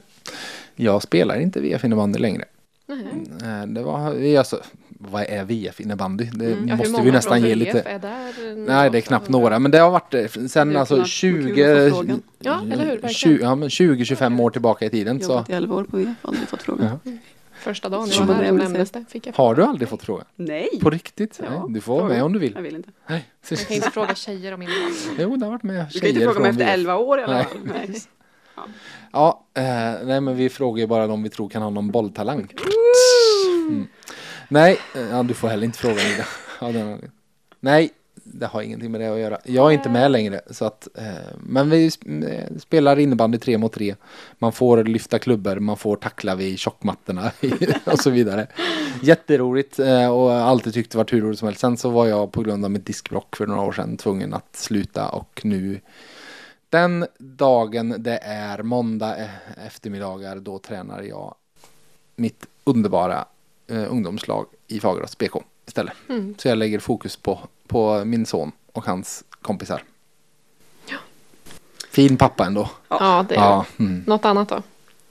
jag 0.76 1.03
spelar 1.03 1.41
inte 1.41 1.61
VF 1.61 1.84
innebandy 1.84 2.18
längre. 2.18 2.45
Nej. 2.86 2.99
Eh, 3.43 3.66
Det 3.66 3.82
var, 3.82 4.36
alltså, 4.39 4.61
vad 4.89 5.22
är 5.22 5.45
VF 5.45 5.80
innebandy? 5.80 6.24
Det 6.24 6.47
Mm. 6.53 6.68
Ja, 6.68 6.76
måste 6.76 6.93
många 6.93 7.05
vi 7.05 7.11
nästan 7.11 7.43
ge 7.43 7.55
lite. 7.55 7.80
Är 7.80 7.99
där 7.99 8.57
Nej, 8.66 8.91
det 8.91 8.99
är 8.99 9.03
knappt 9.03 9.28
några, 9.28 9.59
men 9.59 9.70
det 9.70 9.78
har 9.78 9.91
varit 9.91 10.11
det 10.11 10.51
sen 10.51 10.76
alltså 10.76 10.95
knappt 10.95 11.09
20, 11.11 11.55
kul 11.55 11.86
att 11.86 11.91
få 11.93 11.97
frågan. 11.97 12.22
Ja, 12.39 12.61
eller 12.72 12.84
hur? 12.84 12.91
Verkligen. 12.91 13.14
20, 13.14 13.39
ja, 13.43 13.55
men 13.55 13.68
20-25 13.68 14.41
år 14.41 14.51
tillbaka 14.51 14.84
i 14.86 14.91
tiden. 14.91 15.20
Så. 15.20 15.32
Jobbat 15.32 15.51
i 15.51 15.53
11 15.53 15.74
år 15.76 15.84
på 15.84 15.97
VF, 15.97 16.09
aldrig 16.22 16.49
fått 16.49 16.62
frågan. 16.62 16.99
Ja. 17.05 17.11
Första 17.59 17.88
dagen 17.88 18.09
jag 18.11 18.24
var 18.26 18.34
här 18.34 18.52
nämndes 18.52 18.90
det. 18.90 19.04
Fick 19.09 19.26
jag 19.26 19.32
Har 19.32 19.54
du 19.54 19.62
aldrig 19.64 19.88
fått 19.88 20.02
fråga? 20.02 20.24
Nej! 20.36 20.68
På 20.82 20.90
riktigt? 20.90 21.40
Ja, 21.42 21.50
Nej, 21.50 21.74
du 21.74 21.80
får 21.80 21.96
vara 21.96 22.09
med 22.09 22.22
om 22.22 22.32
du 22.32 22.38
vill. 22.38 22.52
Jag 22.54 22.62
vill 22.62 22.76
inte. 22.76 22.90
Nej. 23.06 23.28
Jag 23.48 23.59
kan 23.59 23.76
inte 23.76 23.90
fråga 23.90 24.14
tjejer 24.14 24.54
om 24.54 24.62
innebandy. 24.62 24.94
Jo, 25.18 25.36
det 25.36 25.46
har 25.46 25.52
varit 25.52 25.62
med 25.62 25.86
Du 25.92 26.00
kan 26.00 26.09
inte 26.09 26.20
tjejer 26.20 26.32
fråga 26.32 26.40
mig 26.40 26.50
efter 26.50 26.64
VF. 26.64 26.74
11 26.74 26.96
år 26.96 27.20
i 27.20 27.22
alla 27.22 27.32
Nej. 27.34 27.44
fall. 27.44 27.59
Nej. 27.64 28.00
Ja, 29.12 29.46
eh, 29.54 29.62
nej 30.04 30.20
men 30.20 30.36
vi 30.36 30.48
frågar 30.48 30.80
ju 30.80 30.86
bara 30.86 31.06
de 31.06 31.22
vi 31.22 31.28
tror 31.28 31.48
kan 31.48 31.62
ha 31.62 31.70
någon 31.70 31.90
bolltalang. 31.90 32.48
Mm. 33.68 33.86
Nej, 34.48 34.78
eh, 34.94 35.00
ja, 35.11 35.22
du 35.22 35.34
får 35.34 35.48
heller 35.48 35.64
inte 35.64 35.78
fråga 35.78 35.94
Ida. 35.94 36.24
Ja, 36.61 36.72
den- 36.72 37.11
Nej, 37.61 37.90
det 38.33 38.47
har 38.47 38.62
ingenting 38.62 38.93
med 38.93 39.01
det 39.01 39.12
att 39.12 39.18
göra. 39.18 39.39
Jag 39.45 39.68
är 39.68 39.74
inte 39.74 39.89
med 39.89 40.11
längre. 40.11 40.41
Så 40.51 40.64
att, 40.64 40.89
eh, 40.95 41.05
men 41.41 41.70
vi 41.70 41.91
eh, 42.07 42.57
spelar 42.59 42.99
innebandy 42.99 43.39
tre 43.39 43.59
mot 43.59 43.72
tre. 43.72 43.95
Man 44.39 44.53
får 44.53 44.85
lyfta 44.85 45.18
klubbor, 45.18 45.57
man 45.57 45.76
får 45.76 45.97
tackla 45.97 46.35
vid 46.35 46.59
tjockmattorna 46.59 47.33
och 47.85 47.99
så 47.99 48.11
vidare. 48.11 48.47
Jätteroligt 49.03 49.79
eh, 49.79 50.09
och 50.09 50.33
alltid 50.33 50.74
tyckte 50.74 50.97
det 50.97 50.99
var 50.99 51.07
hur 51.11 51.20
roligt 51.20 51.39
som 51.39 51.49
helst. 51.49 51.61
Sen 51.61 51.76
så 51.76 51.91
var 51.91 52.07
jag 52.07 52.33
på 52.33 52.43
grund 52.43 52.64
av 52.64 52.70
mitt 52.70 52.87
diskbrock 52.87 53.37
för 53.37 53.47
några 53.47 53.62
år 53.62 53.72
sedan 53.72 53.97
tvungen 53.97 54.35
att 54.35 54.57
sluta 54.57 55.09
och 55.09 55.41
nu 55.45 55.81
den 56.70 57.07
dagen 57.18 57.95
det 57.99 58.18
är 58.22 58.62
måndag 58.62 59.16
eh, 59.16 59.66
eftermiddagar 59.66 60.37
då 60.37 60.59
tränar 60.59 61.03
jag 61.03 61.35
mitt 62.16 62.47
underbara 62.64 63.24
eh, 63.66 63.93
ungdomslag 63.93 64.47
i 64.66 64.81
Fagerås 64.81 65.18
BK 65.18 65.35
istället. 65.69 65.93
Mm. 66.09 66.35
Så 66.39 66.49
jag 66.49 66.59
lägger 66.59 66.79
fokus 66.79 67.16
på, 67.16 67.39
på 67.66 68.05
min 68.05 68.27
son 68.27 68.53
och 68.73 68.85
hans 68.85 69.25
kompisar. 69.43 69.83
Fin 71.91 72.16
pappa 72.16 72.47
ändå. 72.47 72.71
Ja, 72.89 73.25
det 73.29 73.35
är 73.35 73.41
Ja, 73.41 73.66
mm. 73.79 74.05
Något 74.07 74.25
annat 74.25 74.49
då? 74.49 74.62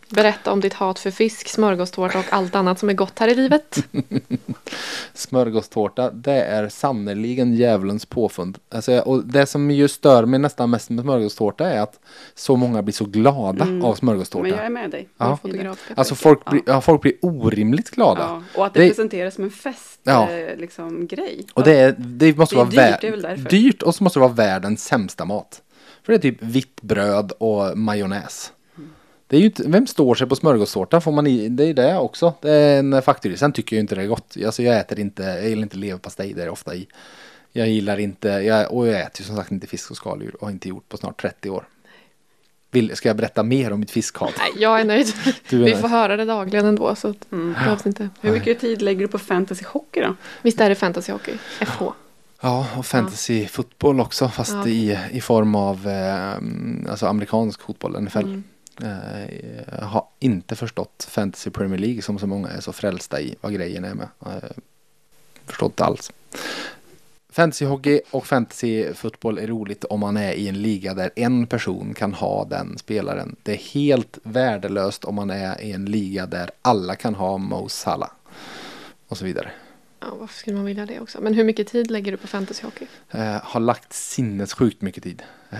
Berätta 0.09 0.51
om 0.51 0.59
ditt 0.59 0.73
hat 0.73 0.99
för 0.99 1.11
fisk, 1.11 1.47
smörgåstårta 1.47 2.19
och 2.19 2.25
allt 2.29 2.55
annat 2.55 2.79
som 2.79 2.89
är 2.89 2.93
gott 2.93 3.19
här 3.19 3.27
i 3.27 3.35
livet. 3.35 3.77
Smörgåstårta, 5.13 6.11
det 6.11 6.41
är 6.43 6.69
sannerligen 6.69 7.53
djävulens 7.53 8.05
påfund. 8.05 8.57
Alltså, 8.69 8.99
och 8.99 9.23
det 9.25 9.45
som 9.45 9.71
ju 9.71 9.87
stör 9.87 10.25
mig 10.25 10.39
nästan 10.39 10.69
mest 10.69 10.89
med 10.89 11.03
smörgåstårta 11.03 11.69
är 11.71 11.81
att 11.81 11.99
så 12.35 12.55
många 12.55 12.81
blir 12.83 12.93
så 12.93 13.05
glada 13.05 13.63
Mm. 13.63 13.81
av 13.81 13.89
Men 13.89 13.95
smörgåstårta. 13.95 14.47
jag 14.49 14.65
är 14.65 14.69
med 14.69 14.91
dig. 14.91 15.09
Ja. 15.17 15.37
Alltså 15.95 16.15
folk 16.15 16.45
blir, 16.45 16.61
ja, 16.65 16.81
folk 16.81 17.01
blir 17.01 17.13
orimligt 17.21 17.89
glada. 17.91 18.21
Ja, 18.21 18.43
och 18.59 18.65
att 18.65 18.73
det, 18.73 18.79
Det- 18.79 18.87
presenteras 18.87 19.33
som 19.35 19.43
en 19.43 19.51
fest, 19.51 19.99
Ja. 20.03 20.29
eh, 20.31 20.57
liksom, 20.57 21.07
grej. 21.07 21.45
Och 21.53 21.63
det, 21.63 21.75
är, 21.79 21.95
det 21.97 22.37
måste 22.37 22.55
Det 22.55 22.59
är 22.59 22.65
vara 22.65 22.89
dyrt, 22.91 23.01
det 23.01 23.07
är 23.07 23.11
väl 23.11 23.21
därför. 23.21 23.49
dyrt 23.49 23.81
och 23.83 23.95
så 23.95 24.03
måste 24.03 24.19
det 24.19 24.21
vara 24.21 24.33
världens 24.33 24.83
sämsta 24.83 25.25
mat. 25.25 25.61
För 26.03 26.13
det 26.13 26.17
är 26.17 26.21
typ 26.31 26.37
vitt 26.41 26.81
bröd 26.81 27.31
och 27.37 27.77
majonnäs. 27.77 28.51
Det 29.27 29.35
är 29.35 29.39
ju 29.39 29.45
inte, 29.45 29.63
vem 29.67 29.87
står 29.87 30.15
sig 30.15 30.27
på 30.27 30.35
smörgåstårta? 30.35 31.01
Får 31.01 31.11
man 31.11 31.27
i, 31.27 31.49
det 31.49 31.65
är 31.65 31.73
det 31.73 31.97
också. 31.97 32.33
Det 32.41 32.51
är 32.51 32.79
en 32.79 33.01
faktor. 33.01 33.35
Sen 33.35 33.51
tycker 33.53 33.75
jag 33.75 33.83
inte 33.83 33.95
det 33.95 34.01
är 34.01 34.07
gott. 34.07 34.35
Alltså 34.45 34.63
jag 34.63 34.77
äter 34.79 34.99
inte, 34.99 35.23
jag 35.23 35.49
gillar 35.49 35.63
inte 35.63 35.77
leverpastej, 35.77 36.33
det 36.33 36.43
är 36.43 36.49
ofta 36.49 36.75
i. 36.75 36.87
Jag 37.51 37.69
gillar 37.69 37.97
inte, 37.99 38.27
jag, 38.29 38.71
och 38.71 38.87
jag 38.87 38.99
äter 39.01 39.21
ju 39.21 39.25
som 39.25 39.35
sagt 39.35 39.51
inte 39.51 39.67
fisk 39.67 39.91
och 39.91 39.97
skaldjur 39.97 40.35
och 40.35 40.41
har 40.41 40.51
inte 40.51 40.69
gjort 40.69 40.89
på 40.89 40.97
snart 40.97 41.21
30 41.21 41.49
år. 41.49 41.67
Vill, 42.71 42.95
ska 42.95 43.09
jag 43.09 43.15
berätta 43.17 43.43
mer 43.43 43.73
om 43.73 43.79
mitt 43.79 43.91
fiskhat? 43.91 44.33
Nej, 44.37 44.63
jag 44.63 44.79
är 44.81 44.85
nöjd. 44.85 45.07
Du 45.49 45.55
är 45.55 45.59
Vi 45.65 45.71
nöjd. 45.71 45.77
får 45.81 45.87
höra 45.87 46.17
det 46.17 46.25
dagligen 46.25 46.65
ändå 46.65 46.95
så 46.95 47.07
att 47.09 47.31
Mm. 47.31 47.47
det 47.47 47.53
behövs 47.59 47.85
inte. 47.85 48.09
Hur 48.21 48.31
mycket 48.31 48.59
tid 48.59 48.81
lägger 48.81 49.01
du 49.01 49.07
på 49.07 49.19
fantasy 49.19 49.65
hockey 49.65 50.01
då? 50.01 50.15
Visst 50.41 50.61
är 50.61 50.69
det 50.69 50.75
fantasyhockey? 50.75 51.33
FH? 51.65 51.83
Ja, 52.41 52.67
och 52.77 52.85
fantasy 52.85 53.47
fotboll 53.47 53.99
också 53.99 54.27
fast 54.29 54.51
Ja. 54.53 54.67
i, 54.67 54.97
i 55.11 55.21
form 55.21 55.55
av 55.55 55.87
eh, 55.87 56.89
alltså 56.91 57.05
amerikansk 57.05 57.61
fotboll, 57.61 58.01
NFL. 58.01 58.17
Mm. 58.19 58.43
Jag 59.79 59.85
har 59.85 60.07
inte 60.19 60.55
förstått 60.55 61.07
Fantasy 61.09 61.49
Premier 61.49 61.79
League 61.79 62.01
som 62.01 62.19
så 62.19 62.27
många 62.27 62.49
är 62.49 62.61
så 62.61 62.73
frälsta 62.73 63.21
i 63.21 63.35
vad 63.41 63.53
grejen 63.53 63.85
är 63.85 63.93
med. 63.93 64.07
Eh, 64.25 64.57
Förstått 65.45 65.71
inte 65.71 65.85
alls. 65.85 66.11
Fantasyhockey 67.29 68.01
och 68.11 68.27
fantasyfotboll 68.27 69.37
är 69.37 69.47
roligt 69.47 69.83
om 69.83 69.99
man 69.99 70.17
är 70.17 70.33
i 70.33 70.47
en 70.47 70.61
liga 70.61 70.93
där 70.93 71.11
en 71.15 71.47
person 71.47 71.93
kan 71.93 72.13
ha 72.13 72.45
den 72.45 72.77
spelaren. 72.77 73.35
Det 73.43 73.51
är 73.51 73.73
helt 73.73 74.17
värdelöst 74.23 75.05
om 75.05 75.15
man 75.15 75.29
är 75.29 75.61
i 75.61 75.71
en 75.71 75.85
liga 75.85 76.25
där 76.25 76.49
alla 76.61 76.95
kan 76.95 77.15
ha 77.15 77.37
Mo 77.37 77.69
Salah. 77.69 78.09
Och 79.07 79.17
så 79.17 79.25
vidare. 79.25 79.51
Ja, 80.07 80.15
varför 80.15 80.35
skulle 80.35 80.55
man 80.55 80.65
vilja 80.65 80.85
det 80.85 80.99
också? 80.99 81.21
Men 81.21 81.33
hur 81.33 81.43
mycket 81.43 81.67
tid 81.67 81.91
lägger 81.91 82.11
du 82.11 82.17
på 82.17 82.27
fantasyhockey? 82.27 82.87
Eh, 83.11 83.37
har 83.43 83.59
lagt 83.59 83.93
sinnessjukt 83.93 84.81
mycket 84.81 85.03
tid. 85.03 85.23
Eh, 85.49 85.59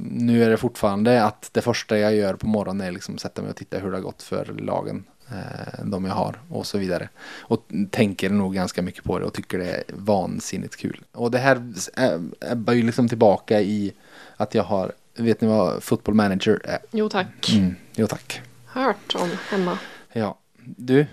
nu 0.00 0.44
är 0.44 0.50
det 0.50 0.56
fortfarande 0.56 1.24
att 1.24 1.50
det 1.52 1.60
första 1.60 1.98
jag 1.98 2.14
gör 2.14 2.34
på 2.34 2.46
morgonen 2.46 2.86
är 2.86 2.92
liksom 2.92 3.18
sätta 3.18 3.42
mig 3.42 3.50
och 3.50 3.56
titta 3.56 3.78
hur 3.78 3.90
det 3.90 3.96
har 3.96 4.02
gått 4.02 4.22
för 4.22 4.44
lagen. 4.44 5.04
Eh, 5.28 5.84
de 5.84 6.04
jag 6.04 6.14
har 6.14 6.40
och 6.50 6.66
så 6.66 6.78
vidare. 6.78 7.08
Och 7.40 7.68
tänker 7.90 8.30
nog 8.30 8.54
ganska 8.54 8.82
mycket 8.82 9.04
på 9.04 9.18
det 9.18 9.24
och 9.24 9.34
tycker 9.34 9.58
det 9.58 9.70
är 9.70 9.84
vansinnigt 9.88 10.76
kul. 10.76 11.04
Och 11.12 11.30
det 11.30 11.38
här 11.38 11.72
eh, 11.96 12.20
ebbar 12.52 12.72
ju 12.72 12.82
liksom 12.82 13.08
tillbaka 13.08 13.60
i 13.60 13.92
att 14.36 14.54
jag 14.54 14.62
har, 14.62 14.92
vet 15.16 15.40
ni 15.40 15.48
vad 15.48 15.82
football 15.82 16.14
manager 16.14 16.60
är? 16.64 16.78
Jo 16.90 17.08
tack. 17.08 17.52
Mm, 17.52 17.74
jo 17.94 18.06
tack. 18.06 18.40
Hört 18.66 19.14
om 19.14 19.30
hemma. 19.50 19.78
Ja, 20.12 20.38
du, 20.64 21.06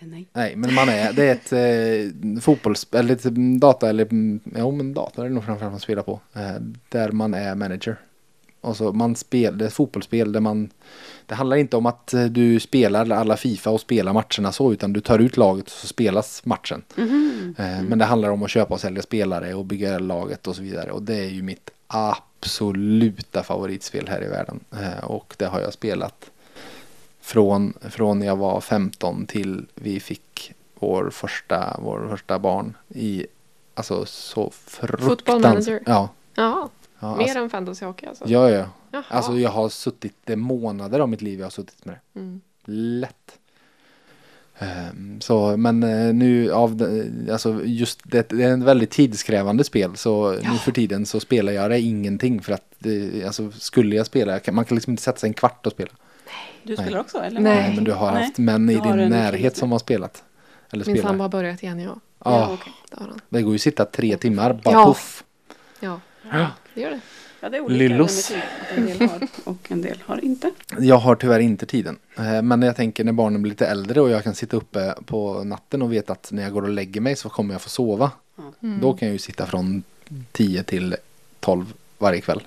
Nej. 0.00 0.26
Nej, 0.32 0.56
men 0.56 0.74
man 0.74 0.88
är, 0.88 1.12
det 1.12 1.24
är 1.24 1.32
ett 1.32 1.52
eh, 1.52 2.40
fotbollsspel, 2.40 3.00
eller 3.00 3.14
ett 3.14 3.60
data 3.60 3.88
eller, 3.88 4.04
mm, 4.04 4.40
jo 4.56 4.70
men 4.70 4.94
data 4.94 5.22
är 5.22 5.28
det 5.28 5.34
nog 5.34 5.44
framförallt 5.44 5.72
man 5.72 5.80
spelar 5.80 6.02
på. 6.02 6.20
Eh, 6.34 6.54
där 6.88 7.12
man 7.12 7.34
är 7.34 7.54
manager. 7.54 7.96
Och 8.60 8.76
så 8.76 8.92
man 8.92 9.16
spelar, 9.16 9.58
det 9.58 9.64
är 9.64 9.66
ett 9.66 9.74
fotbollsspel 9.74 10.32
där 10.32 10.40
man, 10.40 10.70
det 11.26 11.34
handlar 11.34 11.56
inte 11.56 11.76
om 11.76 11.86
att 11.86 12.14
eh, 12.14 12.24
du 12.24 12.60
spelar 12.60 13.10
alla 13.10 13.36
Fifa 13.36 13.70
och 13.70 13.80
spelar 13.80 14.12
matcherna 14.12 14.52
så, 14.52 14.72
utan 14.72 14.92
du 14.92 15.00
tar 15.00 15.18
ut 15.18 15.36
laget 15.36 15.64
och 15.64 15.70
så 15.70 15.86
spelas 15.86 16.44
matchen. 16.44 16.82
Mhm. 16.96 17.54
Eh, 17.58 17.82
men 17.82 17.98
det 17.98 18.04
handlar 18.04 18.30
om 18.30 18.42
att 18.42 18.50
köpa 18.50 18.74
och 18.74 18.80
sälja 18.80 19.02
spelare 19.02 19.54
och 19.54 19.64
bygga 19.64 19.98
laget 19.98 20.46
och 20.46 20.56
så 20.56 20.62
vidare. 20.62 20.90
Och 20.90 21.02
det 21.02 21.16
är 21.16 21.28
ju 21.28 21.42
mitt 21.42 21.70
absoluta 21.86 23.42
favoritspel 23.42 24.08
här 24.08 24.24
i 24.24 24.28
världen. 24.28 24.60
Eh, 24.72 25.04
och 25.04 25.34
det 25.38 25.44
har 25.44 25.60
jag 25.60 25.72
spelat 25.72 26.29
från, 27.30 27.74
från 27.80 28.22
jag 28.22 28.36
var 28.36 28.60
15 28.60 29.26
till 29.26 29.66
vi 29.74 30.00
fick 30.00 30.52
vår 30.74 31.10
första, 31.10 31.76
vår 31.82 32.08
första 32.10 32.38
barn 32.38 32.76
i 32.88 33.26
Alltså 33.74 34.04
så 34.06 34.50
fruktansvärt. 34.50 35.82
Ja. 35.86 36.08
Ja, 36.34 36.70
ja 36.98 37.16
mer 37.16 37.22
alltså, 37.22 37.38
än 37.38 37.50
fantasy 37.50 37.84
hockey 37.84 38.06
alltså. 38.06 38.24
ja, 38.28 38.50
ja. 38.50 38.66
Jaha. 38.90 39.04
Alltså 39.08 39.38
jag 39.38 39.50
har 39.50 39.68
suttit 39.68 40.16
det 40.24 40.36
månader 40.36 41.00
av 41.00 41.08
mitt 41.08 41.22
liv 41.22 41.38
jag 41.38 41.46
har 41.46 41.50
suttit 41.50 41.84
med 41.84 41.94
det. 41.94 42.20
Mm. 42.20 42.40
Lätt. 42.64 43.38
Ehm, 44.58 45.20
så, 45.20 45.56
men 45.56 45.82
eh, 45.82 46.14
nu 46.14 46.52
av 46.52 46.82
alltså 47.32 47.60
just 47.64 48.00
det, 48.04 48.28
det 48.28 48.42
är 48.42 48.52
en 48.52 48.64
väldigt 48.64 48.90
tidskrävande 48.90 49.64
spel 49.64 49.96
så 49.96 50.32
nu 50.32 50.58
för 50.58 50.72
tiden 50.72 51.06
så 51.06 51.20
spelar 51.20 51.52
jag 51.52 51.70
det 51.70 51.80
ingenting 51.80 52.42
för 52.42 52.52
att 52.52 52.74
det, 52.78 53.24
alltså 53.24 53.50
skulle 53.50 53.96
jag 53.96 54.06
spela, 54.06 54.40
man 54.52 54.64
kan 54.64 54.74
liksom 54.74 54.90
inte 54.90 55.02
sätta 55.02 55.18
sig 55.18 55.28
en 55.28 55.34
kvart 55.34 55.66
och 55.66 55.72
spela. 55.72 55.90
Du 56.62 56.74
Nej. 56.74 56.84
spelar 56.86 57.00
också 57.00 57.18
eller? 57.18 57.40
Nej. 57.40 57.54
Nej, 57.62 57.74
men 57.74 57.84
du 57.84 57.92
har 57.92 58.12
Nej. 58.12 58.24
haft 58.24 58.38
män 58.38 58.70
i 58.70 58.74
din 58.80 59.08
närhet 59.08 59.56
som 59.56 59.72
har 59.72 59.78
spelat. 59.78 60.24
Eller 60.72 60.84
Min 60.86 60.96
spelar. 60.96 61.08
sambo 61.08 61.22
har 61.24 61.28
börjat 61.28 61.62
igen 61.62 61.80
ja. 61.80 61.96
Ja, 62.24 62.30
Ja, 62.40 62.50
okej. 62.52 62.72
Det 62.90 62.96
har 63.00 63.06
han. 63.08 63.20
det 63.28 63.42
går 63.42 63.52
ju 63.52 63.56
att 63.56 63.60
sitta 63.62 63.84
tre 63.84 64.16
timmar, 64.16 64.52
bara 64.52 64.74
Ja. 64.74 64.84
puff. 64.86 65.24
Ja, 65.80 66.00
Ja. 66.32 66.46
det 66.74 66.80
gör 66.80 66.90
det. 66.90 67.00
Ja, 67.40 67.48
det 67.48 67.56
är 67.56 67.60
olika. 67.60 67.78
Lillos. 67.78 68.32
En 68.76 68.86
del 68.86 69.00
har 69.08 69.20
och 69.44 69.56
en 69.72 69.82
del 69.82 69.98
har 70.06 70.24
inte. 70.24 70.50
Jag 70.78 70.96
har 70.98 71.14
tyvärr 71.14 71.40
inte 71.40 71.66
tiden. 71.66 71.98
Eh, 72.18 72.42
Men 72.42 72.62
jag 72.62 72.76
tänker 72.76 73.04
när 73.04 73.12
barnen 73.12 73.42
blir 73.42 73.50
lite 73.50 73.66
äldre 73.66 74.00
och 74.00 74.10
jag 74.10 74.24
kan 74.24 74.34
sitta 74.34 74.56
uppe 74.56 74.94
på 75.06 75.44
natten 75.44 75.82
och 75.82 75.92
vet 75.92 76.10
att 76.10 76.28
när 76.32 76.42
jag 76.42 76.52
går 76.52 76.62
och 76.62 76.68
lägger 76.68 77.00
mig 77.00 77.16
så 77.16 77.28
kommer 77.28 77.54
jag 77.54 77.62
få 77.62 77.68
sova. 77.68 78.10
Mm. 78.62 78.80
Då 78.80 78.92
kan 78.92 79.08
jag 79.08 79.12
ju 79.12 79.18
sitta 79.18 79.46
från 79.46 79.82
10 80.32 80.62
till 80.62 80.96
12 81.40 81.72
varje 81.98 82.20
kväll. 82.20 82.42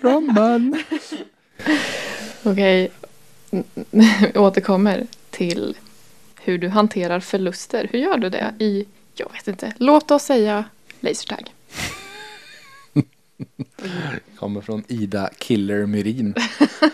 Drömmen! 0.00 0.82
Okej, 2.42 2.90
vi 3.90 4.32
återkommer 4.34 5.06
till 5.30 5.76
hur 6.40 6.58
du 6.58 6.68
hanterar 6.68 7.20
förluster. 7.20 7.88
Hur 7.92 7.98
gör 7.98 8.16
du 8.18 8.28
det 8.30 8.54
i, 8.58 8.84
jag 9.14 9.32
vet 9.32 9.48
inte, 9.48 9.72
låt 9.76 10.10
oss 10.10 10.22
säga 10.22 10.64
lasertag. 11.00 11.54
Kommer 14.38 14.60
från 14.60 14.84
Ida 14.88 15.30
Killer 15.38 15.86
Myrin. 15.86 16.34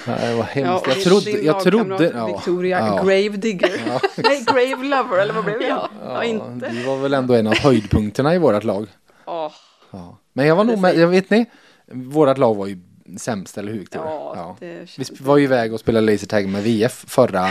Det 0.05 0.07
var 0.36 0.42
hemskt. 0.42 0.86
och 0.86 0.92
jag 0.92 1.03
trodde... 1.03 1.30
Jag 1.30 1.61
trodde 1.61 2.12
ja, 2.14 2.26
Victoria 2.26 2.78
ja. 2.78 2.96
Grave 2.96 3.28
Digger. 3.36 3.80
Ja. 3.86 4.01
Nej, 4.16 4.44
Grave 4.46 4.84
Lover 4.88 5.18
eller 5.18 5.34
vad 5.34 5.44
blev 5.44 5.62
jag? 5.62 5.68
Ja, 5.68 5.88
Ja, 6.05 6.24
inte. 6.24 6.68
Du 6.68 6.82
var 6.82 6.96
väl 6.96 7.14
ändå 7.14 7.34
en 7.34 7.46
av 7.46 7.59
höjdpunkterna 7.59 8.34
i 8.34 8.38
vårt 8.38 8.64
lag. 8.64 8.86
Åh, 9.26 9.53
Ja. 9.90 10.18
Men 10.32 10.46
jag 10.46 10.57
var 10.57 10.64
nog 10.64 10.78
med, 10.78 10.96
jag 10.99 11.09
vet 11.09 11.30
ni, 11.30 11.46
vårt 11.92 12.38
lag 12.38 12.55
var 12.55 12.66
ju 12.66 12.78
sämst, 13.16 13.59
eller 13.59 13.72
hur 13.72 13.86
ja, 13.92 14.56
det 14.61 14.98
Vi 14.98 15.04
var 15.20 15.36
ju 15.36 15.44
iväg 15.44 15.72
och 15.74 15.80
spelade 15.80 16.06
lasertag 16.06 16.48
med 16.48 16.62
VF 16.62 17.04
förra 17.09 17.50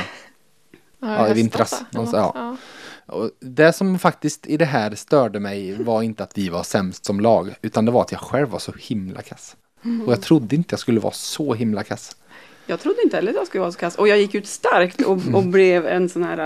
Ja, 1.00 1.08
höstas, 1.08 1.38
vintras. 1.38 1.84
Någonstans, 1.92 2.32
ja. 2.36 2.58
Och 3.06 3.32
det 3.40 3.74
som 3.74 4.00
faktiskt 4.00 4.48
i 4.48 4.58
det 4.58 4.66
här 4.66 4.96
störde 4.96 5.40
mig 5.40 5.84
var 5.84 6.02
inte 6.02 6.24
att 6.24 6.38
vi 6.38 6.50
var 6.50 6.64
sämst 6.64 7.06
som 7.06 7.20
lag, 7.20 7.56
utan 7.62 7.86
det 7.86 7.92
var 7.92 8.02
att 8.02 8.12
jag 8.12 8.22
själv 8.22 8.50
var 8.50 8.60
så 8.60 8.74
himla 8.80 9.22
kass. 9.22 9.56
Och 10.06 10.12
jag 10.12 10.22
trodde 10.22 10.56
inte 10.56 10.74
jag 10.74 10.80
skulle 10.80 11.00
vara 11.00 11.14
så 11.14 11.54
himla 11.54 11.84
kass. 11.84 12.16
Jag 12.66 12.80
trodde 12.80 13.02
inte 13.04 13.16
heller 13.16 13.32
att 13.32 13.38
jag 13.38 13.48
skulle 13.48 13.62
vara 13.62 13.72
så 13.72 13.80
kass. 13.80 13.96
Och 13.96 14.08
jag 14.08 14.18
gick 14.20 14.36
ut 14.36 14.48
starkt 14.48 15.02
och, 15.02 15.20
och 15.34 15.44
blev 15.44 15.88
en 15.88 16.10
sån 16.10 16.24
här 16.24 16.38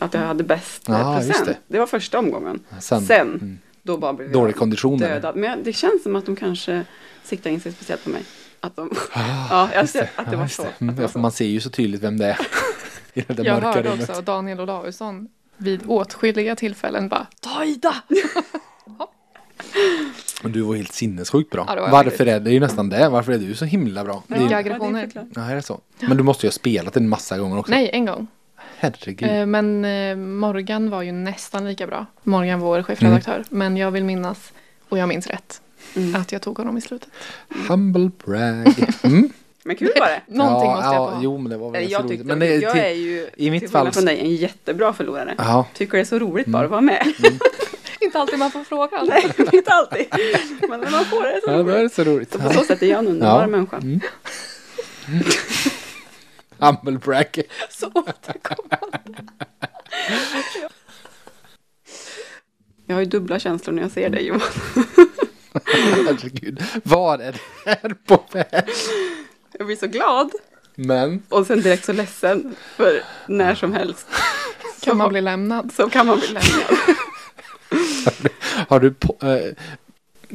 att, 0.00 0.14
jag 0.14 0.20
hade 0.20 0.44
bäst 0.44 0.82
Ja, 0.86 1.16
just 1.16 1.28
procent. 1.28 1.48
det. 1.48 1.56
Det. 1.66 1.78
var 1.78 1.86
första 1.86 2.18
omgången. 2.18 2.60
Sen, 2.80 3.06
Sen, 3.06 3.28
mm. 3.28 3.58
då 3.82 3.96
bara 3.96 4.12
blev 4.12 4.32
Dålig 4.32 4.52
jag 4.52 4.58
kondition, 4.58 5.02
eller? 5.02 5.14
dödad. 5.14 5.36
Men 5.36 5.62
det 5.64 5.72
känns 5.72 6.02
som 6.02 6.16
att 6.16 6.26
de 6.26 6.36
kanske 6.36 6.84
siktar 7.24 7.50
in 7.50 7.60
sig 7.60 7.72
speciellt 7.72 8.04
på 8.04 8.10
mig. 8.10 8.22
Att 8.60 8.76
de, 8.76 8.90
Ah, 9.12 9.46
ja, 9.50 9.68
jag 9.74 9.80
just 9.82 9.92
ser 9.92 10.10
att 10.16 10.26
det 10.26 10.32
Ja, 10.32 10.38
var 10.38 10.46
så. 10.46 10.62
det. 10.62 10.68
Att 10.68 10.80
Mm, 10.80 10.94
det 10.96 11.00
ja, 11.02 11.04
var 11.04 11.08
för 11.08 11.12
så. 11.12 11.18
man 11.18 11.32
ser 11.32 11.44
ju 11.46 11.60
så 11.60 11.70
tydligt 11.70 12.02
vem 12.02 12.18
det 12.18 12.26
är. 12.26 12.38
I 13.14 13.20
det 13.26 13.42
Jag 13.42 13.54
mörka 13.54 13.66
hörde 13.66 13.90
rummet. 13.90 14.10
också 14.10 14.22
Daniel 14.22 14.60
Olausson 14.60 15.28
vid 15.56 15.80
åtskilliga 15.86 16.56
tillfällen 16.56 17.08
bara 17.08 17.26
Ta 17.40 17.64
Ida! 17.64 17.94
Och 20.44 20.50
du 20.50 20.60
var 20.62 20.74
helt 20.76 20.92
sinnessjukt 20.92 21.50
bra. 21.50 21.64
Ja, 21.68 21.74
det 21.74 21.80
var 21.80 21.88
jag 21.88 21.92
Varför 21.92 22.26
är 22.26 22.40
det 22.40 22.50
ju 22.50 22.60
nästan 22.60 22.88
det? 22.88 23.08
Varför 23.08 23.32
är 23.32 23.38
du 23.38 23.54
så 23.54 23.64
himla 23.64 24.04
bra? 24.04 24.22
Det 24.26 24.34
är, 24.34 24.38
Mycket 24.38 24.50
Ja, 24.52 24.62
det 24.62 24.70
förklarar. 24.70 25.26
ja, 25.34 25.42
är 25.50 25.54
det 25.54 25.62
så? 25.62 25.80
Men 26.00 26.16
du 26.16 26.22
måste 26.22 26.46
ju 26.46 26.48
ha 26.48 26.52
spelat 26.52 26.96
en 26.96 27.08
massa 27.08 27.38
gånger 27.38 27.58
också. 27.58 27.72
Nej, 27.72 27.90
en 27.92 28.06
gång. 28.06 28.26
Herregud. 28.78 29.30
Eh, 29.30 29.46
Men 29.46 29.84
eh, 29.84 30.16
Morgan 30.16 30.90
var 30.90 31.02
ju 31.02 31.12
nästan 31.12 31.64
lika 31.68 31.86
bra. 31.86 32.06
Morgan, 32.22 32.60
vår 32.60 32.82
chefredaktör. 32.82 33.44
Men 33.50 33.76
jag 33.76 33.90
vill 33.90 34.04
minnas, 34.04 34.52
och 34.88 34.98
jag 34.98 35.08
minns 35.08 35.26
rätt, 35.26 35.60
Mm. 36.02 36.20
att 36.20 36.32
jag 36.32 36.42
tog 36.42 36.58
honom 36.58 36.78
i 36.78 36.80
slutet. 36.80 37.08
Humble 37.68 38.10
brag. 38.24 38.74
Mm. 39.02 39.30
Men 39.62 39.76
kul 39.76 39.92
var 40.00 40.06
det. 40.06 40.22
Någonting 40.34 40.70
ja, 40.70 40.74
måste 40.76 40.86
jag 40.86 40.94
ja, 40.94 41.08
få 41.10 41.14
ha. 41.14 41.22
Jo, 41.22 41.38
men 41.38 41.50
det 41.50 41.56
var 41.58 41.70
väl 41.70 41.90
jag 41.90 42.00
roligt. 42.00 42.10
tyckte, 42.10 42.24
Men 42.26 42.38
det, 42.38 42.54
jag 42.56 42.72
till- 42.72 42.82
är 42.82 42.90
ju 42.90 43.28
i 43.36 43.50
mitt 43.50 43.70
fall 43.70 43.92
från 43.92 44.04
dig 44.04 44.20
en 44.20 44.34
jättebra 44.36 44.92
förlorare. 44.92 45.34
Ja, 45.38 45.66
Tycker 45.74 45.92
det 45.92 46.00
är 46.00 46.04
så 46.04 46.18
roligt 46.18 46.46
bara 46.46 46.64
att 46.64 46.70
vara 46.70 46.80
med. 46.80 47.12
Inte 48.00 48.18
alltid 48.18 48.38
man 48.38 48.50
får 48.50 48.64
frågan. 48.64 49.06
Nej, 49.08 49.32
inte 49.52 49.70
alltid. 49.72 50.06
Men 50.68 50.80
när 50.80 50.90
man 50.90 51.04
får 51.04 51.22
det 51.22 51.34
det 51.34 51.40
så 51.44 51.50
ja, 51.50 51.62
då 51.62 51.68
är 51.70 51.78
roligt. 51.78 51.96
det 51.96 52.04
så 52.04 52.10
roligt. 52.10 52.32
Så 52.32 52.38
på 52.38 52.50
så 52.52 52.64
sätt 52.64 52.82
är 52.82 52.86
jag 52.86 52.98
en 52.98 53.08
underbar 53.08 53.40
Ja. 53.40 53.46
människa. 53.46 53.76
Mm. 53.76 54.00
Humble 56.58 56.98
brag. 56.98 57.42
Så 57.70 57.86
återkommande. 57.86 59.22
Jag 62.86 62.94
har 62.96 63.00
ju 63.00 63.06
dubbla 63.06 63.38
känslor 63.38 63.74
när 63.74 63.82
jag 63.82 63.90
ser 63.90 64.10
dig 64.10 64.26
Johan. 64.26 64.40
Herregud. 66.06 66.62
Var 66.82 67.18
är 67.18 67.32
det 67.32 67.38
här 67.66 67.94
på 68.06 68.22
väg? 68.32 68.46
Jag 69.58 69.66
blir 69.66 69.76
så 69.76 69.86
glad 69.86 70.30
Men. 70.74 71.22
och 71.28 71.46
sen 71.46 71.60
direkt 71.62 71.84
så 71.84 71.92
ledsen. 71.92 72.56
För 72.76 73.02
när 73.26 73.54
som 73.54 73.72
helst 73.72 74.06
Kan 74.80 74.96
man 74.96 75.08
bli 75.08 75.20
lämnad? 75.20 75.70
så 75.76 75.88
kan 75.90 76.06
man 76.06 76.18
bli 76.18 76.28
lämnad. 76.28 76.96
Har 78.68 78.80
du 78.80 78.90
på, 78.94 79.16
äh, 79.22 79.54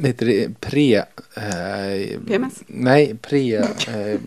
heter 0.04 0.26
det 0.26 0.60
pre... 0.60 0.96
eh, 1.36 2.20
PMS? 2.26 2.52
Nej, 2.66 3.14
pre... 3.22 3.56
eh, 3.56 4.18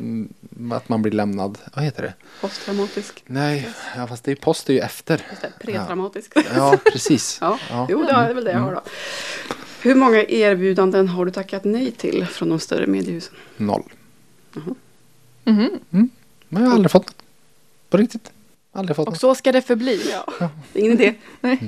att 0.71 0.89
man 0.89 1.01
blir 1.01 1.11
lämnad. 1.11 1.57
Vad 1.73 1.83
heter 1.85 2.03
det? 2.03 2.13
Posttraumatisk. 2.41 3.23
Nej, 3.27 3.69
ja, 3.95 4.07
fast 4.07 4.23
det 4.23 4.31
är 4.31 4.35
post 4.35 4.69
är 4.69 4.73
ju 4.73 4.79
efter. 4.79 5.21
Pretraumatisk. 5.61 6.31
Ja, 6.55 6.77
precis. 6.91 7.37
Ja, 7.41 7.59
Ja. 7.69 7.87
jo 7.89 8.03
det 8.03 8.11
är 8.11 8.33
väl 8.33 8.43
det 8.43 8.51
jag 8.51 8.59
har 8.59 8.73
då. 8.75 8.81
Hur 9.82 9.95
många 9.95 10.23
erbjudanden 10.23 11.07
har 11.07 11.25
du 11.25 11.32
tackat 11.32 11.63
nej 11.63 11.91
till 11.91 12.25
från 12.25 12.49
de 12.49 12.59
större 12.59 12.88
mediehusen? 12.88 13.34
Noll. 13.57 13.84
Mhm. 15.43 15.80
Men 16.49 16.63
jag 16.63 16.69
har 16.69 16.75
aldrig 16.75 16.91
fått 16.91 17.05
något. 17.05 17.15
På 17.89 17.97
riktigt. 17.97 18.32
Aldrig 18.71 18.95
fått 18.95 19.07
Och 19.07 19.13
något. 19.13 19.19
så 19.21 19.36
ska 19.36 19.51
det 19.51 19.61
förbli. 19.61 20.01
Ja, 20.11 20.49
ingen 20.73 20.91
idé. 20.91 21.15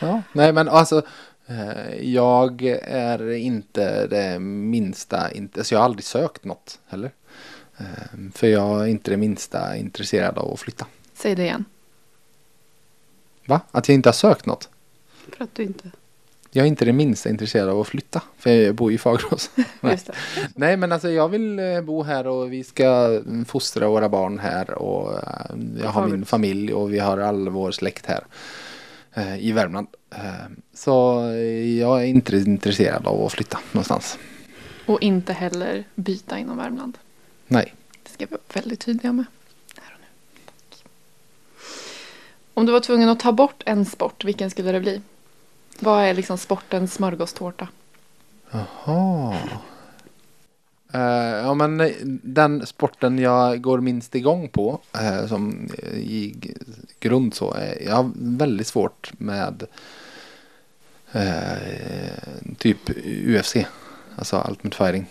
Ja. 0.00 0.22
Nej, 0.32 0.52
men 0.52 0.68
alltså. 0.68 1.02
eh, 1.46 1.94
Jag 2.12 2.62
är 2.86 3.30
inte 3.32 4.06
det 4.06 4.38
minsta, 4.38 5.18
alltså 5.56 5.74
jag 5.74 5.78
har 5.80 5.84
aldrig 5.84 6.04
sökt 6.04 6.44
något 6.44 6.78
heller. 6.86 7.10
Eh, 7.78 7.84
För 8.34 8.46
jag 8.46 8.82
är 8.82 8.86
inte 8.86 9.10
det 9.10 9.16
minsta 9.16 9.76
intresserad 9.76 10.38
av 10.38 10.52
att 10.52 10.60
flytta. 10.60 10.86
Säg 11.14 11.34
det 11.34 11.42
igen. 11.42 11.64
Va? 13.46 13.60
Att 13.70 13.88
jag 13.88 13.94
inte 13.94 14.08
har 14.08 14.14
sökt 14.14 14.46
något? 14.46 14.68
För 15.36 15.44
att 15.44 15.54
du 15.54 15.62
inte... 15.62 15.90
Jag 16.54 16.64
är 16.64 16.68
inte 16.68 16.84
det 16.84 16.92
minsta 16.92 17.28
intresserad 17.28 17.68
av 17.68 17.80
att 17.80 17.88
flytta. 17.88 18.22
För 18.38 18.50
jag 18.50 18.74
bor 18.74 18.90
ju 18.90 18.94
i 18.94 18.98
Fagerås. 18.98 19.50
Nej. 19.80 20.00
Nej 20.54 20.76
men 20.76 20.92
alltså 20.92 21.10
jag 21.10 21.28
vill 21.28 21.58
eh, 21.58 21.80
bo 21.80 22.02
här 22.02 22.26
och 22.26 22.52
vi 22.52 22.64
ska 22.64 23.20
fostra 23.46 23.88
våra 23.88 24.08
barn 24.08 24.38
här 24.38 24.70
och 24.70 25.12
eh, 25.12 25.56
jag 25.82 25.88
har 25.88 26.08
min 26.08 26.24
familj 26.24 26.72
och 26.74 26.94
vi 26.94 26.98
har 26.98 27.18
all 27.18 27.48
vår 27.48 27.72
släkt 27.72 28.06
här 28.06 28.24
eh, 29.14 29.38
i 29.38 29.52
Värmland. 29.52 29.86
Så 30.74 30.90
jag 31.78 32.02
är 32.02 32.06
inte 32.06 32.36
intresserad 32.36 33.06
av 33.06 33.24
att 33.24 33.32
flytta 33.32 33.58
någonstans. 33.72 34.18
Och 34.86 35.02
inte 35.02 35.32
heller 35.32 35.84
byta 35.94 36.38
inom 36.38 36.56
Värmland. 36.56 36.98
Nej. 37.46 37.74
Det 38.02 38.10
ska 38.10 38.26
vi 38.26 38.30
vara 38.30 38.40
väldigt 38.54 38.80
tydliga 38.80 39.12
med. 39.12 39.24
Här 39.80 39.94
och 39.94 40.00
nu. 40.00 40.06
Tack. 40.46 40.84
Om 42.54 42.66
du 42.66 42.72
var 42.72 42.80
tvungen 42.80 43.08
att 43.08 43.20
ta 43.20 43.32
bort 43.32 43.62
en 43.66 43.84
sport, 43.84 44.24
vilken 44.24 44.50
skulle 44.50 44.72
det 44.72 44.80
bli? 44.80 45.00
Vad 45.82 46.04
är 46.04 46.14
liksom 46.14 46.38
sportens 46.38 46.94
smörgåstårta? 46.94 47.68
Jaha. 48.50 49.36
Eh, 50.92 51.00
ja 51.36 51.54
men 51.54 51.80
eh, 51.80 51.92
den 52.22 52.66
sporten 52.66 53.18
jag 53.18 53.60
går 53.60 53.80
minst 53.80 54.14
igång 54.14 54.48
på 54.48 54.80
eh, 55.00 55.26
som 55.26 55.68
i 55.94 56.34
grund 57.00 57.34
så 57.34 57.54
är 57.54 57.82
jag 57.86 57.94
har 57.94 58.10
väldigt 58.14 58.66
svårt 58.66 59.12
med 59.18 59.66
typ 62.58 62.78
UFC. 63.26 63.56
Alltså 64.16 64.46
Ultimate 64.48 64.76
Fighting. 64.76 65.06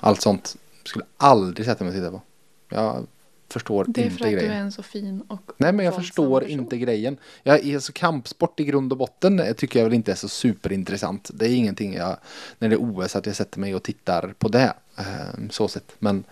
Allt 0.00 0.20
sånt 0.20 0.56
skulle 0.84 1.04
aldrig 1.16 1.66
sätta 1.66 1.84
mig 1.84 1.90
och 1.90 1.96
titta 1.96 2.10
på. 2.10 2.22
Jag 2.68 3.06
förstår 3.52 3.84
Det 3.88 4.00
är 4.00 4.04
inte 4.04 4.16
för 4.16 4.24
att 4.24 4.30
du 4.30 4.36
grejen. 4.36 4.52
är 4.52 4.60
en 4.60 4.72
så 4.72 4.82
fin 4.82 5.22
och 5.28 5.52
Nej 5.56 5.72
men 5.72 5.84
jag 5.84 5.94
förstår 5.94 6.40
person. 6.40 6.60
inte 6.60 6.78
grejen. 6.78 7.16
Jag, 7.42 7.74
alltså, 7.74 7.92
kampsport 7.92 8.60
i 8.60 8.64
grund 8.64 8.92
och 8.92 8.98
botten 8.98 9.40
eh, 9.40 9.52
tycker 9.52 9.78
jag 9.78 9.84
väl 9.84 9.94
inte 9.94 10.12
är 10.12 10.16
så 10.16 10.28
superintressant. 10.28 11.30
Det 11.34 11.48
är 11.48 11.54
ingenting 11.54 11.94
jag, 11.94 12.16
när 12.58 12.68
det 12.68 12.74
är 12.74 12.82
OS, 12.82 13.16
att 13.16 13.26
jag 13.26 13.36
sätter 13.36 13.60
mig 13.60 13.74
och 13.74 13.82
tittar 13.82 14.34
på 14.38 14.48
det. 14.48 14.72
Eh, 14.98 15.48
så 15.50 15.68
sett. 15.68 15.92
Men 15.98 16.24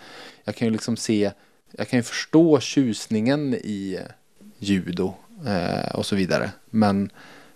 jag 0.44 0.54
kan 0.56 0.68
ju 0.68 0.72
liksom 0.72 0.96
se, 0.96 1.30
jag 1.70 1.88
kan 1.88 1.98
ju 1.98 2.02
förstå 2.02 2.60
tjusningen 2.60 3.54
i 3.54 3.98
judo 4.58 5.14
eh, 5.46 5.94
och 5.94 6.06
så 6.06 6.16
vidare. 6.16 6.50
Men 6.70 7.10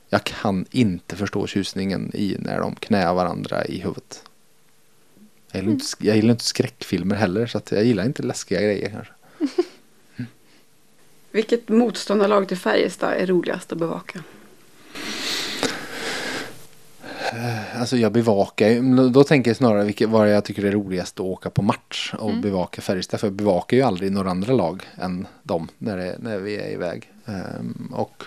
jag 0.08 0.24
kan 0.24 0.66
inte 0.70 1.16
förstå 1.16 1.46
tjusningen 1.46 2.10
i 2.14 2.36
när 2.38 2.60
de 2.60 2.74
knäar 2.74 3.14
varandra 3.14 3.64
i 3.64 3.78
huvudet. 3.78 4.22
Jag 5.52 5.60
gillar, 5.62 5.72
inte, 5.72 5.84
jag 5.98 6.16
gillar 6.16 6.30
inte 6.30 6.44
skräckfilmer 6.44 7.16
heller 7.16 7.46
så 7.46 7.60
jag 7.70 7.84
gillar 7.84 8.04
inte 8.04 8.22
läskiga 8.22 8.60
grejer 8.60 8.90
kanske. 8.90 9.12
Vilket 11.30 11.68
motståndarlag 11.68 12.48
till 12.48 12.56
Färjestad 12.56 13.12
är 13.12 13.26
roligast 13.26 13.72
att 13.72 13.78
bevaka? 13.78 14.22
Alltså 17.74 17.96
jag 17.96 18.12
bevakar 18.12 18.68
ju, 18.68 19.08
då 19.08 19.24
tänker 19.24 19.50
jag 19.50 19.56
snarare 19.56 19.84
vilket, 19.84 20.08
vad 20.08 20.30
jag 20.30 20.44
tycker 20.44 20.64
är 20.64 20.72
roligast 20.72 21.20
att 21.20 21.26
åka 21.26 21.50
på 21.50 21.62
match 21.62 22.14
och 22.18 22.36
bevaka 22.36 22.82
Färjestad. 22.82 23.20
För 23.20 23.26
jag 23.26 23.34
bevakar 23.34 23.76
ju 23.76 23.82
aldrig 23.82 24.12
några 24.12 24.30
andra 24.30 24.52
lag 24.52 24.82
än 24.96 25.26
dem 25.42 25.68
när, 25.78 25.96
det, 25.96 26.16
när 26.18 26.38
vi 26.38 26.56
är 26.56 26.72
iväg. 26.72 27.12
Ehm, 27.26 27.92
och 27.94 28.24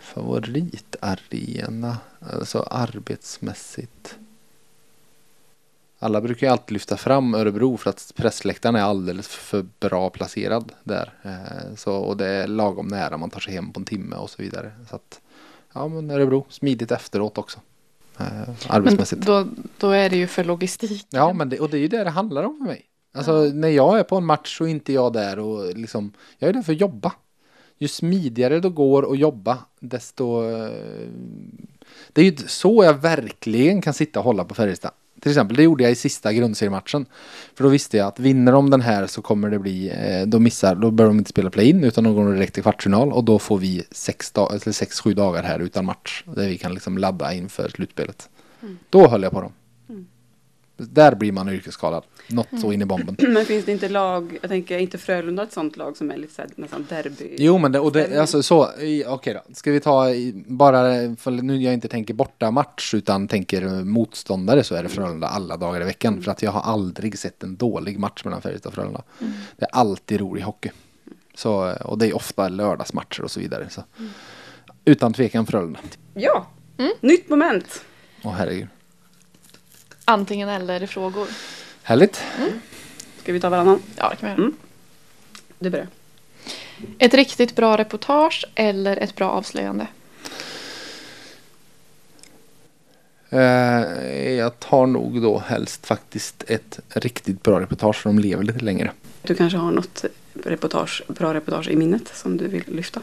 favoritarena, 0.00 1.98
alltså 2.32 2.66
arbetsmässigt. 2.70 4.16
Alla 6.02 6.20
brukar 6.20 6.46
ju 6.46 6.52
alltid 6.52 6.72
lyfta 6.72 6.96
fram 6.96 7.34
Örebro 7.34 7.76
för 7.76 7.90
att 7.90 8.12
pressläktaren 8.16 8.74
är 8.76 8.82
alldeles 8.82 9.28
för 9.28 9.66
bra 9.80 10.10
placerad 10.10 10.72
där. 10.84 11.12
Eh, 11.22 11.74
så, 11.76 11.94
och 11.94 12.16
det 12.16 12.26
är 12.26 12.46
lagom 12.46 12.88
nära 12.88 13.16
man 13.16 13.30
tar 13.30 13.40
sig 13.40 13.54
hem 13.54 13.72
på 13.72 13.80
en 13.80 13.84
timme 13.84 14.16
och 14.16 14.30
så 14.30 14.42
vidare. 14.42 14.72
Så 14.90 14.96
att, 14.96 15.20
ja 15.72 15.88
men 15.88 16.10
Örebro, 16.10 16.46
smidigt 16.48 16.90
efteråt 16.92 17.38
också. 17.38 17.60
Eh, 18.18 18.24
Men 18.34 18.54
arbetsmässigt. 18.68 19.22
då, 19.26 19.46
då 19.78 19.90
är 19.90 20.10
det 20.10 20.16
ju 20.16 20.26
för 20.26 20.44
logistik. 20.44 21.06
Ja, 21.10 21.32
men 21.32 21.48
det, 21.48 21.60
och 21.60 21.70
det 21.70 21.76
är 21.76 21.80
ju 21.80 21.88
det 21.88 22.04
det 22.04 22.10
handlar 22.10 22.42
om 22.42 22.58
för 22.58 22.64
mig. 22.64 22.84
Alltså 23.14 23.32
när 23.54 23.68
jag 23.68 23.98
är 23.98 24.02
på 24.02 24.16
en 24.16 24.24
match 24.26 24.58
så 24.58 24.64
är 24.64 24.68
inte 24.68 24.92
jag 24.92 25.12
där 25.12 25.38
och 25.38 25.76
liksom, 25.76 26.12
jag 26.38 26.48
är 26.48 26.52
där 26.52 26.62
för 26.62 26.72
att 26.72 26.80
jobba. 26.80 27.12
Ju 27.78 27.88
smidigare 27.88 28.60
det 28.60 28.68
går 28.70 29.12
att 29.12 29.18
jobba, 29.18 29.58
desto... 29.80 30.44
eh, 30.44 30.70
Det 32.12 32.20
är 32.20 32.24
ju 32.24 32.36
så 32.36 32.84
jag 32.84 32.94
verkligen 32.94 33.82
kan 33.82 33.94
sitta 33.94 34.18
och 34.20 34.24
hålla 34.24 34.44
på 34.44 34.54
Färjestad. 34.54 34.90
Till 35.22 35.30
exempel, 35.30 35.56
det 35.56 35.62
gjorde 35.62 35.82
jag 35.82 35.92
i 35.92 35.94
sista 35.94 36.32
grundseriematchen. 36.32 37.06
För 37.54 37.64
då 37.64 37.70
visste 37.70 37.96
jag 37.96 38.06
att 38.06 38.18
vinner 38.18 38.52
de 38.52 38.70
den 38.70 38.80
här 38.80 39.06
så 39.06 39.22
kommer 39.22 39.50
det 39.50 39.58
bli, 39.58 39.88
eh, 39.90 40.26
då 40.26 40.38
missar, 40.38 40.74
då 40.74 40.90
bör 40.90 41.06
de 41.06 41.18
inte 41.18 41.30
spela 41.30 41.50
play-in 41.50 41.84
utan 41.84 42.04
de 42.04 42.14
går 42.14 42.32
direkt 42.32 42.54
till 42.54 42.62
kvartsfinal 42.62 43.12
och 43.12 43.24
då 43.24 43.38
får 43.38 43.58
vi 43.58 43.84
sex, 43.90 44.30
dag, 44.30 44.50
eller 44.50 44.72
sex 44.72 45.00
sju 45.00 45.14
dagar 45.14 45.42
här 45.42 45.58
utan 45.58 45.84
match. 45.84 46.24
Där 46.26 46.48
vi 46.48 46.58
kan 46.58 46.74
liksom 46.74 46.98
ladda 46.98 47.34
inför 47.34 47.68
slutspelet. 47.68 48.28
Då 48.90 49.08
höll 49.08 49.22
jag 49.22 49.32
på 49.32 49.40
dem. 49.40 49.52
Där 50.76 51.14
blir 51.14 51.32
man 51.32 51.48
yrkesskadad. 51.48 52.04
Något 52.28 52.60
så 52.60 52.72
in 52.72 52.82
i 52.82 52.84
bomben. 52.84 53.16
Men 53.32 53.44
finns 53.44 53.64
det 53.64 53.72
inte 53.72 53.88
lag, 53.88 54.38
jag 54.40 54.50
tänker 54.50 54.78
inte 54.78 54.98
Frölunda 54.98 55.42
ett 55.42 55.52
sånt 55.52 55.76
lag 55.76 55.96
som 55.96 56.10
är 56.10 56.16
lite 56.16 56.34
så 56.34 56.42
här, 56.42 56.50
nästan 56.56 56.86
derby? 56.88 57.36
Jo 57.38 57.58
men 57.58 57.72
det, 57.72 57.78
och 57.78 57.92
det, 57.92 58.20
alltså 58.20 58.42
så, 58.42 58.68
okej 59.06 59.34
då. 59.34 59.54
Ska 59.54 59.72
vi 59.72 59.80
ta 59.80 60.06
bara, 60.46 61.16
för 61.16 61.30
nu 61.30 61.56
jag 61.56 61.74
inte 61.74 61.88
tänker 61.88 62.14
borta 62.14 62.50
match 62.50 62.94
utan 62.94 63.28
tänker 63.28 63.84
motståndare 63.84 64.64
så 64.64 64.74
är 64.74 64.82
det 64.82 64.88
Frölunda 64.88 65.26
alla 65.26 65.56
dagar 65.56 65.80
i 65.80 65.84
veckan. 65.84 66.22
För 66.22 66.30
att 66.30 66.42
jag 66.42 66.50
har 66.50 66.60
aldrig 66.72 67.18
sett 67.18 67.42
en 67.42 67.56
dålig 67.56 67.98
match 67.98 68.24
mellan 68.24 68.42
Färjestad 68.42 68.70
och 68.70 68.74
Frölunda. 68.74 69.02
Det 69.56 69.64
är 69.64 69.70
alltid 69.72 70.20
rolig 70.20 70.42
hockey. 70.42 70.70
Så, 71.34 71.74
och 71.84 71.98
det 71.98 72.06
är 72.06 72.16
ofta 72.16 72.48
lördagsmatcher 72.48 73.22
och 73.22 73.30
så 73.30 73.40
vidare. 73.40 73.68
Så. 73.70 73.82
Utan 74.84 75.12
tvekan 75.12 75.46
Frölunda. 75.46 75.80
Ja, 76.14 76.46
nytt 77.00 77.28
moment. 77.28 77.84
Åh 78.24 78.32
herregud. 78.32 78.68
Antingen 80.04 80.48
eller 80.48 80.86
frågor. 80.86 81.28
Härligt. 81.82 82.24
Ska 83.22 83.32
vi 83.32 83.40
ta 83.40 83.48
varannan? 83.48 83.82
Ja, 83.96 84.08
det 84.10 84.16
kan 84.16 84.28
vi 84.28 84.34
göra. 84.34 84.42
Mm. 84.42 84.56
Du 85.58 85.70
börjar. 85.70 85.88
Ett 86.98 87.14
riktigt 87.14 87.56
bra 87.56 87.78
reportage 87.78 88.44
eller 88.54 88.96
ett 88.96 89.16
bra 89.16 89.30
avslöjande? 89.30 89.86
Eh, 93.30 93.40
jag 94.32 94.60
tar 94.60 94.86
nog 94.86 95.22
då 95.22 95.38
helst 95.38 95.86
faktiskt 95.86 96.44
ett 96.46 96.80
riktigt 96.88 97.42
bra 97.42 97.60
reportage 97.60 98.02
så 98.02 98.08
de 98.08 98.18
lever 98.18 98.44
lite 98.44 98.58
längre. 98.58 98.92
Du 99.22 99.34
kanske 99.34 99.58
har 99.58 99.72
något 99.72 100.04
reportage, 100.44 101.02
bra 101.08 101.34
reportage 101.34 101.68
i 101.68 101.76
minnet 101.76 102.08
som 102.14 102.36
du 102.36 102.48
vill 102.48 102.64
lyfta? 102.66 103.00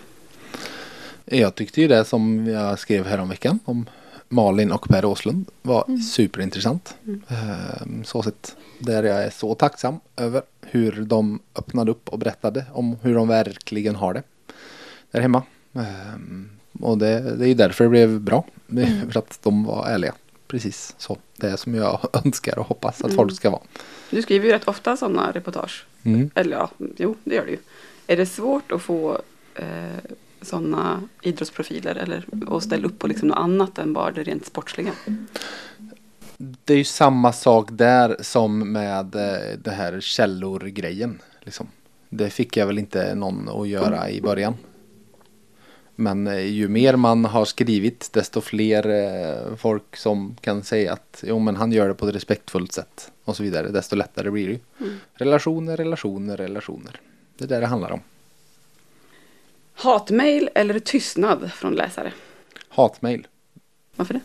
Jag 1.26 1.56
tyckte 1.56 1.82
ju 1.82 1.88
det 1.88 2.06
som 2.06 2.48
jag 2.48 2.80
skrev 2.80 3.06
häromveckan 3.06 3.60
om 3.66 3.86
Malin 4.30 4.72
och 4.72 4.90
Per 4.90 5.06
Åslund 5.06 5.46
var 5.62 5.98
superintressant. 6.02 6.96
Ehm, 7.28 8.04
Så 8.04 8.24
sett 8.24 8.56
där 8.80 9.04
jag 9.04 9.24
är 9.24 9.30
så 9.30 9.56
tacksam 9.56 10.00
över 10.18 10.42
hur 10.62 10.92
de 10.92 11.40
öppnade 11.56 11.92
upp 11.92 12.10
och 12.10 12.20
berättade 12.20 12.66
om 12.74 12.98
hur 13.02 13.16
de 13.16 13.28
verkligen 13.28 13.96
har 13.96 14.14
det 14.14 14.24
där 15.12 15.22
hemma. 15.22 15.44
Ehm, 15.74 16.50
Och 16.82 16.98
det, 16.98 17.20
det 17.38 17.46
är 17.46 17.48
ju 17.48 17.54
därför 17.54 17.84
det 17.84 17.90
blev 17.90 18.22
bra. 18.22 18.46
Är 18.78 19.12
För 19.12 19.20
att 19.20 19.40
de 19.44 19.64
var 19.64 19.88
ärliga. 19.88 20.14
Precis 20.48 20.96
så. 20.98 21.18
Det 21.38 21.48
är 21.48 21.56
som 21.58 21.76
jag 21.76 22.00
önskar 22.26 22.60
och 22.60 22.66
hoppas 22.68 23.02
att 23.02 23.14
folk 23.14 23.36
ska 23.36 23.50
vara. 23.50 23.62
Du 24.12 24.22
skriver 24.22 24.46
ju 24.46 24.52
rätt 24.52 24.68
ofta 24.68 24.98
sådana 24.98 25.32
reportage. 25.32 25.86
Mm. 26.04 26.30
Eller 26.36 26.58
ja, 26.58 26.70
jo 26.98 27.16
det 27.24 27.36
gör 27.36 27.46
du 27.46 27.52
ju. 27.52 27.58
Är 28.08 28.18
det 28.18 28.26
svårt 28.26 28.72
att 28.72 28.82
få 28.82 29.22
eh, 29.56 29.66
sådana 30.42 31.02
idrottsprofiler 31.22 31.96
eller 31.96 32.26
att 32.48 32.64
ställa 32.64 32.88
upp 32.88 33.00
på 33.00 33.08
liksom 33.08 33.28
något 33.28 33.38
annat 33.38 33.78
än 33.78 33.94
bara 33.94 34.12
det 34.12 34.24
rent 34.24 34.46
sportsliga? 34.46 34.92
Det 36.38 36.74
är 36.74 36.78
ju 36.78 36.84
samma 36.84 37.34
sak 37.34 37.70
där 37.72 38.18
som 38.20 38.72
med 38.72 39.16
eh, 39.16 39.58
det 39.58 39.72
här 39.72 40.00
källor-grejen. 40.00 41.22
Liksom. 41.42 41.68
Det 42.10 42.30
fick 42.30 42.58
jag 42.58 42.68
väl 42.68 42.80
inte 42.80 43.16
någon 43.16 43.50
att 43.50 43.68
göra 43.68 44.10
i 44.10 44.22
början. 44.22 44.54
Men 45.96 46.28
eh, 46.28 46.40
ju 46.40 46.68
mer 46.68 46.96
man 46.96 47.26
har 47.26 47.46
skrivit 47.46 48.10
desto 48.14 48.42
fler 48.42 48.90
eh, 48.90 49.56
folk 49.56 49.96
som 49.96 50.36
kan 50.42 50.64
säga 50.64 50.94
att 50.94 51.24
jo 51.28 51.40
men 51.40 51.56
han 51.56 51.72
gör 51.72 51.88
det 51.88 51.94
på 51.94 52.08
ett 52.08 52.16
respektfullt 52.16 52.72
sätt 52.72 53.12
och 53.24 53.36
så 53.36 53.44
vidare. 53.44 53.70
Desto 53.70 53.96
lättare 53.96 54.30
blir 54.30 54.48
det 54.48 54.54
ju. 54.54 54.60
Relationer, 55.14 55.78
relationer, 55.78 56.38
relationer. 56.38 57.02
Det 57.38 57.44
är 57.44 57.48
det 57.48 57.60
det 57.60 57.66
handlar 57.66 57.92
om. 57.92 58.00
Hatmail 59.80 60.50
eller 60.56 60.80
tystnad 60.80 61.52
från 61.52 61.74
läsare? 61.74 62.14
Hatmail. 62.70 63.28
Varför 63.96 64.14
det? 64.14 64.20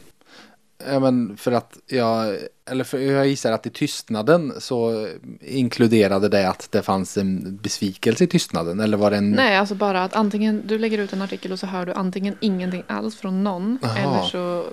Ja, 0.86 1.00
men 1.00 1.36
för 1.36 1.52
att 1.52 1.78
jag, 1.86 2.36
eller 2.70 2.84
för 2.84 2.98
jag 2.98 3.26
gissar 3.26 3.52
att 3.52 3.66
i 3.66 3.70
tystnaden 3.70 4.52
så 4.58 5.08
inkluderade 5.40 6.28
det 6.28 6.48
att 6.48 6.72
det 6.72 6.82
fanns 6.82 7.16
en 7.16 7.58
besvikelse 7.62 8.24
i 8.24 8.26
tystnaden. 8.26 8.80
Eller 8.80 8.96
var 8.96 9.10
det 9.10 9.16
en... 9.16 9.30
Nej, 9.30 9.56
alltså 9.56 9.74
bara 9.74 10.04
att 10.04 10.14
antingen 10.14 10.62
du 10.66 10.78
lägger 10.78 10.98
ut 10.98 11.12
en 11.12 11.22
artikel 11.22 11.52
och 11.52 11.58
så 11.58 11.66
hör 11.66 11.86
du 11.86 11.92
antingen 11.92 12.36
ingenting 12.40 12.82
alls 12.86 13.16
från 13.16 13.44
någon 13.44 13.78
Jaha. 13.82 13.98
eller 13.98 14.22
så... 14.22 14.64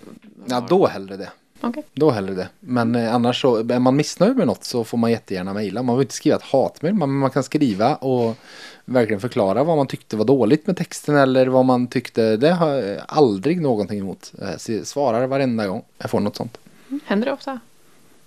Ja, 0.46 0.66
då 0.70 0.88
hellre 0.88 1.18
det. 1.18 1.30
Okej. 1.62 1.84
Då 1.94 2.12
hellre 2.12 2.34
det. 2.34 2.50
Men 2.60 2.96
eh, 2.96 3.16
annars 3.16 3.42
så, 3.42 3.56
är 3.56 3.80
man 3.80 3.96
missnöjd 3.96 4.36
med 4.36 4.48
något 4.48 4.64
så 4.64 4.84
får 4.84 4.98
man 4.98 5.12
jättegärna 5.12 5.54
mejla. 5.54 5.84
Man 5.84 5.98
vill 5.98 6.06
inte 6.06 6.16
skriva 6.16 6.36
ett 6.36 6.44
hatmejl, 6.44 6.96
men 6.96 7.10
man 7.10 7.30
kan 7.30 7.44
skriva 7.44 7.96
och 7.96 8.38
verkligen 8.86 9.22
förklara 9.22 9.64
vad 9.64 9.78
man 9.78 9.88
tyckte 9.88 10.18
var 10.18 10.26
dåligt 10.26 10.68
med 10.68 10.78
texten 10.78 11.16
eller 11.18 11.48
vad 11.48 11.66
man 11.66 11.88
tyckte. 11.88 12.38
Det 12.38 12.52
har 12.52 12.70
jag 12.70 13.02
aldrig 13.08 13.62
någonting 13.62 14.00
emot. 14.00 14.34
Eh, 14.42 14.58
se- 14.58 14.86
Svarar 14.86 15.28
varenda 15.28 15.68
gång 15.68 15.84
jag 15.98 16.10
får 16.10 16.20
något 16.20 16.36
sånt. 16.36 16.58
Händer 17.06 17.26
det 17.26 17.34
ofta? 17.34 17.60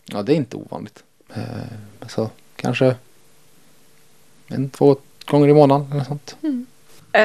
Ja, 0.07 0.23
det 0.23 0.33
är 0.33 0.37
inte 0.37 0.57
ovanligt. 0.57 1.03
Eh, 1.35 1.43
så 2.09 2.31
kanske 2.57 2.97
en, 4.49 4.71
två 4.71 4.97
gånger 5.27 5.49
i 5.49 5.55
månaden 5.55 5.93
eller 5.93 6.05
sånt. 6.05 6.37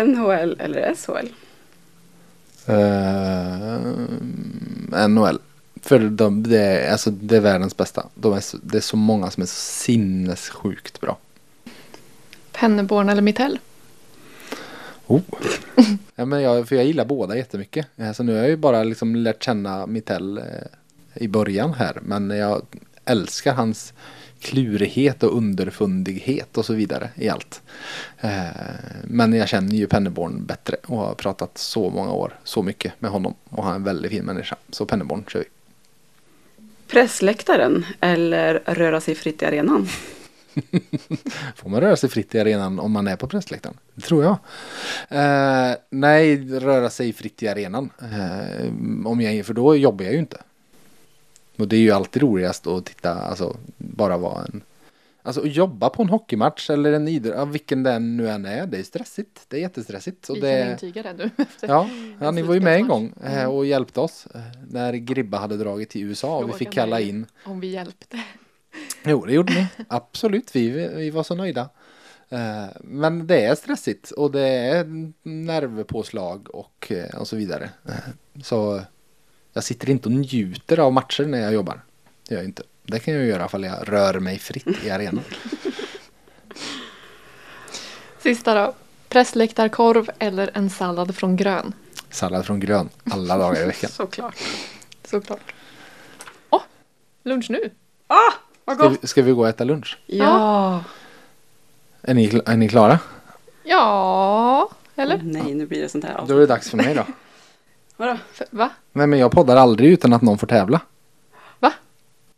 NHL 0.06 0.56
eller 0.60 0.96
SHL? 0.96 1.28
Eh, 2.66 3.80
NHL. 5.08 5.40
För 5.82 6.00
de, 6.00 6.44
det, 6.44 6.58
är, 6.60 6.92
alltså, 6.92 7.12
det 7.12 7.36
är 7.38 7.42
världens 7.42 7.78
bästa. 7.78 8.06
De 8.16 8.34
är 8.34 8.40
så, 8.40 8.58
det 8.64 8.78
är 8.78 8.82
så 8.82 8.98
många 8.98 9.32
som 9.32 9.44
är 9.44 9.48
så 9.48 9.56
sinnessjukt 9.56 11.02
bra. 11.02 11.18
Penneborn 12.60 13.10
eller 13.10 13.22
Mitell? 13.22 13.60
Oh. 15.07 15.22
ja, 16.16 16.26
men 16.26 16.41
jag, 16.41 16.68
för 16.68 16.76
jag 16.76 16.86
gillar 16.86 17.05
båda 17.05 17.38
jättemycket. 17.38 17.88
Alltså, 17.97 18.24
nu 18.24 18.32
har 18.32 18.39
jag 18.39 18.49
ju 18.49 18.57
bara 18.57 18.84
liksom 18.84 19.16
lärt 19.16 19.43
känna 19.43 19.86
Mittell 19.88 20.38
eh, 20.38 20.43
i 21.14 21.28
början 21.28 21.74
här. 21.74 21.99
Men 22.01 22.30
jag 22.30 22.62
älskar 23.05 23.53
hans 23.53 23.93
klurighet 24.39 25.24
och 25.24 25.38
underfundighet 25.38 26.57
och 26.57 26.66
så 26.66 26.74
vidare 26.74 27.10
i 27.16 27.30
allt. 27.30 27.62
Eh, 28.20 28.47
men 29.03 29.34
jag 29.34 29.47
känner 29.47 29.76
ju 29.76 29.88
Penneborn 29.88 30.45
bättre 30.45 30.76
och 30.86 30.97
har 30.97 31.14
pratat 31.14 31.57
så 31.57 31.89
många 31.89 32.12
år, 32.12 32.39
så 32.43 32.64
mycket 32.64 32.93
med 33.01 33.12
honom. 33.12 33.34
Och 33.49 33.64
han 33.64 33.72
är 33.72 33.76
en 33.76 33.84
väldigt 33.84 34.12
fin 34.12 34.26
människa. 34.26 34.55
Så 34.70 34.86
Penneborn 34.86 35.24
kör 35.28 35.39
vi. 35.39 35.45
Pressläktaren 36.88 37.86
eller 37.99 38.62
röra 38.66 39.01
sig 39.01 39.16
fritt 39.16 39.41
i 39.41 39.45
arenan? 39.45 39.88
Får 41.55 41.70
man 41.70 41.82
röra 41.82 41.95
sig 41.95 42.10
fritt 42.10 42.36
i 42.36 42.39
arenan 42.39 42.80
om 42.80 42.91
man 42.91 43.07
är 43.07 43.16
på 43.16 43.28
pressläktaren? 43.28 43.78
Det 43.95 44.01
tror 44.01 44.24
jag. 44.24 44.38
Eh, 45.10 45.76
nej, 45.89 46.60
röra 46.60 46.89
sig 46.89 47.14
fritt 47.14 47.43
i 47.43 47.47
arenan. 47.47 47.89
Eh, 48.01 48.68
om 49.07 49.22
jag, 49.22 49.45
för 49.45 49.53
då 49.53 49.76
jobbar 49.76 50.05
jag 50.05 50.14
ju 50.14 50.20
inte. 50.20 50.38
Och 51.57 51.68
det 51.68 51.76
är 51.76 51.80
ju 51.80 51.91
alltid 51.91 52.22
roligast 52.22 52.68
att 52.68 52.86
titta, 52.86 53.14
alltså 53.14 53.57
bara 53.78 54.18
vara 54.18 54.43
en... 54.45 54.62
Alltså 55.24 55.41
att 55.41 55.55
jobba 55.55 55.89
på 55.89 56.01
en 56.01 56.10
hockeymatch 56.10 56.70
eller 56.70 56.93
en 56.93 57.07
idrott, 57.07 57.47
vilken 57.49 57.84
den 57.84 58.18
nu 58.18 58.30
än 58.30 58.45
är, 58.45 58.66
det 58.66 58.78
är 58.80 58.84
stressigt. 58.84 59.41
Det 59.47 59.57
är 59.57 59.62
jättestressigt. 59.62 60.30
Och 60.30 60.36
Vi 60.36 60.41
det, 60.41 60.62
kan 60.64 60.72
intyga 60.72 61.03
det 61.03 61.14
nu. 61.14 61.30
Efter. 61.43 61.68
Ja, 61.68 61.89
ja 62.22 62.32
ni 62.32 62.41
var 62.41 62.53
ju 62.53 62.60
med 62.60 62.76
en 62.76 62.88
gång 62.88 63.14
eh, 63.24 63.34
Mm. 63.39 63.49
och 63.51 63.66
hjälpte 63.66 63.99
oss 63.99 64.28
eh, 64.36 64.41
när 64.70 64.93
Gribba 64.93 65.38
hade 65.38 65.57
dragit 65.57 65.89
till 65.89 66.01
USA 66.03 66.38
och 66.38 66.49
vi 66.49 66.53
fick 66.53 66.72
kalla 66.72 66.99
in. 66.99 67.26
Om 67.43 67.60
vi 67.60 67.68
hjälpte. 67.68 68.20
Jo, 69.04 69.26
det 69.26 69.34
gjorde 69.34 69.54
ni. 69.54 69.68
Absolut, 69.88 70.56
vi, 70.56 70.70
vi 70.96 71.10
var 71.10 71.24
så 71.24 71.36
nöjda. 71.36 71.70
Eh, 72.30 72.66
Men 72.82 73.28
det 73.28 73.42
är 73.46 73.56
stressigt 73.56 74.12
och 74.12 74.32
det 74.32 74.48
är 74.48 74.86
nervpåslag 75.24 76.56
och, 76.56 76.92
eh, 76.92 77.16
och 77.20 77.28
så 77.28 77.36
vidare. 77.36 77.70
Eh, 77.88 77.94
Så 78.44 78.82
jag 79.54 79.64
sitter 79.64 79.90
inte 79.90 80.10
och 80.10 80.16
njuter 80.16 80.80
av 80.80 80.94
matcher 80.94 81.26
när 81.26 81.40
jag 81.42 81.54
jobbar. 81.54 81.82
Det 82.28 82.36
gör 82.36 82.42
jag 82.42 82.48
inte. 82.50 82.64
Det 82.84 83.00
kan 83.00 83.14
jag 83.14 83.26
göra 83.26 83.46
ifall 83.46 83.64
jag 83.64 83.90
rör 83.92 84.20
mig 84.20 84.40
fritt 84.40 84.84
i 84.86 84.90
arenan. 84.90 85.24
Sista 88.20 88.54
då. 88.54 88.74
Pressläktarkorv 89.10 90.10
eller 90.20 90.52
en 90.54 90.70
sallad 90.70 91.16
från 91.16 91.36
grön? 91.36 91.74
Sallad 92.10 92.46
från 92.46 92.60
grön 92.60 92.90
alla 93.12 93.38
dagar 93.38 93.62
i 93.62 93.66
veckan. 93.66 93.90
Såklart. 93.94 94.36
Såklart. 95.06 95.54
Åh, 96.50 96.62
lunch 97.24 97.50
nu. 97.50 97.72
Ah, 98.08 98.34
Ska 98.76 98.90
vi, 98.90 99.08
ska 99.08 99.22
vi 99.22 99.32
gå 99.32 99.42
och 99.42 99.50
äta 99.50 99.64
lunch? 99.64 99.98
Ja. 100.06 100.84
Är 102.02 102.14
ni, 102.14 102.42
är 102.46 102.58
ni 102.58 102.70
klara? 102.70 103.00
Ja, 103.64 104.70
eller? 104.96 105.20
Nej, 105.24 105.54
nu 105.56 105.66
blir 105.66 105.82
det 105.82 105.90
sånt 105.90 106.04
här. 106.06 106.24
Då 106.28 106.36
är 106.36 106.40
det 106.40 106.46
dags 106.46 106.70
för 106.70 106.78
mig 106.78 106.96
då. 106.96 107.04
Vadå? 107.98 108.18
Va? 108.52 108.70
Nej 108.94 109.08
men 109.08 109.20
jag 109.20 109.32
poddar 109.32 109.56
aldrig 109.56 109.92
utan 109.92 110.14
att 110.14 110.22
någon 110.22 110.38
får 110.38 110.48
tävla. 110.48 110.82
Va? 111.60 111.74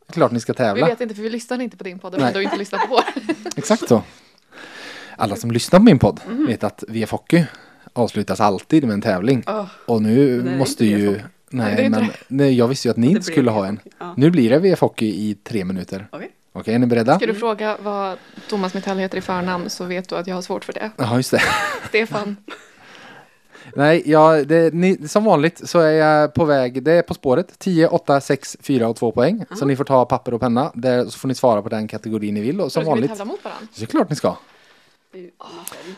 Det 0.08 0.12
är 0.12 0.14
klart 0.14 0.32
ni 0.32 0.40
ska 0.40 0.54
Vi 0.54 0.58
tävla. 0.58 0.86
vet 0.86 1.02
inte 1.02 1.16
för 1.16 1.22
vi 1.22 1.30
lyssnar 1.30 1.62
inte 1.62 1.78
på 1.78 1.84
din 1.84 2.00
podd 2.00 2.16
Nej. 2.20 2.32
du 2.34 2.38
har 2.38 2.44
inte 2.44 2.58
lyssnat 2.58 2.82
på 2.82 2.88
vår. 2.90 3.04
Exakt 3.56 3.88
så. 3.88 4.02
Alla 5.18 5.36
som 5.36 5.52
lyssnar 5.52 5.80
på 5.80 5.84
min 5.86 6.00
podd 6.00 6.20
Mhm. 6.28 6.46
vet 6.48 6.64
att 6.64 6.84
VF 6.88 7.12
Hockey 7.12 7.46
avslutas 7.94 8.40
alltid 8.40 8.84
med 8.86 8.94
en 8.94 9.02
tävling. 9.02 9.44
Åh, 9.48 9.66
Och 9.86 10.02
nu 10.02 10.44
måste 10.58 10.86
ju... 10.86 11.22
Nej, 11.52 11.76
det 11.76 11.84
är 11.86 11.89
men 11.89 12.06
nej, 12.28 12.58
jag 12.58 12.68
visste 12.68 12.88
ju 12.88 12.91
att 12.91 12.97
ni 12.97 13.08
det 13.08 13.12
inte 13.12 13.24
skulle 13.24 13.52
ha 13.52 13.66
en. 13.68 13.76
VF-hockey. 13.76 13.91
Ja. 13.99 14.14
Nu 14.18 14.32
blir 14.32 14.49
det 14.49 14.60
VF 14.60 14.82
Hockey 14.82 15.06
i 15.08 15.36
tre 15.43 15.66
minuter. 15.66 16.08
Okej. 16.12 16.32
Okej, 16.54 16.74
är 16.74 16.80
ni 16.80 16.86
beredda? 16.86 17.16
Ska 17.16 17.26
du 17.26 17.34
fråga 17.34 17.78
vad 17.84 18.18
Thomas 18.49 18.74
Metall 18.74 18.97
heter 18.97 19.18
i 19.18 19.22
förnamn 19.22 19.70
så 19.70 19.86
vet 19.86 20.10
du 20.10 20.16
att 20.16 20.28
jag 20.28 20.36
har 20.36 20.41
svårt 20.41 20.66
för 20.66 20.74
det. 20.74 20.91
Ja, 20.97 21.16
just 21.16 21.32
det. 21.32 21.41
Stefan. 21.88 22.38
Nej, 23.76 24.04
ja, 24.06 24.43
det, 24.43 24.74
ni, 24.74 25.08
som 25.08 25.24
vanligt 25.24 25.70
så 25.70 25.80
är 25.80 25.91
jag 25.91 26.34
på 26.34 26.45
väg. 26.45 26.84
Det 26.84 26.91
är 26.91 27.02
På 27.02 27.14
spåret. 27.14 27.60
10, 27.60 27.88
8, 27.88 28.22
6, 28.22 28.58
4 28.62 28.88
och 28.88 28.95
2 28.95 29.12
poäng. 29.12 29.45
Så 29.56 29.66
ni 29.66 29.76
får 29.76 29.84
ta 29.84 30.06
papper 30.06 30.34
och 30.34 30.41
penna. 30.41 30.72
Där, 30.76 31.06
så 31.06 31.20
får 31.20 31.28
ni 31.28 31.36
svara 31.36 31.62
på 31.62 31.70
den 31.70 31.88
kategori 31.88 32.32
ni 32.32 32.41
vill. 32.41 32.62
Och 32.62 32.72
som 32.72 32.82
Ska 32.82 32.82
vi 32.82 32.86
vanligt. 32.89 33.10
tävla 33.10 33.26
mot 33.26 33.43
varandra? 33.43 33.68
Så 33.74 33.86
klart 33.86 34.10
ni 34.10 34.16
ska. 34.16 34.36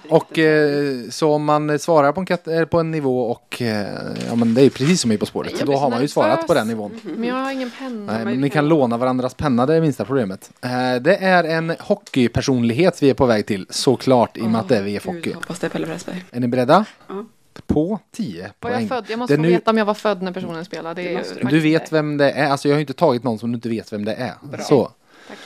Och 0.09 0.25
riktigt- 0.29 1.05
eh, 1.05 1.11
så 1.11 1.31
om 1.33 1.43
man 1.45 1.79
svarar 1.79 2.11
på 2.11 2.19
en, 2.19 2.25
kat- 2.25 2.47
eh, 2.47 2.65
på 2.65 2.79
en 2.79 2.91
nivå 2.91 3.21
och 3.21 3.61
eh, 3.61 3.87
ja 4.27 4.35
men 4.35 4.53
det 4.53 4.61
är 4.61 4.63
ju 4.63 4.69
precis 4.69 5.01
som 5.01 5.11
i 5.11 5.17
På 5.17 5.25
spåret. 5.25 5.59
Då 5.65 5.71
har 5.73 5.79
man 5.81 5.89
ju 5.89 5.93
nervös. 5.95 6.11
svarat 6.11 6.47
på 6.47 6.53
den 6.53 6.67
nivån. 6.67 6.99
Men 7.03 7.23
jag 7.29 7.35
har 7.35 7.51
ingen 7.51 7.71
penna. 7.79 8.13
Nej, 8.13 8.25
men 8.25 8.41
ni 8.41 8.49
kan 8.49 8.67
låna. 8.67 8.97
varandras 8.97 9.33
penna, 9.33 9.65
det 9.65 9.75
är 9.75 9.81
minsta 9.81 10.05
problemet. 10.05 10.51
Eh, 10.61 10.95
det 11.01 11.15
är 11.15 11.43
en 11.43 11.75
hockeypersonlighet 11.79 13.03
vi 13.03 13.09
är 13.09 13.13
på 13.13 13.25
väg 13.25 13.45
till, 13.45 13.65
såklart 13.69 14.37
i 14.37 14.41
och 14.41 14.45
med 14.49 14.61
att 14.61 14.69
det 14.69 14.77
är 14.77 14.81
VF 14.83 15.03
Gud, 15.05 15.15
Hockey. 15.15 15.29
jag 15.29 15.35
hoppas 15.37 15.59
det 15.59 15.67
är 15.67 15.69
Pelle 15.69 15.87
Pressberg. 15.87 16.25
Är 16.31 16.39
ni 16.39 16.47
beredda? 16.47 16.85
Ja. 17.07 17.25
På 17.67 17.99
10 18.11 18.41
Var 18.41 18.69
jag 18.69 18.77
poäng. 18.77 18.87
född? 18.89 19.05
Jag 19.09 19.19
måste 19.19 19.33
Det 19.33 19.37
få 19.37 19.41
nu- 19.41 19.49
veta 19.49 19.71
om 19.71 19.77
jag 19.77 19.85
var 19.85 19.93
född 19.93 20.21
när 20.21 20.31
personen 20.31 20.65
spelade. 20.65 21.01
Det 21.01 21.07
Det 21.07 21.13
är 21.13 21.17
måste 21.17 21.33
du. 21.35 21.41
faktiskt 21.41 21.65
vet 21.65 21.91
vem 21.91 22.17
det 22.17 22.31
är, 22.31 22.49
alltså 22.49 22.67
jag 22.67 22.75
har 22.75 22.79
ju 22.79 22.81
inte 22.81 22.93
tagit 22.93 23.23
någon 23.23 23.39
som 23.39 23.51
du 23.51 23.55
inte 23.55 23.69
vet 23.69 23.93
vem 23.93 24.05
det 24.05 24.13
är. 24.13 24.33
Bra. 24.41 24.61
Så. 24.61 24.91
Tack. 25.27 25.37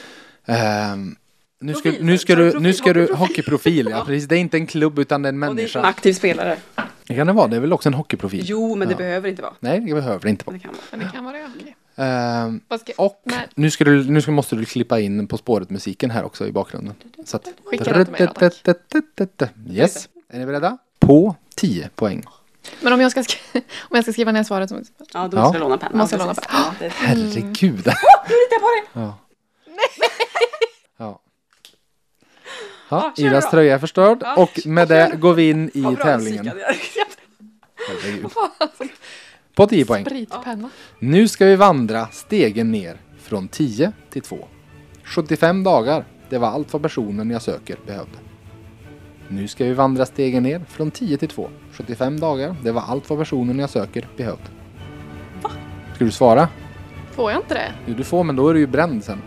Ehm, 0.45 1.15
nu 1.59 1.73
ska, 1.73 1.81
Profil, 1.89 2.05
nu 2.05 2.17
ska 2.17 2.35
du, 2.35 2.43
profil, 2.51 2.61
nu 2.61 2.73
ska 2.73 2.93
du, 2.93 3.13
hockeyprofil. 3.13 3.87
ja 3.91 4.03
precis. 4.05 4.27
Det 4.29 4.35
är 4.35 4.39
inte 4.39 4.57
en 4.57 4.67
klubb 4.67 4.99
utan 4.99 5.21
det 5.21 5.29
är 5.29 5.33
en 5.33 5.35
Och 5.35 5.39
det 5.41 5.47
är 5.47 5.49
en 5.49 5.55
människa. 5.55 5.81
aktiv 5.81 6.13
spelare. 6.13 6.57
Det 7.07 7.15
kan 7.15 7.27
det 7.27 7.33
vara, 7.33 7.47
det 7.47 7.55
är 7.55 7.59
väl 7.59 7.73
också 7.73 7.89
en 7.89 7.93
hockeyprofil? 7.93 8.41
Jo, 8.45 8.75
men 8.75 8.87
det 8.87 8.93
Ja. 8.93 8.97
behöver 8.97 9.29
inte 9.29 9.41
vara. 9.41 9.53
Nej, 9.59 9.79
det 9.79 9.93
behöver 9.93 10.19
det 10.19 10.29
inte 10.29 10.43
Men 10.47 10.53
vara. 10.53 10.57
det 10.57 10.63
kan 10.63 10.71
vara. 10.73 10.81
Men 10.91 10.99
det 10.99 11.11
kan 11.13 11.23
vara 11.25 11.37
det. 11.37 11.49
Okej. 11.61 11.75
Ehm, 11.95 12.61
ska... 12.81 12.93
och 12.97 13.21
Nej. 13.23 13.47
nu, 13.55 13.71
ska 13.71 13.83
du, 13.83 14.03
nu 14.03 14.21
ska, 14.21 14.31
måste 14.31 14.55
du 14.55 14.65
klippa 14.65 14.99
in 14.99 15.27
På 15.27 15.37
spåret 15.37 15.69
musiken 15.69 16.11
här 16.11 16.23
också 16.23 16.47
i 16.47 16.51
bakgrunden. 16.51 16.93
Så 17.25 17.37
att, 17.37 17.47
Skicka 17.65 17.83
den 17.93 18.05
till 18.05 18.11
mig 18.11 18.27
då, 18.27 18.33
tack. 18.33 19.47
Yes, 19.69 20.09
är 20.29 20.39
ni 20.39 20.45
beredda? 20.45 20.77
På 20.99 21.35
10 21.55 21.89
poäng. 21.95 22.23
Men 22.81 22.93
om 22.93 23.01
jag 23.01 23.11
ska, 23.11 23.21
sk- 23.21 23.37
om 23.53 23.61
jag 23.89 24.03
ska 24.03 24.13
skriva 24.13 24.31
ner 24.31 24.43
svaret 24.43 24.69
så 24.69 24.75
Ja, 25.13 25.27
då 25.27 25.37
Ja. 25.37 25.41
måste 25.41 25.57
jag 25.57 25.59
låna 25.59 25.77
penna. 25.77 25.97
Måste 25.97 26.15
jag 26.15 26.19
låna 26.19 26.35
Ja, 26.51 26.73
det- 26.79 26.89
Herregud. 26.93 27.53
Nu 27.61 27.71
litar 27.73 27.93
jag 28.51 28.61
på 28.61 28.67
dig! 28.67 28.83
Ja. 28.93 29.17
Ja. 32.89 33.13
Ja, 33.15 33.41
då. 33.41 33.41
tröja 33.51 33.75
är 33.75 33.79
förstörd 33.79 34.17
Ja, 34.21 34.35
och 34.35 34.67
med 34.67 34.87
det 34.87 35.11
går 35.19 35.33
vi 35.33 35.49
in 35.49 35.69
i 35.73 35.95
tävlingen. 36.01 36.51
På 39.55 39.67
10 39.67 39.85
poäng. 39.85 40.05
spritpenna. 40.05 40.69
Nu 40.99 41.27
ska 41.27 41.45
vi 41.45 41.55
vandra 41.55 42.07
stegen 42.07 42.71
ner 42.71 42.97
från 43.21 43.47
10 43.47 43.91
till 44.09 44.21
2. 44.21 44.47
75 45.03 45.63
dagar, 45.63 46.05
det 46.29 46.37
var 46.37 46.47
allt 46.47 46.73
vad 46.73 46.81
personen 46.81 47.29
jag 47.29 47.41
söker 47.41 47.77
behövde. 47.85 48.17
Nu 49.27 49.47
ska 49.47 49.63
vi 49.65 49.73
vandra 49.73 50.05
stegen 50.05 50.43
ner 50.43 50.61
från 50.69 50.91
10 50.91 51.17
till 51.17 51.29
2. 51.29 51.49
75 51.71 52.19
dagar, 52.19 52.55
det 52.63 52.71
var 52.71 52.81
allt 52.81 53.09
vad 53.09 53.19
personen 53.19 53.59
jag 53.59 53.69
söker 53.69 54.07
behövde. 54.17 54.43
Va? 55.41 55.51
Ska 55.95 56.05
du 56.05 56.11
svara? 56.11 56.49
Får 57.11 57.31
jag 57.31 57.41
inte 57.41 57.53
det? 57.53 57.71
Jo, 57.85 57.93
du 57.97 58.03
får, 58.03 58.23
men 58.23 58.35
då 58.35 58.49
är 58.49 58.53
du 58.53 58.59
ju 58.59 58.67
bränd 58.67 59.03
sen. 59.03 59.21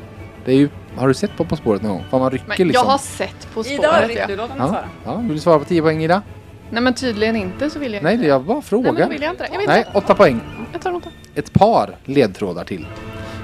Det 0.45 0.53
är 0.53 0.57
ju, 0.57 0.69
har 0.97 1.09
du 1.09 1.15
sett 1.15 1.37
på 1.37 1.45
På 1.45 1.57
spåret 1.57 1.83
någon 1.83 1.93
gång? 1.93 2.05
Fan 2.11 2.21
man 2.21 2.31
rycker 2.31 2.49
Men 2.49 2.57
liksom. 2.69 2.85
Jag 2.87 2.91
har 2.91 2.99
sett 2.99 3.49
På 3.55 3.61
Ida, 3.61 3.83
spåret. 3.93 4.09
du 4.09 4.15
Ja. 4.15 4.27
låter 4.37 4.53
henne 4.53 4.65
Ja, 4.65 4.69
svara. 4.69 4.85
ja, 5.05 5.17
vill 5.17 5.33
du 5.35 5.39
svara 5.41 5.59
på 5.59 5.65
10 5.65 5.83
poäng 5.83 6.03
Ida? 6.03 6.23
Nej 6.71 6.83
men 6.83 6.95
tydligen 6.95 7.37
inte 7.37 7.71
så 7.71 7.79
vill 7.79 7.95
jag 7.95 8.03
Nej, 8.03 8.13
inte. 8.15 8.25
det 8.25 8.29
jag 8.29 8.45
bara 8.45 8.55
Nej 8.55 8.63
frågar. 8.63 8.93
men 8.93 9.03
då 9.03 9.09
vill 9.09 9.23
jag 9.23 9.33
inte 9.33 9.43
det. 9.43 9.49
Jag 9.53 9.59
vill 9.59 9.69
Nej, 9.69 9.79
inte. 9.87 9.99
8 9.99 10.15
poäng. 10.15 10.41
Jag 10.73 10.81
tar. 10.83 11.01
Ett 11.35 11.53
par 11.53 11.97
ledtrådar 12.05 12.65
till. 12.65 12.87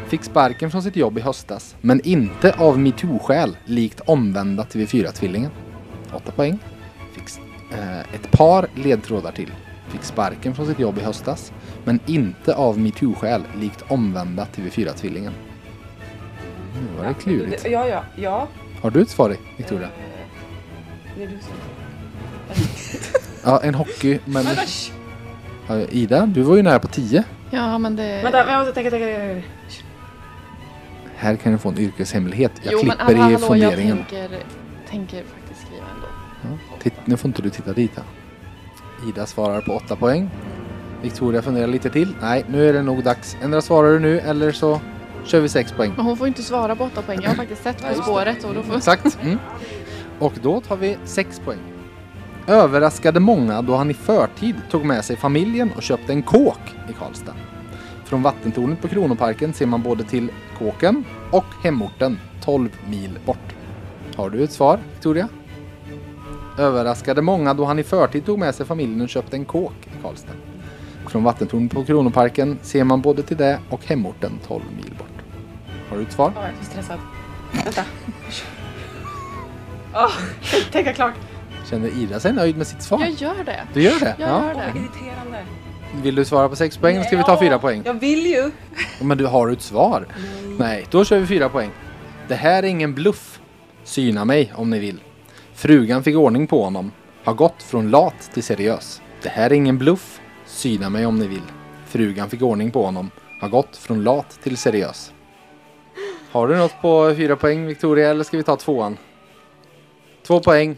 Fick 0.09 0.24
sparken 0.24 0.70
från 0.70 0.82
sitt 0.82 0.97
jobb 0.97 1.18
i 1.18 1.20
höstas, 1.20 1.76
men 1.80 2.01
inte 2.05 2.53
av 2.59 2.78
metoo-skäl 2.78 3.57
likt 3.64 4.01
omvända 4.07 4.62
TV4-tvillingen. 4.62 5.51
8 6.12 6.32
poäng. 6.32 6.59
Fick, 7.14 7.24
eh, 7.78 7.99
ett 8.01 8.30
par 8.30 8.66
ledtrådar 8.74 9.32
till. 9.32 9.51
Fick 9.88 10.03
sparken 10.03 10.55
från 10.55 10.66
sitt 10.66 10.78
jobb 10.78 10.99
i 10.99 11.01
höstas, 11.01 11.53
men 11.84 12.01
inte 12.07 12.55
av 12.55 12.78
metoo-skäl 12.78 13.42
likt 13.61 13.82
omvända 13.88 14.47
TV4-tvillingen. 14.57 15.32
Nu 16.81 16.99
var 16.99 17.09
det 17.09 17.14
klurigt. 17.14 17.62
Det- 17.62 17.68
Ja, 17.70 17.89
ja, 17.89 18.05
ja. 18.16 18.49
Har 18.83 18.91
du 18.91 19.03
ett 19.03 19.11
svar 19.11 19.37
Victoria? 19.57 19.87
Eh, 19.87 19.93
Nej, 21.18 21.27
du 21.27 21.39
Ja, 23.45 23.61
en 23.62 23.74
hockey, 23.74 24.18
men... 24.24 24.45
Ja, 25.68 25.81
Ida, 25.91 26.27
du 26.27 26.43
var 26.43 26.57
ju 26.57 26.62
nära 26.62 26.79
på 26.79 26.89
10. 26.89 27.24
Ja 27.51 27.79
men 27.79 27.97
det... 27.97 28.20
Vänta, 28.22 28.39
jag 28.51 28.59
måste 28.59 28.72
tänka, 28.74 28.91
tänka, 28.91 29.07
tänka. 29.07 29.43
Här 31.16 31.37
kan 31.37 31.53
du 31.53 31.59
få 31.59 31.68
en 31.68 31.79
yrkeshemlighet. 31.79 32.53
Jag 32.62 32.72
jo 32.72 32.79
men 32.79 32.97
klipper 32.97 33.05
hallå, 33.05 33.18
i 33.18 33.20
hallå 33.20 33.33
jag 33.33 33.41
funderingen. 33.41 33.97
tänker, 33.97 34.39
tänker 34.91 35.22
faktiskt 35.24 35.61
skriva 35.66 35.85
ändå. 35.95 36.07
Ja, 36.43 36.77
titt, 36.83 36.95
nu 37.05 37.16
får 37.16 37.29
inte 37.29 37.43
du 37.43 37.51
titta 37.51 37.72
dit. 37.72 37.91
Här. 37.97 38.05
Ida 39.09 39.27
svarar 39.27 39.61
på 39.61 39.72
8 39.72 39.97
poäng. 39.97 40.31
Victoria 41.03 41.43
funderar 41.43 41.66
lite 41.66 41.91
till. 41.91 42.14
Nej, 42.20 42.45
nu 42.49 42.68
är 42.68 42.72
det 42.72 42.83
nog 42.83 43.03
dags. 43.05 43.37
Ändra 43.43 43.61
svarar 43.61 43.91
du 43.93 43.99
nu 43.99 44.20
eller 44.20 44.53
så 44.53 44.81
kör 45.27 45.41
vi 45.41 45.49
6 45.49 45.72
poäng. 45.72 45.93
Men 45.97 46.05
hon 46.05 46.16
får 46.16 46.29
inte 46.29 46.43
svara 46.43 46.77
på 46.77 46.85
åtta 46.85 47.03
poäng. 47.03 47.18
Jag 47.22 47.31
har 47.31 47.37
faktiskt 47.37 47.62
sett 47.62 47.97
På 47.97 48.03
spåret 48.03 48.45
och 48.45 48.55
då 48.55 48.62
får... 48.62 48.77
Exakt. 48.77 49.18
Mm. 49.22 49.39
Och 50.18 50.33
då 50.43 50.61
tar 50.61 50.77
vi 50.77 50.97
6 51.05 51.41
poäng. 51.41 51.59
Överraskade 52.47 53.20
många 53.20 53.62
då 53.62 53.77
han 53.77 53.91
i 53.91 53.95
förtid 53.95 54.55
tog 54.70 54.85
med 54.85 55.05
sig 55.05 55.16
familjen 55.16 55.70
och 55.77 55.83
köpte 55.83 56.12
en 56.12 56.22
kåk 56.22 56.61
i 56.91 56.93
Karlstad. 56.93 57.35
Från 58.05 58.22
vattentornet 58.22 58.83
på 58.83 58.89
Kronoparken 58.89 59.53
ser 59.53 59.66
man 59.66 59.83
både 59.83 60.05
till 60.05 60.31
kåken 60.59 61.05
och 61.31 61.45
hemorten 61.62 62.18
12 62.45 62.68
mil 62.91 63.18
bort. 63.24 63.55
Har 64.16 64.31
du 64.31 64.45
ett 64.45 64.53
svar, 64.53 64.79
Victoria? 64.93 65.29
Överraskade 66.59 67.22
många 67.22 67.55
då 67.55 67.64
han 67.64 67.79
i 67.79 67.83
förtid 67.83 68.24
tog 68.24 68.39
med 68.39 68.55
sig 68.55 68.66
familjen 68.66 69.01
och 69.01 69.09
köpte 69.09 69.37
en 69.37 69.45
kåk 69.45 69.72
i 69.83 70.03
Karlstad. 70.03 70.33
Från 71.09 71.24
vattentornet 71.24 71.72
på 71.72 71.85
Kronoparken 71.85 72.59
ser 72.62 72.85
man 72.85 73.01
både 73.01 73.22
till 73.22 73.37
det 73.37 73.59
och 73.70 73.87
hemorten 73.87 74.33
12 74.47 74.62
mil 74.77 74.95
bort. 74.99 75.16
Har 75.97 76.01
du 76.01 76.07
ett 76.07 76.12
svar? 76.14 76.32
Ja, 76.36 76.42
jag 76.42 76.51
är 76.51 76.55
så 76.64 76.70
stressad. 76.70 76.99
Vänta. 77.64 77.84
Tänk- 80.51 80.70
tänka 80.72 80.92
klart. 80.92 81.14
Känner 81.70 81.88
Ida 81.88 82.20
sig 82.20 82.32
nöjd 82.32 82.57
med 82.57 82.66
sitt 82.66 82.82
svar? 82.82 83.01
Jag 83.01 83.11
gör 83.11 83.44
det. 83.44 83.61
Du 83.74 83.82
gör 83.82 84.01
det? 84.01 84.14
Jag 84.18 84.28
Ja. 84.30 84.47
gör 84.47 84.55
det. 84.55 84.78
Irriterande. 84.78 85.38
Vill 86.03 86.14
du 86.14 86.24
svara 86.24 86.49
på 86.49 86.57
sex 86.57 86.76
poäng 86.78 86.97
eller 86.97 87.05
ska 87.07 87.16
vi 87.16 87.22
ta 87.22 87.38
fyra 87.40 87.59
poäng? 87.59 87.82
Jag 87.84 87.94
vill 87.94 88.26
ju. 88.26 88.51
Men 89.01 89.18
du 89.18 89.26
har 89.26 89.47
du 89.47 89.53
ett 89.53 89.62
svar? 89.62 90.07
Nej, 90.59 90.86
då 90.90 91.05
kör 91.05 91.18
vi 91.18 91.26
fyra 91.26 91.49
poäng. 91.49 91.70
Det 92.28 92.34
här 92.34 92.62
är 92.62 92.66
ingen 92.66 92.94
bluff. 92.94 93.40
Syna 93.84 94.24
mig 94.24 94.53
om 94.57 94.70
ni 94.70 94.78
vill. 94.78 95.01
Frugan 95.55 96.03
fick 96.03 96.16
ordning 96.16 96.47
på 96.47 96.64
honom. 96.64 96.92
Har 97.24 97.34
gått 97.34 97.62
från 97.62 97.90
lat 97.90 98.30
till 98.34 98.42
seriös. 98.42 99.03
Det 99.22 99.28
här 99.28 99.51
är 99.51 99.55
ingen 99.55 99.78
bluff. 99.78 100.20
Syna 100.47 100.90
mig 100.90 101.07
om 101.07 101.18
ni 101.18 101.26
vill. 101.26 101.42
Frugan 101.86 102.30
fick 102.30 102.42
ordning 102.42 102.70
på 102.70 102.84
honom. 102.84 103.11
Har 103.40 103.49
gått 103.49 103.76
från 103.76 104.05
lat 104.05 104.38
till 104.42 104.57
seriös. 104.57 105.12
Har 106.31 106.49
du 106.49 106.57
något 106.57 106.81
på 106.81 107.14
fyra 107.16 107.37
poäng 107.37 107.66
Victoria 107.66 108.11
eller 108.11 108.24
ska 108.24 108.37
vi 108.37 108.43
ta 108.43 108.57
tvåan? 108.57 108.99
Två 110.27 110.41
poäng. 110.41 110.77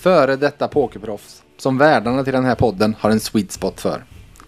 Före 0.00 0.36
detta 0.36 0.68
pokerproffs. 0.68 1.42
Som 1.56 1.78
värdarna 1.78 2.24
till 2.24 2.32
den 2.32 2.44
här 2.44 2.54
podden 2.54 2.96
har 3.00 3.10
en 3.10 3.20
sweet 3.20 3.52
spot 3.52 3.80
för. 3.80 4.04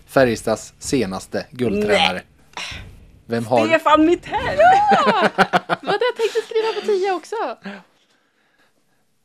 Färjestads 0.06 0.74
senaste 0.78 1.46
guldtränare. 1.50 2.22
Vem 3.26 3.44
har... 3.46 3.66
Stefan 3.66 4.06
Mittell! 4.06 4.32
Det 4.46 5.86
var 5.86 5.98
det 5.98 6.04
jag 6.04 6.16
tänkte 6.16 6.40
skriva 6.44 6.80
på 6.80 6.86
tio 6.86 7.12
också. 7.12 7.34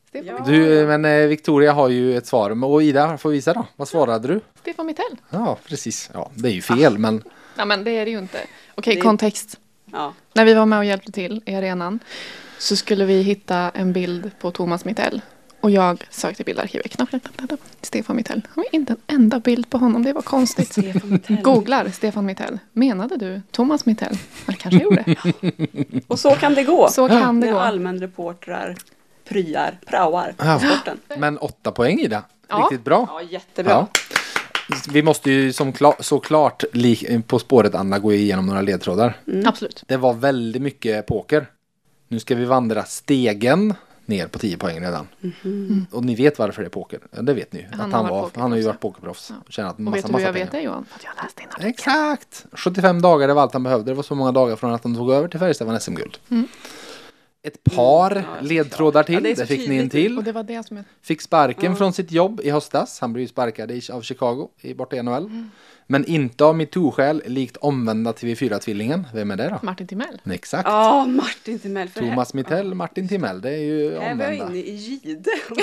Stefan, 0.08 0.36
Ja. 0.38 0.44
Du, 0.46 0.86
men 0.86 1.04
eh, 1.04 1.26
Victoria 1.26 1.72
har 1.72 1.88
ju 1.88 2.16
ett 2.16 2.26
svar. 2.26 2.64
Och 2.64 2.82
Ida, 2.82 3.18
får 3.18 3.30
visa 3.30 3.52
då. 3.54 3.66
Vad 3.76 3.88
svarade 3.88 4.28
du? 4.28 4.40
Stefan 4.60 4.86
Mittell. 4.86 5.16
Ja, 5.30 5.58
precis. 5.68 6.10
Ja, 6.14 6.30
det 6.34 6.48
är 6.48 6.52
ju 6.52 6.62
fel, 6.62 6.98
men 6.98 7.22
Nej 7.56 7.66
men 7.66 7.84
det 7.84 7.90
är 7.90 8.04
det 8.04 8.10
ju 8.10 8.18
inte. 8.18 8.38
Okej, 8.74 8.94
Det- 8.94 9.00
kontext. 9.00 9.60
Ja. 9.92 10.12
När 10.32 10.44
vi 10.44 10.54
var 10.54 10.66
med 10.66 10.78
och 10.78 10.84
hjälpte 10.84 11.12
till 11.12 11.42
i 11.46 11.54
arenan 11.54 11.98
så 12.58 12.76
skulle 12.76 13.04
vi 13.04 13.22
hitta 13.22 13.70
en 13.74 13.92
bild 13.92 14.30
på 14.40 14.50
Thomas 14.50 14.84
Mittell. 14.84 15.20
Och 15.60 15.70
jag 15.70 16.04
sökte 16.10 16.44
bildarkivet. 16.44 16.90
Knapp, 16.92 17.10
knapp, 17.10 17.22
knapp, 17.22 17.48
knapp. 17.48 17.60
Stefan 17.82 18.16
Mittell. 18.16 18.40
Det 18.40 18.48
var 18.54 18.64
inte 18.72 18.92
en 19.06 19.16
enda 19.16 19.40
bild 19.40 19.70
på 19.70 19.78
honom. 19.78 20.02
Det 20.02 20.12
var 20.12 20.22
konstigt. 20.22 20.72
Stefan 20.72 21.10
Mittell. 21.10 21.36
Googlar 21.42 21.88
Stefan 21.88 22.26
Mittell. 22.26 22.58
Menade 22.72 23.16
du 23.16 23.42
Thomas 23.50 23.86
Mittell? 23.86 24.18
Det 24.46 24.52
kanske 24.52 24.80
jag 24.80 24.84
gjorde. 24.84 25.04
Och 26.06 26.18
så 26.18 26.30
kan 26.30 26.54
det 26.54 26.62
gå. 26.64 26.88
Så 26.88 27.08
kan 27.08 27.40
det 27.40 27.46
När 27.46 27.52
gå. 27.52 27.58
allmänreportrar 27.58 28.76
pryar, 29.28 29.78
praoar 29.86 30.34
Ja. 30.38 30.58
sporten. 30.58 30.98
Men 31.18 31.38
åtta 31.38 31.70
poäng 31.72 31.98
Ida. 32.00 32.22
Ja. 32.48 32.56
Riktigt 32.56 32.84
bra. 32.84 33.06
Ja, 33.10 33.22
jättebra. 33.22 33.72
Ja. 33.72 33.88
Vi 34.92 35.02
måste 35.02 35.30
ju 35.30 35.52
som 35.52 35.72
kla- 35.72 36.02
såklart 36.02 36.64
På 37.26 37.38
spåret 37.38 37.74
Anna 37.74 37.98
gå 37.98 38.12
igenom 38.12 38.46
några 38.46 38.60
ledtrådar. 38.62 39.16
Absolut. 39.46 39.84
Det 39.86 39.96
var 39.96 40.14
väldigt 40.14 40.62
mycket 40.62 41.06
poker. 41.06 41.46
Nu 42.08 42.18
ska 42.20 42.34
vi 42.34 42.44
vandra 42.44 42.84
stegen 42.84 43.74
ner 44.06 44.26
på 44.26 44.38
10 44.38 44.56
poäng 44.56 44.80
redan. 44.80 45.06
Och 45.90 46.04
ni 46.04 46.14
vet 46.14 46.38
varför 46.38 46.62
det 46.62 46.68
är 46.68 46.70
poker. 46.70 47.00
Ja, 47.16 47.22
det 47.22 47.34
vet 47.34 47.52
ni 47.52 47.60
ju. 47.60 47.66
Han 47.72 47.80
Att 47.80 47.92
han, 47.92 48.08
var, 48.08 48.30
han 48.34 48.50
har 48.50 48.58
ju 48.58 48.64
ja. 48.64 48.68
varit 48.70 48.80
pokerproffs. 48.80 49.32
Och 49.46 49.52
tjänat 49.52 49.74
Och 49.74 49.80
massa, 49.80 49.96
vet 49.96 50.06
du 50.06 50.12
hur 50.12 50.20
jag 50.24 50.32
pengar. 50.34 50.44
vet 50.46 50.52
det 50.52 50.60
Johan? 50.60 50.84
För 50.90 50.96
att 50.98 51.04
jag 51.04 51.10
har 51.10 51.22
läst 51.24 51.36
dina 51.36 51.68
Exakt! 51.70 52.46
75 52.52 53.02
dagar 53.02 53.28
det 53.28 53.34
var 53.34 53.42
allt 53.42 53.52
han 53.52 53.62
behövde. 53.62 53.90
Det 53.90 53.94
var 53.94 54.02
så 54.02 54.14
många 54.14 54.32
dagar 54.32 54.56
från 54.56 54.74
att 54.74 54.84
han 54.84 54.94
tog 54.94 55.12
över 55.12 55.28
till 55.28 55.40
Färjestad 55.40 55.66
vann 55.66 55.80
SM-guld. 55.80 56.18
Ett 57.46 57.64
par 57.64 58.12
Mm, 58.12 58.24
ja, 58.24 58.40
ledtrådar 58.40 59.02
såklart. 59.02 59.08
Ja, 59.08 59.20
till. 59.20 59.22
det 59.36 59.42
det 59.42 59.46
fick 59.46 59.68
ni 59.68 59.76
en 59.76 59.90
till. 59.90 60.18
Och 60.18 60.24
det 60.24 60.32
var 60.32 60.42
det 60.42 60.66
som 60.66 60.76
jag... 60.76 60.86
Fick 61.02 61.20
sparken 61.22 61.76
från 61.76 61.92
sitt 61.92 62.12
jobb 62.12 62.40
i 62.44 62.50
höstas. 62.50 63.00
Han 63.00 63.12
blev 63.12 63.20
ju 63.22 63.28
sparkad 63.28 63.70
i- 63.70 63.82
av 63.92 64.02
Chicago 64.02 64.48
i 64.60 64.74
borta 64.74 64.96
i 64.96 65.02
NHL. 65.02 65.24
Mm. 65.24 65.50
Men 65.88 66.04
inte 66.04 66.44
av 66.44 66.56
metoo-skäl 66.56 67.22
likt 67.26 67.56
omvända 67.56 68.12
TV4-tvillingen. 68.12 69.06
Vem 69.14 69.30
är 69.30 69.36
det 69.36 69.48
då? 69.48 69.58
Martin 69.66 69.86
Timell. 69.86 70.20
Exakt. 70.30 70.68
Ja, 70.68 71.06
Martin 71.06 71.58
Timell. 71.58 71.88
För 71.88 72.00
Thomas 72.00 72.34
Mittell, 72.34 72.74
Martin 72.74 73.08
Timell. 73.08 73.40
Det 73.40 73.50
är 73.50 73.58
ju 73.58 73.90
Här 73.90 73.98
var 73.98 74.02
jag 74.04 74.12
omvända. 74.12 74.34
inne 74.46 74.58
i 74.58 74.74
Jihde. 74.74 75.30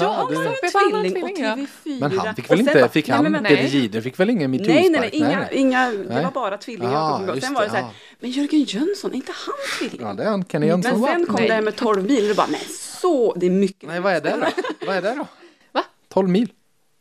Ja, 0.00 0.28
du- 0.30 0.34
Tvilling 0.34 1.12
Tvilling 1.12 1.24
och 1.24 1.30
ja. 1.38 1.56
TV4. 1.56 2.00
Men 2.00 2.18
han 2.18 2.34
fick 2.34 2.50
väl 2.50 2.60
inte, 2.60 2.74
bara- 2.74 2.88
fick 2.88 3.08
nej, 3.08 3.16
han, 3.16 3.32
men. 3.32 3.44
Peter 3.44 3.64
Jihde 3.64 4.02
fick 4.02 4.20
väl 4.20 4.30
ingen 4.30 4.50
Nej, 4.50 4.60
nej, 4.66 4.90
nej, 4.90 5.00
metoo-spark? 5.00 5.14
inga, 5.14 5.50
inga, 5.50 5.90
det 5.90 6.14
Nej. 6.14 6.24
var 6.24 6.30
bara 6.30 6.58
tvillingar. 6.58 7.34
Just 7.34 7.46
sen 7.46 7.54
var 7.54 7.62
det 7.62 7.68
så 7.70 7.74
här, 7.76 7.82
ja. 7.82 7.90
men 8.20 8.30
Jörgen 8.30 8.62
Jönsson, 8.64 9.10
är 9.12 9.16
inte 9.16 9.32
han 9.34 9.54
tvilling? 9.78 10.06
Ja, 10.06 10.14
det 10.14 10.22
är 10.24 10.28
han, 10.30 10.44
Kenny 10.44 10.66
Jönsson. 10.66 11.00
men 11.00 11.10
sen 11.12 11.26
kom 11.26 11.34
Nej. 11.34 11.48
det 11.48 11.54
här 11.54 11.62
med 11.62 11.76
12 11.76 12.04
mil 12.04 12.22
och 12.22 12.28
du 12.28 12.34
bara, 12.34 12.46
men 12.46 12.60
så, 13.00 13.34
det 13.34 13.46
är 13.46 13.50
mycket. 13.50 13.88
Nej, 13.88 14.00
vad 14.00 14.12
är 14.12 14.20
det 14.20 14.30
då? 14.30 14.46
Vad 14.86 14.96
är 14.96 15.02
det 15.02 15.14
då? 15.14 15.26
Va? 15.72 15.84
12 16.08 16.28
mil? 16.28 16.52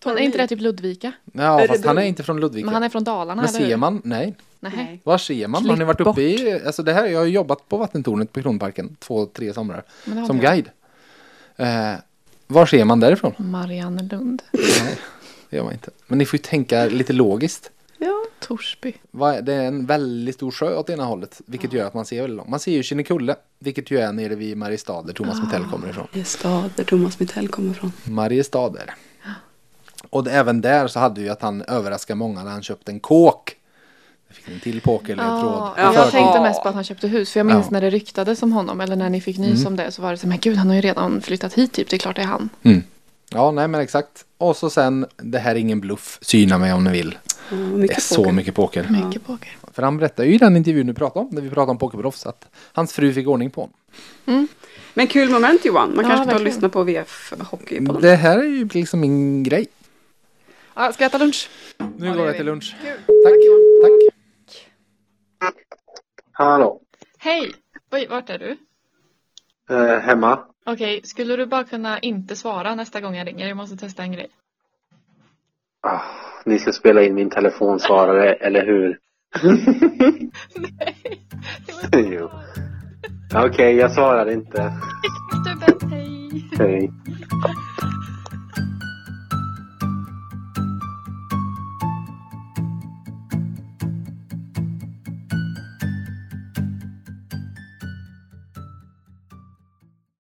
Men 0.06 0.18
är 0.18 0.22
inte 0.22 0.38
det 0.38 0.48
typ 0.48 0.62
Ludvika? 0.62 1.12
Ja, 1.34 1.62
Är 1.62 1.68
fast 1.68 1.86
han 1.86 1.98
är 1.98 2.02
inte 2.02 2.24
från 2.24 2.40
Ludvika. 2.40 2.66
Men 2.66 2.74
han 2.74 2.84
är 2.84 2.90
från 2.90 3.04
Dalarna, 3.04 3.42
Men 3.42 3.52
ser 3.52 3.78
man? 3.78 4.02
Nej. 4.04 4.36
Nej. 4.60 5.02
Var 5.04 5.18
ser 5.18 5.48
man? 5.48 5.70
Har 5.70 5.76
ni 5.78 5.86
varit 5.86 6.02
uppe 6.02 6.22
i, 6.22 6.62
alltså 6.66 6.84
det 6.84 6.94
här, 6.94 7.08
jag 7.08 7.20
har 7.20 7.26
ju 7.26 7.32
jobbat 7.32 7.70
på 7.70 7.78
vattentornet 7.78 8.34
på 8.34 8.42
Kronparken 8.42 8.96
två, 9.00 9.26
tre 9.26 9.54
somrar. 9.54 9.84
Men 10.06 10.16
det 10.16 10.22
har 10.22 10.28
Som 10.28 10.40
guide. 10.40 10.70
Eh, 11.56 11.94
var 12.48 12.66
ser 12.66 12.86
man 12.86 13.00
därifrån? 13.00 13.34
Marianne 13.38 14.04
Lund. 14.12 14.42
Nej, 14.52 14.98
det 15.50 15.58
gör 15.58 15.64
man 15.64 15.74
inte. 15.74 15.92
Men 16.08 16.18
ni 16.18 16.26
får 16.26 16.38
ju 16.38 16.44
tänka 16.44 16.86
lite 16.86 17.14
logiskt. 17.14 17.72
Ja, 17.98 18.26
Torsby. 18.40 18.94
Det 19.44 19.54
är 19.54 19.66
en 19.68 19.86
väldigt 19.86 20.36
stor 20.36 20.52
sjö 20.52 20.76
åt 20.76 20.90
ena 20.90 21.06
hållet. 21.06 21.42
Vilket 21.46 21.74
gör 21.74 21.88
att 21.88 21.94
man 21.94 22.06
ser 22.06 22.22
väldigt 22.22 22.38
långt. 22.38 22.50
Man 22.50 22.60
ser 22.60 22.72
ju 22.72 22.84
Kinnekulle. 22.84 23.36
Vilket 23.60 23.92
ju 23.92 24.00
är 24.00 24.14
nere 24.14 24.36
vid 24.36 24.58
Mariestad 24.58 25.02
där 25.02 25.14
Thomas 25.14 25.42
Mittell 25.44 25.64
kommer 25.64 25.90
ifrån. 25.90 26.08
det 26.14 26.20
är 26.20 26.24
stad 26.24 26.70
där 26.76 26.84
Thomas 26.84 27.20
Mittell 27.20 27.48
kommer 27.48 27.72
ifrån. 27.72 27.92
Mariestad 28.04 28.68
är 28.68 28.86
det. 28.86 28.94
Och 30.10 30.28
även 30.28 30.62
där 30.62 30.88
så 30.88 31.00
hade 31.00 31.22
ju 31.22 31.30
att 31.30 31.42
han 31.42 31.62
överraskade 31.62 32.18
många 32.18 32.44
när 32.44 32.52
han 32.52 32.64
köpte 32.64 32.92
en 32.92 33.00
kåk. 33.00 33.54
Fick 34.30 34.48
en 34.54 34.60
till 34.60 34.82
pokerledtråd. 34.82 35.44
Ja, 35.44 35.74
Ja. 35.78 35.94
jag 35.94 36.12
tänkte 36.12 36.42
mest 36.42 36.64
på 36.64 36.70
att 36.70 36.76
han 36.76 36.84
köpte 36.84 37.08
hus. 37.08 37.32
För 37.32 37.40
jag 37.40 37.48
minns 37.48 37.66
Ja. 37.66 37.72
när 37.72 37.82
det 37.82 37.90
ryktades 37.90 38.44
om 38.44 38.52
honom. 38.52 38.82
Eller 38.82 38.96
när 38.96 39.10
ni 39.10 39.22
fick 39.22 39.38
nys 39.38 39.66
om 39.66 39.76
det. 39.76 39.92
Så 39.92 40.02
var 40.02 40.12
det 40.12 40.18
så 40.18 40.28
men 40.28 40.40
gud 40.40 40.58
han 40.58 40.68
har 40.68 40.76
ju 40.76 40.82
redan 40.82 41.22
flyttat 41.22 41.54
hit 41.54 41.74
typ. 41.74 41.90
Det 41.90 41.96
är 41.96 42.00
klart 42.00 42.16
det 42.16 42.22
är 42.22 42.26
han. 42.26 42.50
Mm. 42.64 42.84
Ja, 43.30 43.52
nej 43.52 43.68
men 43.68 43.82
exakt. 43.82 44.26
Och 44.38 44.56
så 44.58 44.70
sen, 44.70 45.06
det 45.18 45.40
här 45.40 45.52
är 45.52 45.60
ingen 45.60 45.80
bluff. 45.80 46.20
Syna 46.22 46.58
mig 46.58 46.74
om 46.74 46.84
ni 46.84 46.92
vill. 46.92 47.18
Ja, 47.52 47.56
Det 47.58 47.94
är 47.94 48.00
så 48.02 48.16
poker. 48.16 48.32
mycket 48.32 48.56
poker. 48.56 48.88
Mycket 49.06 49.26
poker. 49.28 49.58
För 49.74 49.84
han 49.84 49.98
berättade 49.98 50.28
ju 50.28 50.36
i 50.36 50.38
den 50.38 50.58
intervjun 50.58 50.88
du 50.88 50.94
pratade 50.94 51.20
om, 51.26 51.30
när 51.32 51.42
vi 51.42 51.50
pratade 51.50 51.72
om 51.72 51.78
pokerproffs, 51.78 52.26
att 52.26 52.46
hans 52.74 52.94
fru 52.94 53.14
fick 53.14 53.28
ordning 53.28 53.50
på 53.50 53.62
honom. 54.26 54.48
Men 54.94 55.08
kul 55.08 55.30
moment 55.30 55.66
Johan. 55.66 55.96
Man 55.96 56.06
Ja, 56.06 56.10
kanske 56.10 56.26
verkligen. 56.26 56.44
lyssnar 56.44 56.70
på 56.70 56.84
VF 56.84 57.34
Hockey 57.52 57.86
på 57.86 58.00
Det 58.00 58.16
här 58.16 58.38
är 58.40 58.44
ju 58.44 58.68
liksom 58.74 59.00
min 59.00 59.44
grej. 59.44 59.68
Ja, 60.78 60.92
ska 60.94 61.04
jag 61.04 61.10
äta 61.10 61.18
lunch? 61.18 61.50
Nu 61.98 62.06
Ja, 62.08 62.14
går 62.14 62.26
jag 62.26 62.32
vi. 62.32 62.38
till 62.38 62.46
lunch. 62.46 62.76
Kul. 62.82 62.98
Tack. 63.24 63.36
Tack. 65.40 65.56
Hallå. 66.32 66.82
Hej! 67.20 67.52
Vart 68.10 68.30
är 68.30 68.40
du? 68.40 68.58
Eh, 69.76 70.00
hemma. 70.00 70.40
Okej, 70.66 71.02
skulle 71.04 71.36
du 71.36 71.46
bara 71.46 71.64
kunna 71.64 72.00
inte 72.00 72.36
svara 72.36 72.76
nästa 72.76 73.02
gång 73.02 73.16
jag 73.16 73.28
ringer? 73.28 73.48
Jag 73.48 73.58
måste 73.58 73.78
testa 73.78 74.04
en 74.04 74.12
grej. 74.12 74.28
Ah, 75.82 76.02
ni 76.46 76.60
ska 76.60 76.72
spela 76.72 77.02
in 77.04 77.16
min 77.16 77.30
telefonsvarare, 77.30 78.34
eller 78.34 78.66
hur? 78.66 79.00
Nej. 81.92 82.08
jo. 82.14 82.30
Okej, 83.46 83.76
jag 83.76 83.92
svarar 83.92 84.32
inte. 84.32 84.74
Hej! 85.92 86.50
Hej. 86.58 86.92